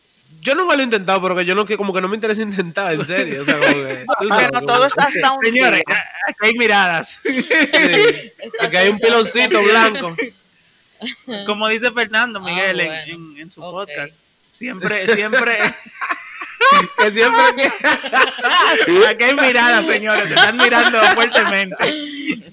[0.46, 2.94] Yo nunca lo he intentado porque yo no que como que no me interesa intentar,
[2.94, 5.82] en serio, o sea, como que, tú sabes, Bueno, como todo está hasta un Señores,
[6.28, 7.20] aquí hay miradas.
[7.22, 7.46] sí,
[8.60, 10.16] porque hay un piloncito blanco.
[11.44, 13.32] Como dice Fernando Miguel en- Ah, bueno.
[13.34, 14.22] en, en su podcast.
[14.50, 15.58] Siempre, siempre.
[16.98, 17.42] que siempre
[19.08, 20.28] Aquí hay miradas, señores.
[20.28, 21.76] Se están mirando fuertemente.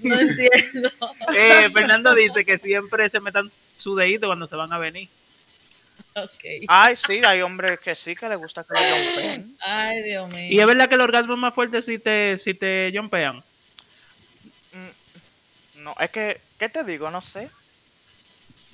[0.04, 0.92] No entiendo.
[1.36, 5.08] Eh, Fernando dice que siempre se metan su dedito cuando se van a venir.
[6.24, 6.44] Ok.
[6.68, 9.58] Ay, sí, hay hombres que sí que les gusta que le rompen.
[9.60, 10.48] Ay, Dios mío.
[10.50, 13.44] Y es verdad que el orgasmo es más fuerte si te, si te jumpean.
[15.78, 17.10] No, es que, ¿qué te digo?
[17.10, 17.50] No sé.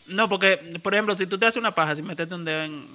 [0.08, 2.88] No, porque, por ejemplo, si tú te haces una paja, si metes un dedo en.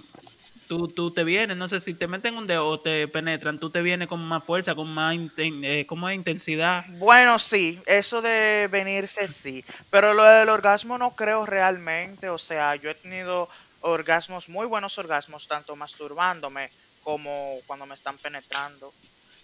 [0.67, 3.69] Tú, tú te vienes, no sé, si te meten un dedo o te penetran, tú
[3.69, 6.87] te vienes con más fuerza, con más inten- eh, con más intensidad.
[6.89, 12.77] Bueno, sí, eso de venirse sí, pero lo del orgasmo no creo realmente, o sea,
[12.77, 13.51] yo he tenido
[13.85, 16.71] orgasmos, muy buenos orgasmos, tanto masturbándome
[17.03, 18.93] como cuando me están penetrando.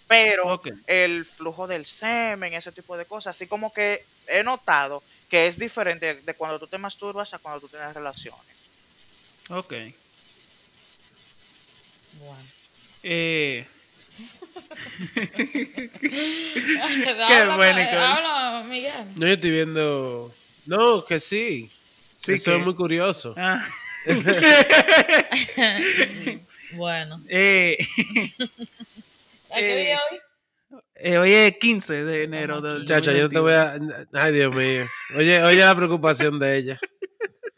[0.08, 5.46] Pero el flujo del semen, ese tipo de cosas, así como que he notado que
[5.46, 8.40] es diferente de cuando tú te masturbas a cuando tú tienes relaciones.
[9.50, 9.72] Ok.
[12.18, 12.42] Bueno.
[13.04, 13.66] Eh,
[17.28, 18.92] habla, bueno, eh, Miguel.
[19.16, 20.34] No, yo estoy viendo.
[20.66, 21.70] No, que sí.
[22.16, 23.34] Sí, que- es muy curioso.
[23.38, 23.64] ah,
[26.72, 27.20] Bueno.
[27.28, 27.76] eh,
[29.50, 30.18] ¿A qué Eh, día hoy?
[30.94, 33.74] eh, hoy es 15 de enero del Chacha, yo no te voy a.
[34.12, 34.84] Ay, Dios mío.
[35.16, 36.78] Oye, oye la preocupación de ella.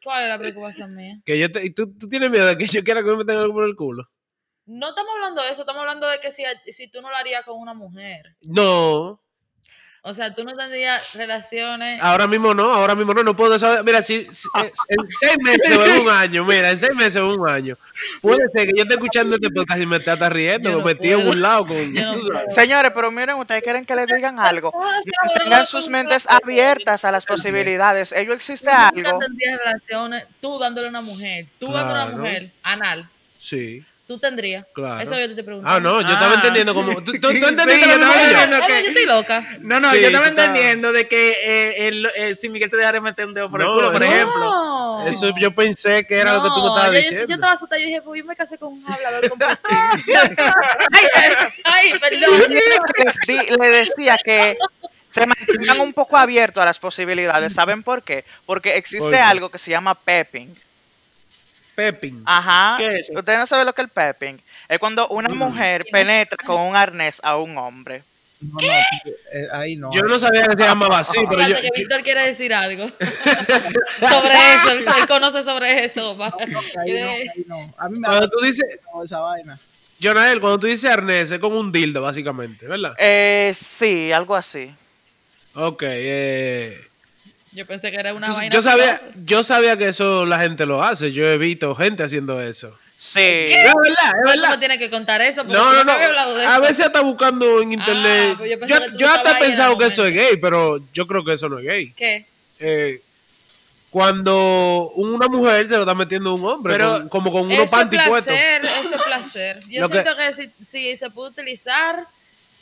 [0.03, 1.21] ¿Cuál es la preocupación mía?
[1.25, 3.37] Que yo te, y tú, tú tienes miedo de que yo quiera que me metan
[3.37, 4.09] algo por el culo.
[4.65, 7.45] No estamos hablando de eso, estamos hablando de que si, si tú no lo harías
[7.45, 8.37] con una mujer.
[8.41, 9.23] No,
[10.05, 12.03] O sea, tú no tendrías relaciones.
[12.03, 13.85] ahora mismo no, ahora mismo no, no puedo saber.
[13.85, 17.17] Mira, si, si- eh, en seis meses o en un año, mira, en seis meses
[17.23, 17.77] o en un año,
[18.21, 20.83] puede ser que yo esté escuchando este podcast y me esté hasta riendo, Yo me
[20.83, 21.95] no metí en un lado con.
[21.95, 22.29] No tú.
[22.51, 24.73] Señores, pero miren, ustedes quieren que les digan algo.
[24.75, 25.11] Ah, sí,
[25.45, 28.11] Tengan sus mentes abiertas a las posibilidades.
[28.11, 28.77] Ello existe Tú
[29.07, 29.19] algo.
[29.21, 32.19] tendrías relaciones, tú dándole a una mujer, tú dándole a una Claro.
[32.25, 33.07] mujer, anal,
[33.39, 33.85] Sí,
[34.15, 34.65] tú tendrías.
[34.73, 35.01] claro.
[35.01, 35.77] Eso yo te estoy preguntando.
[35.77, 36.37] Ah, no, yo estaba Ah.
[36.37, 36.95] entendiendo como.
[37.03, 38.89] ¿Tú, tú, tú Sí, entendiste yo lo estaba mismo que yo?
[38.89, 39.47] estoy loca.
[39.61, 43.01] No, no, Sí, yo estaba entendiendo de que eh, el- eh, si Miguel te dejara
[43.01, 44.41] meter un dedo por el culo, por eso- ejemplo.
[44.41, 45.07] No.
[45.07, 47.27] Eso yo pensé que era lo que tú me estabas yo, diciendo.
[47.27, 49.81] Yo estaba asustada, yo dije, pues yo me casé con un hablador compulsivo.
[51.65, 53.59] ay, perdón.
[53.59, 54.57] le decía que
[55.11, 57.53] se mantengan un poco abiertos a las posibilidades.
[57.55, 58.25] ¿Saben por qué?
[58.47, 59.19] Porque existe ¿Por qué?
[59.19, 60.49] algo que se llama pepping.
[61.75, 62.23] Pepping.
[62.27, 62.77] Ajá.
[62.79, 63.19] ¿Qué es eso?
[63.19, 64.37] Ustedes no saben lo que es el pepping.
[64.69, 65.37] Es cuando una Mm.
[65.39, 68.03] mujer penetra con un arnés a un hombre.
[68.41, 69.91] No, no, eh, ahí no.
[69.93, 71.61] Yo no sabía que se llamaba así, pero yo.
[71.61, 72.89] Que Víctor quiere decir algo
[74.01, 74.73] sobre eso.
[74.99, 76.17] Él, conoce sobre eso.
[76.19, 76.35] pa.
[76.39, 77.75] Ahí no, ahí no.
[77.79, 78.65] A mí me Cuando tú dices,
[79.05, 79.59] esa vaina.
[80.01, 82.95] Jonael, cuando tú dices arnés, es como un dildo, básicamente, ¿verdad?
[82.99, 84.75] Eh, sí, algo así.
[85.55, 86.81] Ok, eh.
[87.53, 88.55] Yo pensé que era una entonces, vaina.
[88.55, 89.19] yo sabía, filosa.
[89.25, 91.13] yo sabía que eso la gente lo hace.
[91.13, 92.77] Yo he visto gente haciendo eso.
[92.99, 93.19] Sí.
[93.21, 94.59] Es verdad, es verdad.
[94.59, 95.43] tienes que contar eso.
[95.45, 95.93] porque No, no, no.
[95.93, 96.61] hablado de A eso.
[96.63, 98.31] veces está buscando en internet.
[98.33, 101.25] Ah, pues yo yo que hasta he pensado que eso es gay, pero yo creo
[101.25, 101.93] que eso no es gay.
[101.95, 102.27] ¿Qué?
[102.61, 103.03] Eh,
[103.91, 107.55] cuando una mujer se lo está metiendo a un hombre, Pero- con- como con unos
[107.55, 109.61] Eso es panty placer, eso es placer.
[109.69, 112.07] Yo Lo que- siento que, si, si se puede utilizar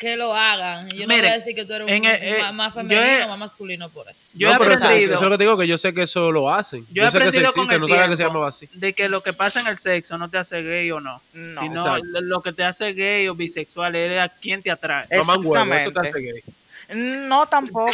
[0.00, 0.88] que lo hagan.
[0.88, 3.28] Yo no voy a decir que tú eres un, eh, más, yo femenino he- o
[3.28, 4.18] más masculino por eso.
[4.32, 6.02] Yo no, he eso, aprendido, eso es lo que te digo, que yo sé que
[6.02, 6.86] eso lo hacen.
[6.90, 8.68] yo he sé que eso aprendido con existe, el no que se llamaba así.
[8.72, 11.20] de que lo que pasa en el sexo no te hace gay o no.
[11.34, 11.60] No.
[11.60, 12.20] sino Exacto.
[12.22, 15.04] lo, que te hace gay o bisexual es a quién te atrae.
[15.10, 16.42] Eh, eso te hace gay.
[16.92, 17.92] No, tampoco.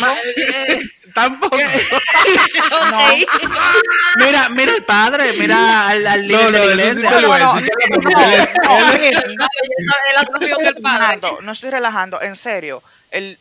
[1.14, 1.56] Tampoco.
[2.90, 2.98] No.
[4.24, 7.10] Mira, mira el padre, mira al, al líder No, no, de la iglesia.
[11.20, 12.82] No, no, estoy relajando, en serio.
[13.10, 13.39] El,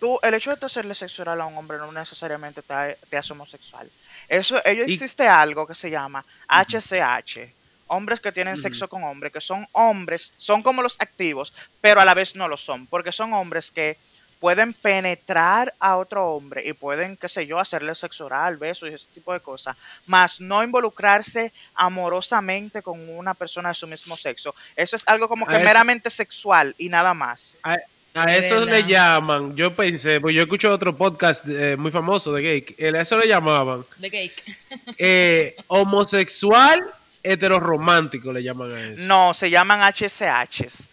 [0.00, 3.16] tú, el hecho de tú hacerle sexo oral a un hombre no necesariamente te, te
[3.16, 3.88] hace homosexual.
[4.28, 7.52] Eso, ello Y- existe algo que se llama HCH.
[7.88, 11.52] Hombres que tienen sexo con hombres, que son hombres, son como los activos,
[11.82, 13.98] pero a la vez no lo son, porque son hombres que
[14.42, 18.94] pueden penetrar a otro hombre y pueden, qué sé yo, hacerle sexo oral, besos y
[18.94, 24.52] ese tipo de cosas, más no involucrarse amorosamente con una persona de su mismo sexo.
[24.74, 27.56] Eso es algo como que A meramente sexual y nada más.
[27.62, 27.76] A,
[28.14, 32.42] a eso le llaman, yo pensé, pues yo escucho otro podcast eh, muy famoso de
[32.42, 34.42] gay, que a eso le llamaban De cake.
[34.98, 36.82] eh, homosexual
[37.22, 39.02] heteroromántico, le llaman a eso.
[39.04, 40.91] No, se llaman HCHs.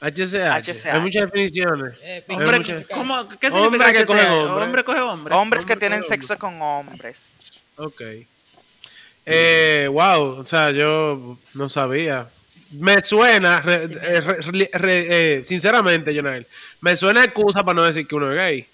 [0.00, 0.34] HCH.
[0.62, 0.86] HCH.
[0.94, 1.94] Hay muchas definiciones.
[2.02, 4.64] Eh, Hay Hombre, muchas- ¿cómo, ¿Qué Hombre significa que que coge hombre.
[4.64, 5.34] Hombre coge hombre.
[5.34, 7.32] Hombres que hombre tienen sexo con hombres.
[7.76, 8.02] Ok.
[9.26, 12.28] Eh, wow, o sea, yo no sabía.
[12.72, 15.06] Me suena, re- eh, re- re-
[15.38, 16.46] eh, sinceramente, Jonel,
[16.80, 18.66] me suena excusa para no decir que uno es gay.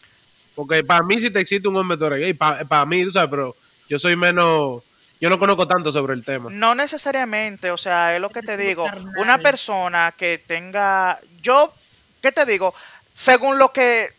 [0.54, 2.34] Porque para mí, si te existe un hombre, tú eres gay.
[2.34, 3.56] Para mí, tú sabes, pero
[3.88, 4.82] yo soy menos.
[5.20, 6.50] Yo no conozco tanto sobre el tema.
[6.50, 8.86] No necesariamente, o sea, es lo que te digo.
[9.16, 11.72] Una persona que tenga, yo,
[12.20, 12.74] ¿qué te digo?
[13.14, 14.10] Según lo que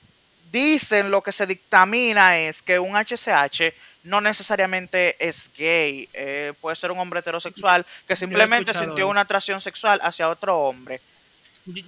[0.51, 6.75] dicen, lo que se dictamina es que un HCH no necesariamente es gay, eh, puede
[6.75, 11.01] ser un hombre heterosexual que simplemente sintió una atracción sexual hacia otro hombre.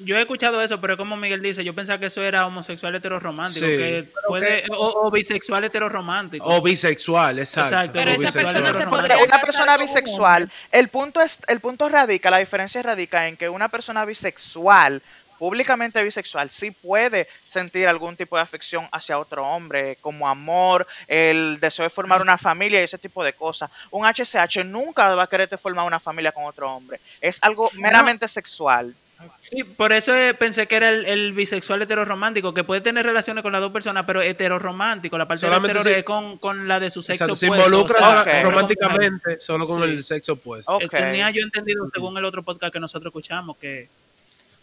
[0.04, 3.66] Yo- he escuchado eso, pero como Miguel dice, yo pensaba que eso era homosexual heteroromántico,
[3.66, 3.72] Sí.
[3.78, 6.46] que puede, o, o bisexual heteroromántico.
[6.46, 7.70] O bisexual, exacto.
[7.76, 8.46] Exacto, Pero o esa bisexual.
[8.54, 12.38] persona se Pero podría una persona un bisexual, el punto es, el punto radica, la
[12.40, 15.02] diferencia radica en que una persona bisexual,
[15.38, 21.58] públicamente bisexual, sí puede sentir algún tipo de afección hacia otro hombre, como amor, el
[21.62, 23.72] deseo de formar una familia y ese tipo de cosas.
[23.92, 27.00] Un HCH nunca va a quererte formar una familia con otro hombre.
[27.22, 28.94] Es algo meramente sexual.
[29.42, 33.42] Sí, por eso eh, pensé que era el, el bisexual heteroromántico, que puede tener relaciones
[33.42, 36.80] con las dos personas, pero heteroromántico, la parte Solamente hetero se- es con, con la
[36.80, 38.44] de su sexo Exacto, se opuesto, involucra o sea, Ok.
[38.46, 39.90] románticamente solo con Sí.
[39.90, 40.72] el sexo opuesto.
[40.74, 40.84] Ok.
[40.84, 43.90] Eh, Tenía yo entendido según el otro podcast que nosotros escuchamos que,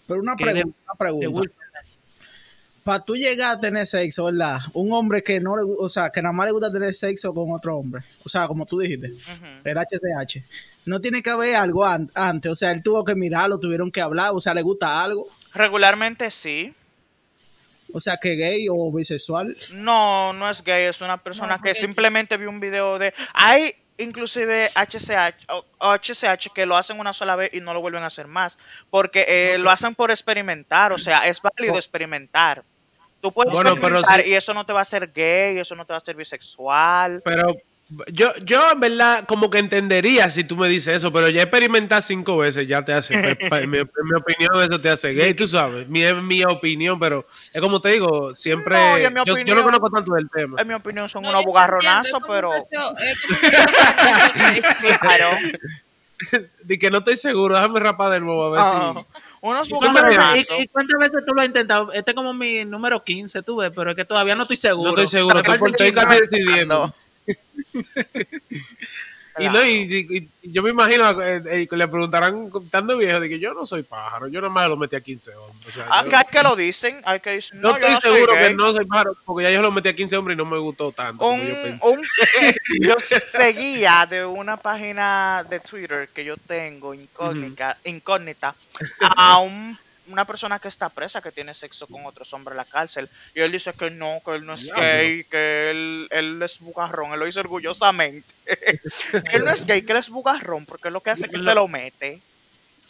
[0.07, 1.55] Pero una que pregunta, de- una de pregunta.
[2.85, 4.61] Para tú llegar a tener sexo, ¿verdad?
[4.73, 7.51] Un hombre que no le o sea, que nada más le gusta tener sexo con
[7.51, 8.03] otro hombre.
[8.25, 9.13] O sea, como tú dijiste,
[9.65, 10.45] el HCH.
[10.87, 12.51] No tiene que haber algo an- antes.
[12.53, 14.31] O sea, él tuvo que mirarlo, tuvieron que hablar.
[14.35, 15.27] O sea, le gusta algo.
[15.55, 16.73] Regularmente sí.
[17.93, 19.57] O sea, que gay o bisexual.
[19.73, 23.15] No, no es gay, es una persona No, que simplemente vio un video de...
[23.33, 25.65] Hay inclusive HCH, o-
[25.97, 28.59] HCH que lo hacen una sola vez y no lo vuelven a hacer más,
[28.91, 31.79] porque eh, lo hacen por experimentar, o sea, es válido Oh.
[31.79, 32.63] experimentar.
[33.23, 35.87] Tú puedes Bueno, pero experimentar y eso no te va a hacer gay, eso no
[35.87, 37.23] te va a hacer bisexual.
[37.25, 37.57] Pero
[38.09, 42.03] yo, yo en verdad como que entendería si tú me dices eso, pero ya experimentar
[42.03, 45.89] cinco veces ya te hace, en mi, mi opinión eso te hace gay, tú sabes,
[45.89, 49.63] mi, es mi opinión, pero es como te digo, siempre, No, yo, yo opinión- no
[49.65, 50.61] conozco tanto del tema.
[50.61, 52.51] En mi opinión son No, unos yo bugarronazos, pero...
[52.53, 52.95] deseo-
[55.01, 55.31] Claro.
[56.63, 59.05] De que no estoy seguro, déjame rapar de nuevo a ver Ah, si...
[59.43, 60.33] unos ¿Y cuántas, bugarronazos.
[60.33, 61.93] veces, y- y cuántas veces tú lo has intentado?
[61.93, 64.93] Este es como mi número 15, tú ves, pero es que todavía no estoy seguro.
[64.93, 66.95] No estoy seguro, estoy, falta estoy decidiendo.
[69.39, 73.39] Y, no, y, yo me imagino, eh, eh, que le preguntarán, estando viejo, de que
[73.39, 75.69] yo no soy pájaro, yo nada más lo metí a 15 hombres.
[75.69, 78.01] O sea, yo- Acá hay que lo dicen, hay que no, no, yo estoy no
[78.17, 80.47] seguro que no soy pájaro, porque ya yo lo metí a 15 hombres y no
[80.47, 81.87] me gustó tanto como un, yo pensé.
[81.87, 82.03] un-
[82.81, 82.97] yo
[83.27, 88.55] seguía de una página de Twitter que yo tengo incógnita, incógnita
[89.01, 92.65] a un- una persona que está presa que tiene sexo con otros hombres en la
[92.65, 96.61] cárcel y él dice que no, que él no es gay, que él, él es
[96.61, 98.33] bugarrón, él lo dice orgullosamente.
[99.33, 101.55] él no es gay, que él es bugarrón porque lo que hace es que se
[101.55, 102.21] lo mete.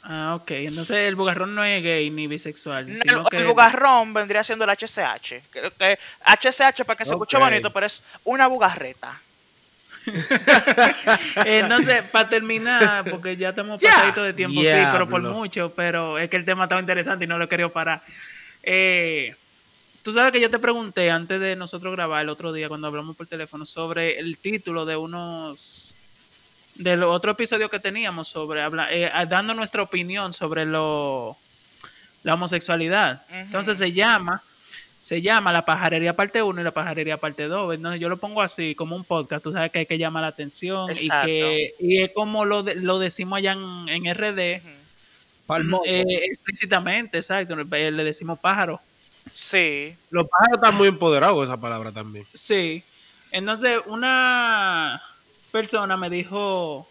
[0.09, 0.51] Ah, ok.
[0.52, 2.88] Entonces el bugarrón no es gay ni bisexual.
[2.88, 5.43] No, sino el, que el bugarrón vendría siendo el HCH.
[5.52, 9.20] Que, que HCH para que se escuche bonito, pero es una bugarreta.
[11.45, 15.73] Eh, no sé, para terminar, porque ya estamos pasaditos de tiempo, sí, pero por mucho,
[15.74, 18.03] pero es que el tema estaba interesante y no lo he querido parar.
[18.62, 19.35] Eh,
[20.07, 23.16] Tú sabes que yo te pregunté antes de nosotros grabar el otro día cuando hablamos
[23.16, 25.97] por teléfono sobre el título de unos
[26.77, 31.37] del otro episodio que teníamos sobre habla, eh, dando nuestra opinión sobre lo
[32.23, 33.23] la homosexualidad.
[33.33, 34.45] Entonces se llama,
[35.07, 37.77] se llama la pajarería parte 1 y la pajarería parte 2.
[37.77, 40.28] Entonces yo lo pongo así, como un podcast, tú sabes que hay que llamar la
[40.31, 41.27] atención y Exacto.
[41.27, 47.55] que y es como lo, de- lo decimos allá en, en RD, eh, explícitamente, exacto,
[47.55, 48.81] le decimos pájaro.
[49.33, 49.95] Sí.
[50.11, 52.24] Los pájaros están muy empoderados con esa palabra también.
[52.35, 52.83] Sí.
[53.31, 55.01] Entonces, una
[55.53, 56.89] persona me dijo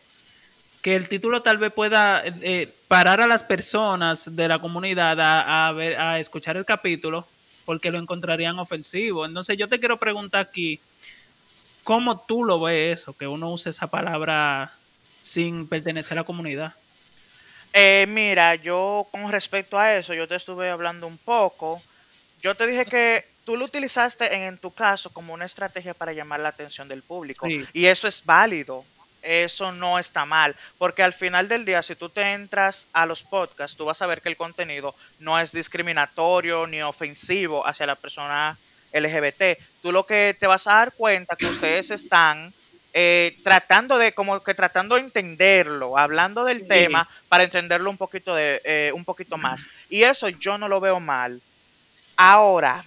[0.82, 5.68] que el título tal vez pueda eh, parar a las personas de la comunidad a,
[5.68, 7.28] a ver, a escuchar el capítulo
[7.66, 9.26] porque lo encontrarían ofensivo.
[9.26, 10.80] Entonces, yo te quiero preguntar aquí,
[11.84, 13.14] ¿cómo tú lo ves eso?
[13.14, 14.74] Que uno use esa palabra
[15.22, 16.74] sin pertenecer a la comunidad.
[17.74, 21.82] Eh, mira, yo con respecto a eso, yo te estuve hablando un poco.
[22.42, 26.14] Yo te dije que tú lo utilizaste en, en tu caso como una estrategia para
[26.14, 27.48] llamar la atención del público.
[27.48, 27.66] Sí.
[27.74, 28.86] Y eso es válido.
[29.26, 30.56] Eso no está mal.
[30.78, 34.08] Porque al final del día, si tú te entras a los podcasts, tú vas a
[34.08, 38.58] ver que el contenido no es discriminatorio ni ofensivo hacia la persona
[38.92, 39.58] LGBT.
[39.82, 42.54] Tú lo que te vas a dar cuenta que ustedes están
[42.94, 46.68] eh, tratando de, como que tratando de entenderlo, hablando del Sí.
[46.68, 49.68] tema para entenderlo un poquito de, eh, un poquito más.
[49.90, 51.42] Y eso yo no lo veo mal.
[52.16, 52.86] Ahora,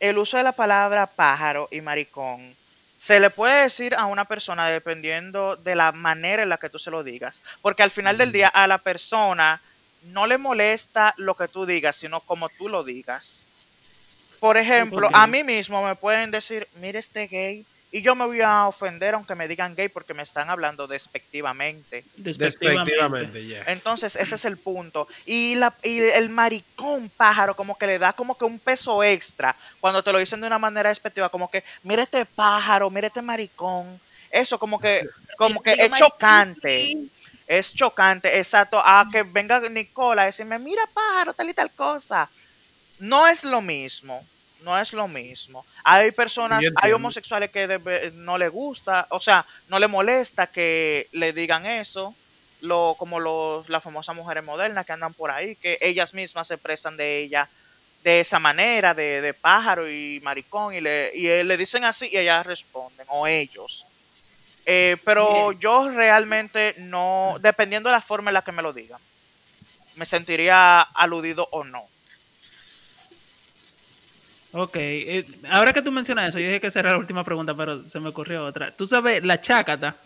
[0.00, 2.56] el uso de la palabra pájaro y maricón
[3.04, 6.78] se le puede decir a una persona dependiendo de la manera en la que tú
[6.78, 7.42] se lo digas.
[7.60, 9.60] Porque al final del día a la persona
[10.04, 13.50] no le molesta lo que tú digas, sino como tú lo digas.
[14.40, 18.40] Por ejemplo, a mí mismo me pueden decir, mire este gay, y yo me voy
[18.40, 22.04] a ofender aunque me digan gay porque me están hablando despectivamente.
[22.16, 23.62] Despectivamente, ya.
[23.68, 25.06] Entonces, ese es el punto.
[25.26, 29.54] Y, la, y el maricón pájaro como que le da como que un peso extra
[29.78, 33.22] cuando te lo dicen de una manera despectiva, como que, mire este pájaro, mire este
[33.22, 34.00] maricón.
[34.28, 35.06] Eso como que,
[35.38, 36.96] como que es chocante.
[37.46, 38.80] Es chocante, exacto.
[38.84, 42.28] A que venga Nicola a decirme, mira pájaro, tal y tal cosa.
[42.98, 44.26] No es lo mismo.
[44.64, 45.64] No es lo mismo.
[45.84, 51.32] Hay personas, hay homosexuales que no le gusta, o sea, no le molesta que le
[51.32, 52.14] digan eso,
[52.62, 56.54] lo, como los, las famosas mujeres modernas que andan por ahí, que ellas mismas se
[56.54, 57.48] expresan de ella
[58.02, 62.08] de esa manera, de, de pájaro y maricón, y le, y eh, le dicen así
[62.12, 63.86] y ellas responden, o ellos.
[64.66, 69.00] Eh, pero yo realmente no, dependiendo de la forma en la que me lo digan,
[69.96, 71.86] me sentiría aludido o no.
[74.56, 77.54] Ok, eh, ahora que tú mencionas eso, yo dije que esa era la última pregunta,
[77.56, 78.70] pero se me ocurrió otra.
[78.70, 79.96] Tú sabes, la chácata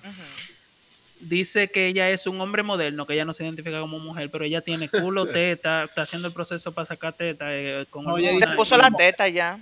[1.21, 4.45] dice que ella es un hombre moderno, que ella no se identifica como mujer, pero
[4.45, 7.55] ella tiene culo, teta, está haciendo el proceso para sacar teta.
[7.55, 9.59] eh, con Oye, hormonas Se puso la teta ya.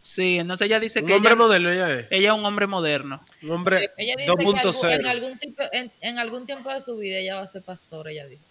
[0.00, 2.06] Sí, entonces ella dice Un que hombre ella, moderno ella es.
[2.10, 3.20] ella es un hombre moderno.
[3.42, 5.06] Un hombre Ella dice que algún- en, 2.0.
[5.08, 8.26] algún tipo, en, en algún tiempo de su vida ella va a ser pastora, ella
[8.26, 8.42] dijo.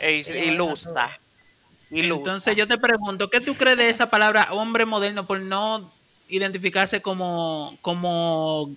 [0.00, 0.52] E- Ella
[0.96, 1.10] a
[2.00, 5.92] Entonces yo te pregunto, ¿qué tú crees de esa palabra hombre moderno por no
[6.28, 8.70] identificarse como, como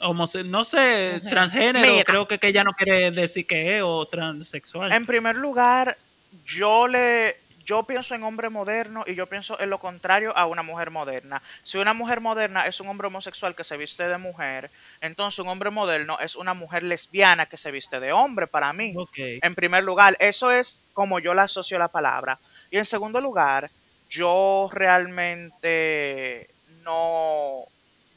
[0.00, 1.92] homose- no sé, transgénero?
[1.92, 2.04] Mira.
[2.04, 4.92] Creo que, que ella no quiere decir que es o transexual.
[4.92, 5.96] En primer lugar,
[6.44, 10.62] yo le yo pienso en hombre moderno y yo pienso en lo contrario a una
[10.62, 11.42] mujer moderna.
[11.64, 14.70] Si una mujer moderna es un hombre homosexual que se viste de mujer,
[15.00, 18.94] entonces un hombre moderno es una mujer lesbiana que se viste de hombre para mí.
[19.42, 22.38] En primer lugar, eso es como yo la asocio a la palabra.
[22.76, 23.70] Y en segundo lugar,
[24.10, 26.46] yo realmente
[26.82, 27.64] no,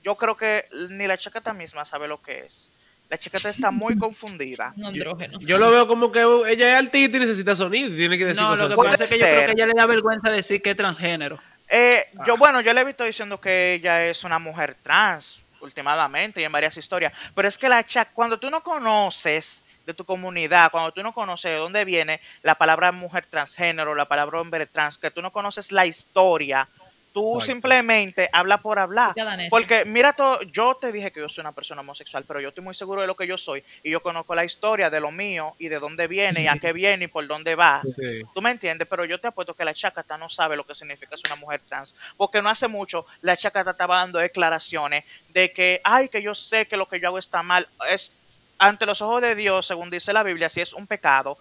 [0.04, 2.70] yo creo que ni la chaqueta misma sabe lo que es.
[3.10, 4.74] La chaqueta está muy confundida.
[4.76, 5.40] Un andrógeno.
[5.40, 6.20] Yo lo veo como que
[6.50, 8.76] ella es altita y necesita sonido tiene que decir No, lo cosas que así.
[8.76, 11.40] Puede pasa es que yo creo que ella le da vergüenza decir que es transgénero.
[11.70, 12.24] Eh, Ah.
[12.28, 16.44] Yo, bueno, yo le he visto diciendo que ella es una mujer trans, últimamente, y
[16.44, 17.14] en varias historias.
[17.34, 21.14] Pero es que la cha- cuando tú no conoces de tu comunidad, cuando tú no
[21.14, 25.32] conoces de dónde viene la palabra mujer transgénero, la palabra hombre trans, que tú no
[25.32, 26.68] conoces la historia,
[27.12, 27.54] tú Exacto.
[27.54, 29.16] simplemente habla por hablar.
[29.50, 32.64] Porque mira todo, yo te dije que yo soy una persona homosexual, pero yo estoy
[32.64, 35.56] muy seguro de lo que yo soy y yo conozco la historia de lo mío
[35.58, 37.82] y de dónde viene y a qué viene y por dónde va.
[37.84, 38.22] Sí.
[38.32, 41.18] Tú me entiendes, pero yo te apuesto que la chacata no sabe lo que significa
[41.18, 41.96] ser una mujer trans.
[42.16, 46.68] Porque no hace mucho la chacata estaba dando declaraciones de que, ay, que yo sé
[46.68, 47.68] que lo que yo hago está mal.
[47.90, 48.16] Es
[48.60, 51.38] ante los ojos de Dios, según dice la Biblia, sí es un pecado.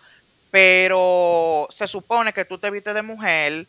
[0.50, 3.66] Pero se supone que tú te vistes de mujer,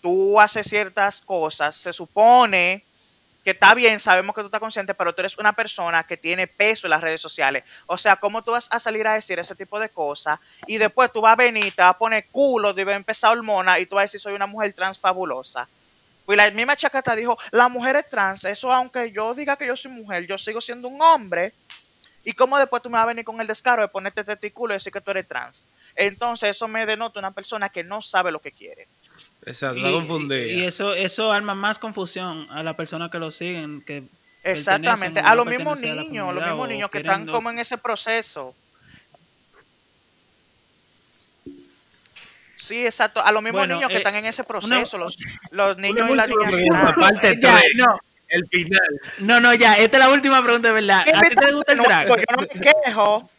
[0.00, 2.84] tú haces ciertas cosas, se supone
[3.44, 6.46] que está bien, sabemos que tú estás consciente, pero tú eres una persona que tiene
[6.46, 7.64] peso en las redes sociales.
[7.86, 11.12] O sea, ¿cómo tú vas a salir a decir ese tipo de cosas y después
[11.12, 13.86] tú vas a venir, te vas a poner culo, te va a empezar hormona y
[13.86, 15.66] tú vas a decir soy una mujer trans fabulosa?
[16.24, 19.76] Pues la misma chacata dijo, la mujer es trans, eso aunque yo diga que yo
[19.76, 21.52] soy mujer, yo sigo siendo un hombre.
[22.24, 24.76] ¿Y cómo después tú me vas a venir con el descaro de ponerte testículo y
[24.76, 25.70] decir que tú eres trans?
[25.96, 28.86] Entonces eso me denota una persona que no sabe lo que quiere.
[29.44, 30.46] Exacto, Y, confundida.
[30.46, 33.82] y eso, eso arma más confusión a la persona que lo siguen.
[33.82, 34.04] Que
[34.44, 37.58] Exactamente, a los mismos pertenecen a la niños, los mismos niños que están como en
[37.58, 38.54] ese proceso.
[42.56, 44.96] Sí, exacto, a los mismos Bueno, niños que eh, están en ese proceso,
[45.50, 46.96] los, niños y las niñas pregunta, trans.
[46.96, 47.98] parte Ya, 3, no,
[48.32, 49.00] el final.
[49.18, 51.04] no, no, ya, esta es la última pregunta de verdad.
[51.12, 52.06] ¿A ti te gusta el No, drag?
[52.08, 53.30] pues yo no me quejo.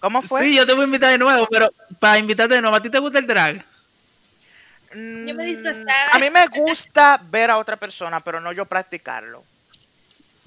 [0.00, 0.42] ¿Cómo fue?
[0.42, 1.68] Sí, yo te voy a invitar de nuevo, pero
[2.00, 3.64] para invitarte de nuevo, ¿a ti te gusta el drag?
[5.26, 6.12] Yo me Mm, disfrazaba.
[6.12, 9.42] A mí me gusta ver a otra persona, pero no yo practicarlo.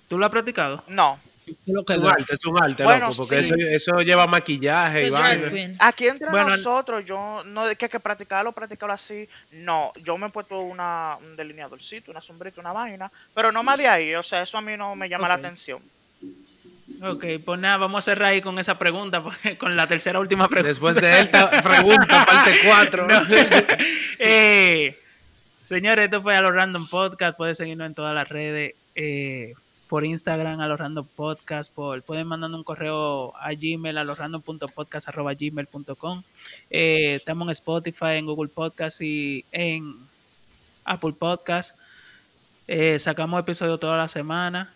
[0.08, 0.84] ¿Tú lo has practicado?
[0.88, 1.20] No.
[1.66, 3.54] Es un arte, es un arte, Bueno, loco, porque sí.
[3.54, 5.76] eso, eso lleva maquillaje y vaina.
[5.80, 9.28] Aquí entre Bueno, nosotros, yo no de que hay que practicarlo, practicarlo así.
[9.52, 13.78] No, yo me he puesto una, un delineadorcito, una sombrita, una vaina, pero no más
[13.78, 14.16] de ahí.
[14.16, 15.80] O sea, eso a mí no me llama la atención.
[17.04, 20.48] Ok, pues nada, vamos a cerrar ahí con esa pregunta, porque- con la tercera última
[20.48, 20.68] pregunta.
[20.70, 23.08] Después de esta pregunta, parte 4.
[23.08, 23.22] No.
[24.18, 24.98] Eh,
[25.66, 27.38] señores, esto fue a los Random Podcast.
[27.38, 28.74] Pueden seguirnos en todas las redes.
[28.96, 29.54] eh,
[29.90, 31.74] por Instagram a los Random Podcast.
[31.74, 36.24] Por, pueden mandar un correo a Gmail a los random.podcast.gmail.com.
[36.70, 39.96] Eh, estamos en Spotify, en Google Podcast y en
[40.86, 41.76] Apple Podcast.
[42.68, 44.72] Eh, sacamos episodios toda la semana.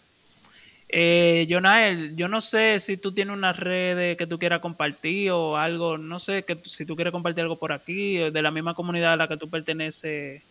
[0.90, 5.57] Eh, Jonael, yo no sé si tú tienes unas redes que tú quieras compartir o
[5.57, 8.73] algo, no sé, que si tú quieres compartir algo por aquí, eh, de la misma
[8.73, 10.41] comunidad a la que tú perteneces.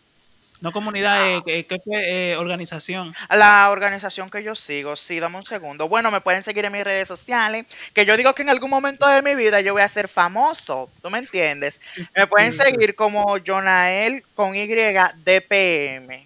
[0.63, 3.13] No comunidad, eh, que- que fue eh, organización.
[3.29, 5.89] La organización que yo sigo, sí, dame un segundo.
[5.89, 9.05] Bueno, me pueden seguir en mis redes sociales, que yo digo que en algún momento
[9.07, 11.81] de mi vida yo voy a ser famoso, ¿tú me entiendes?
[12.15, 16.25] Me pueden seguir como Jonael con Y DPM.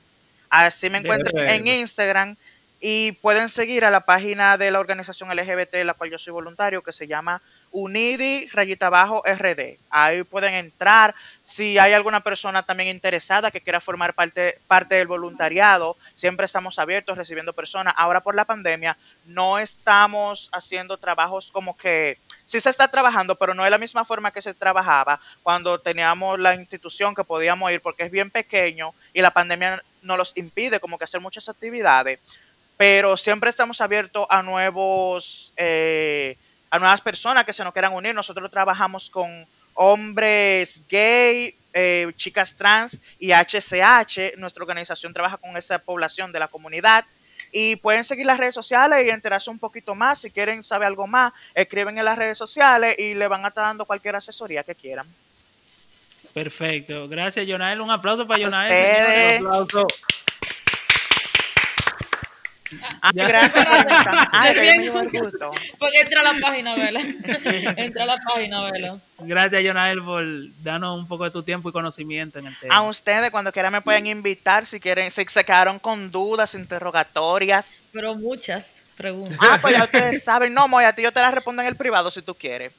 [0.51, 1.67] Así me encuentran en.
[1.67, 2.35] Instagram
[2.79, 6.83] y pueden seguir a la página de la organización LGBT, la cual yo soy voluntario,
[6.83, 9.77] que se llama Unidi rayita abajo RD.
[9.89, 11.13] Ahí pueden entrar.
[11.43, 16.79] Si hay alguna persona también interesada que quiera formar parte, parte del voluntariado, siempre estamos
[16.79, 17.93] abiertos recibiendo personas.
[17.97, 23.53] Ahora por la pandemia no estamos haciendo trabajos como que sí se está trabajando, pero
[23.53, 27.81] no de la misma forma que se trabajaba cuando teníamos la institución que podíamos ir
[27.81, 32.19] porque es bien pequeño y la pandemia nos los impide como que hacer muchas actividades.
[32.77, 36.37] Pero siempre estamos abiertos a nuevos eh,
[36.69, 38.13] a nuevas personas que se nos quieran unir.
[38.13, 39.45] Nosotros trabajamos con
[39.75, 44.35] hombres gay, eh, chicas trans y HCH.
[44.37, 47.05] Nuestra organización trabaja con esa población de la comunidad.
[47.51, 50.19] Y pueden seguir las redes sociales y enterarse un poquito más.
[50.19, 53.63] Si quieren saber algo más, escriben en las redes sociales y le van a estar
[53.63, 55.07] dando cualquier asesoría que quieran.
[56.33, 57.07] Perfecto.
[57.07, 57.79] Gracias, Jonael.
[57.79, 58.73] Un aplauso para Jonael.
[58.73, 59.35] señores.
[59.37, 59.87] aplauso.
[59.87, 60.05] Ay, Ya.
[60.05, 60.45] gracias por invitarme.
[60.57, 60.65] Ay,
[61.95, 62.53] Qué que bien.
[63.13, 65.51] dio el gusto.
[65.79, 67.01] Porque entra a la página, vela.
[67.77, 68.99] entra a la página, vela.
[69.19, 70.23] Gracias, Jonael, por
[70.63, 72.75] darnos un poco de tu tiempo y conocimiento en el tema.
[72.75, 77.67] A ustedes, cuando quieran, me pueden invitar si quieren, si se quedaron con dudas, interrogatorias.
[77.91, 79.37] Pero muchas preguntas.
[79.41, 80.53] Ah, pues ya ustedes saben.
[80.53, 82.73] No, Moya, a ti yo te las respondo en el privado si tú quieres.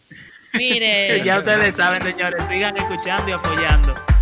[0.52, 1.20] Mire.
[1.24, 4.17] Ya ustedes saben, señores, sigan escuchando y apoyando.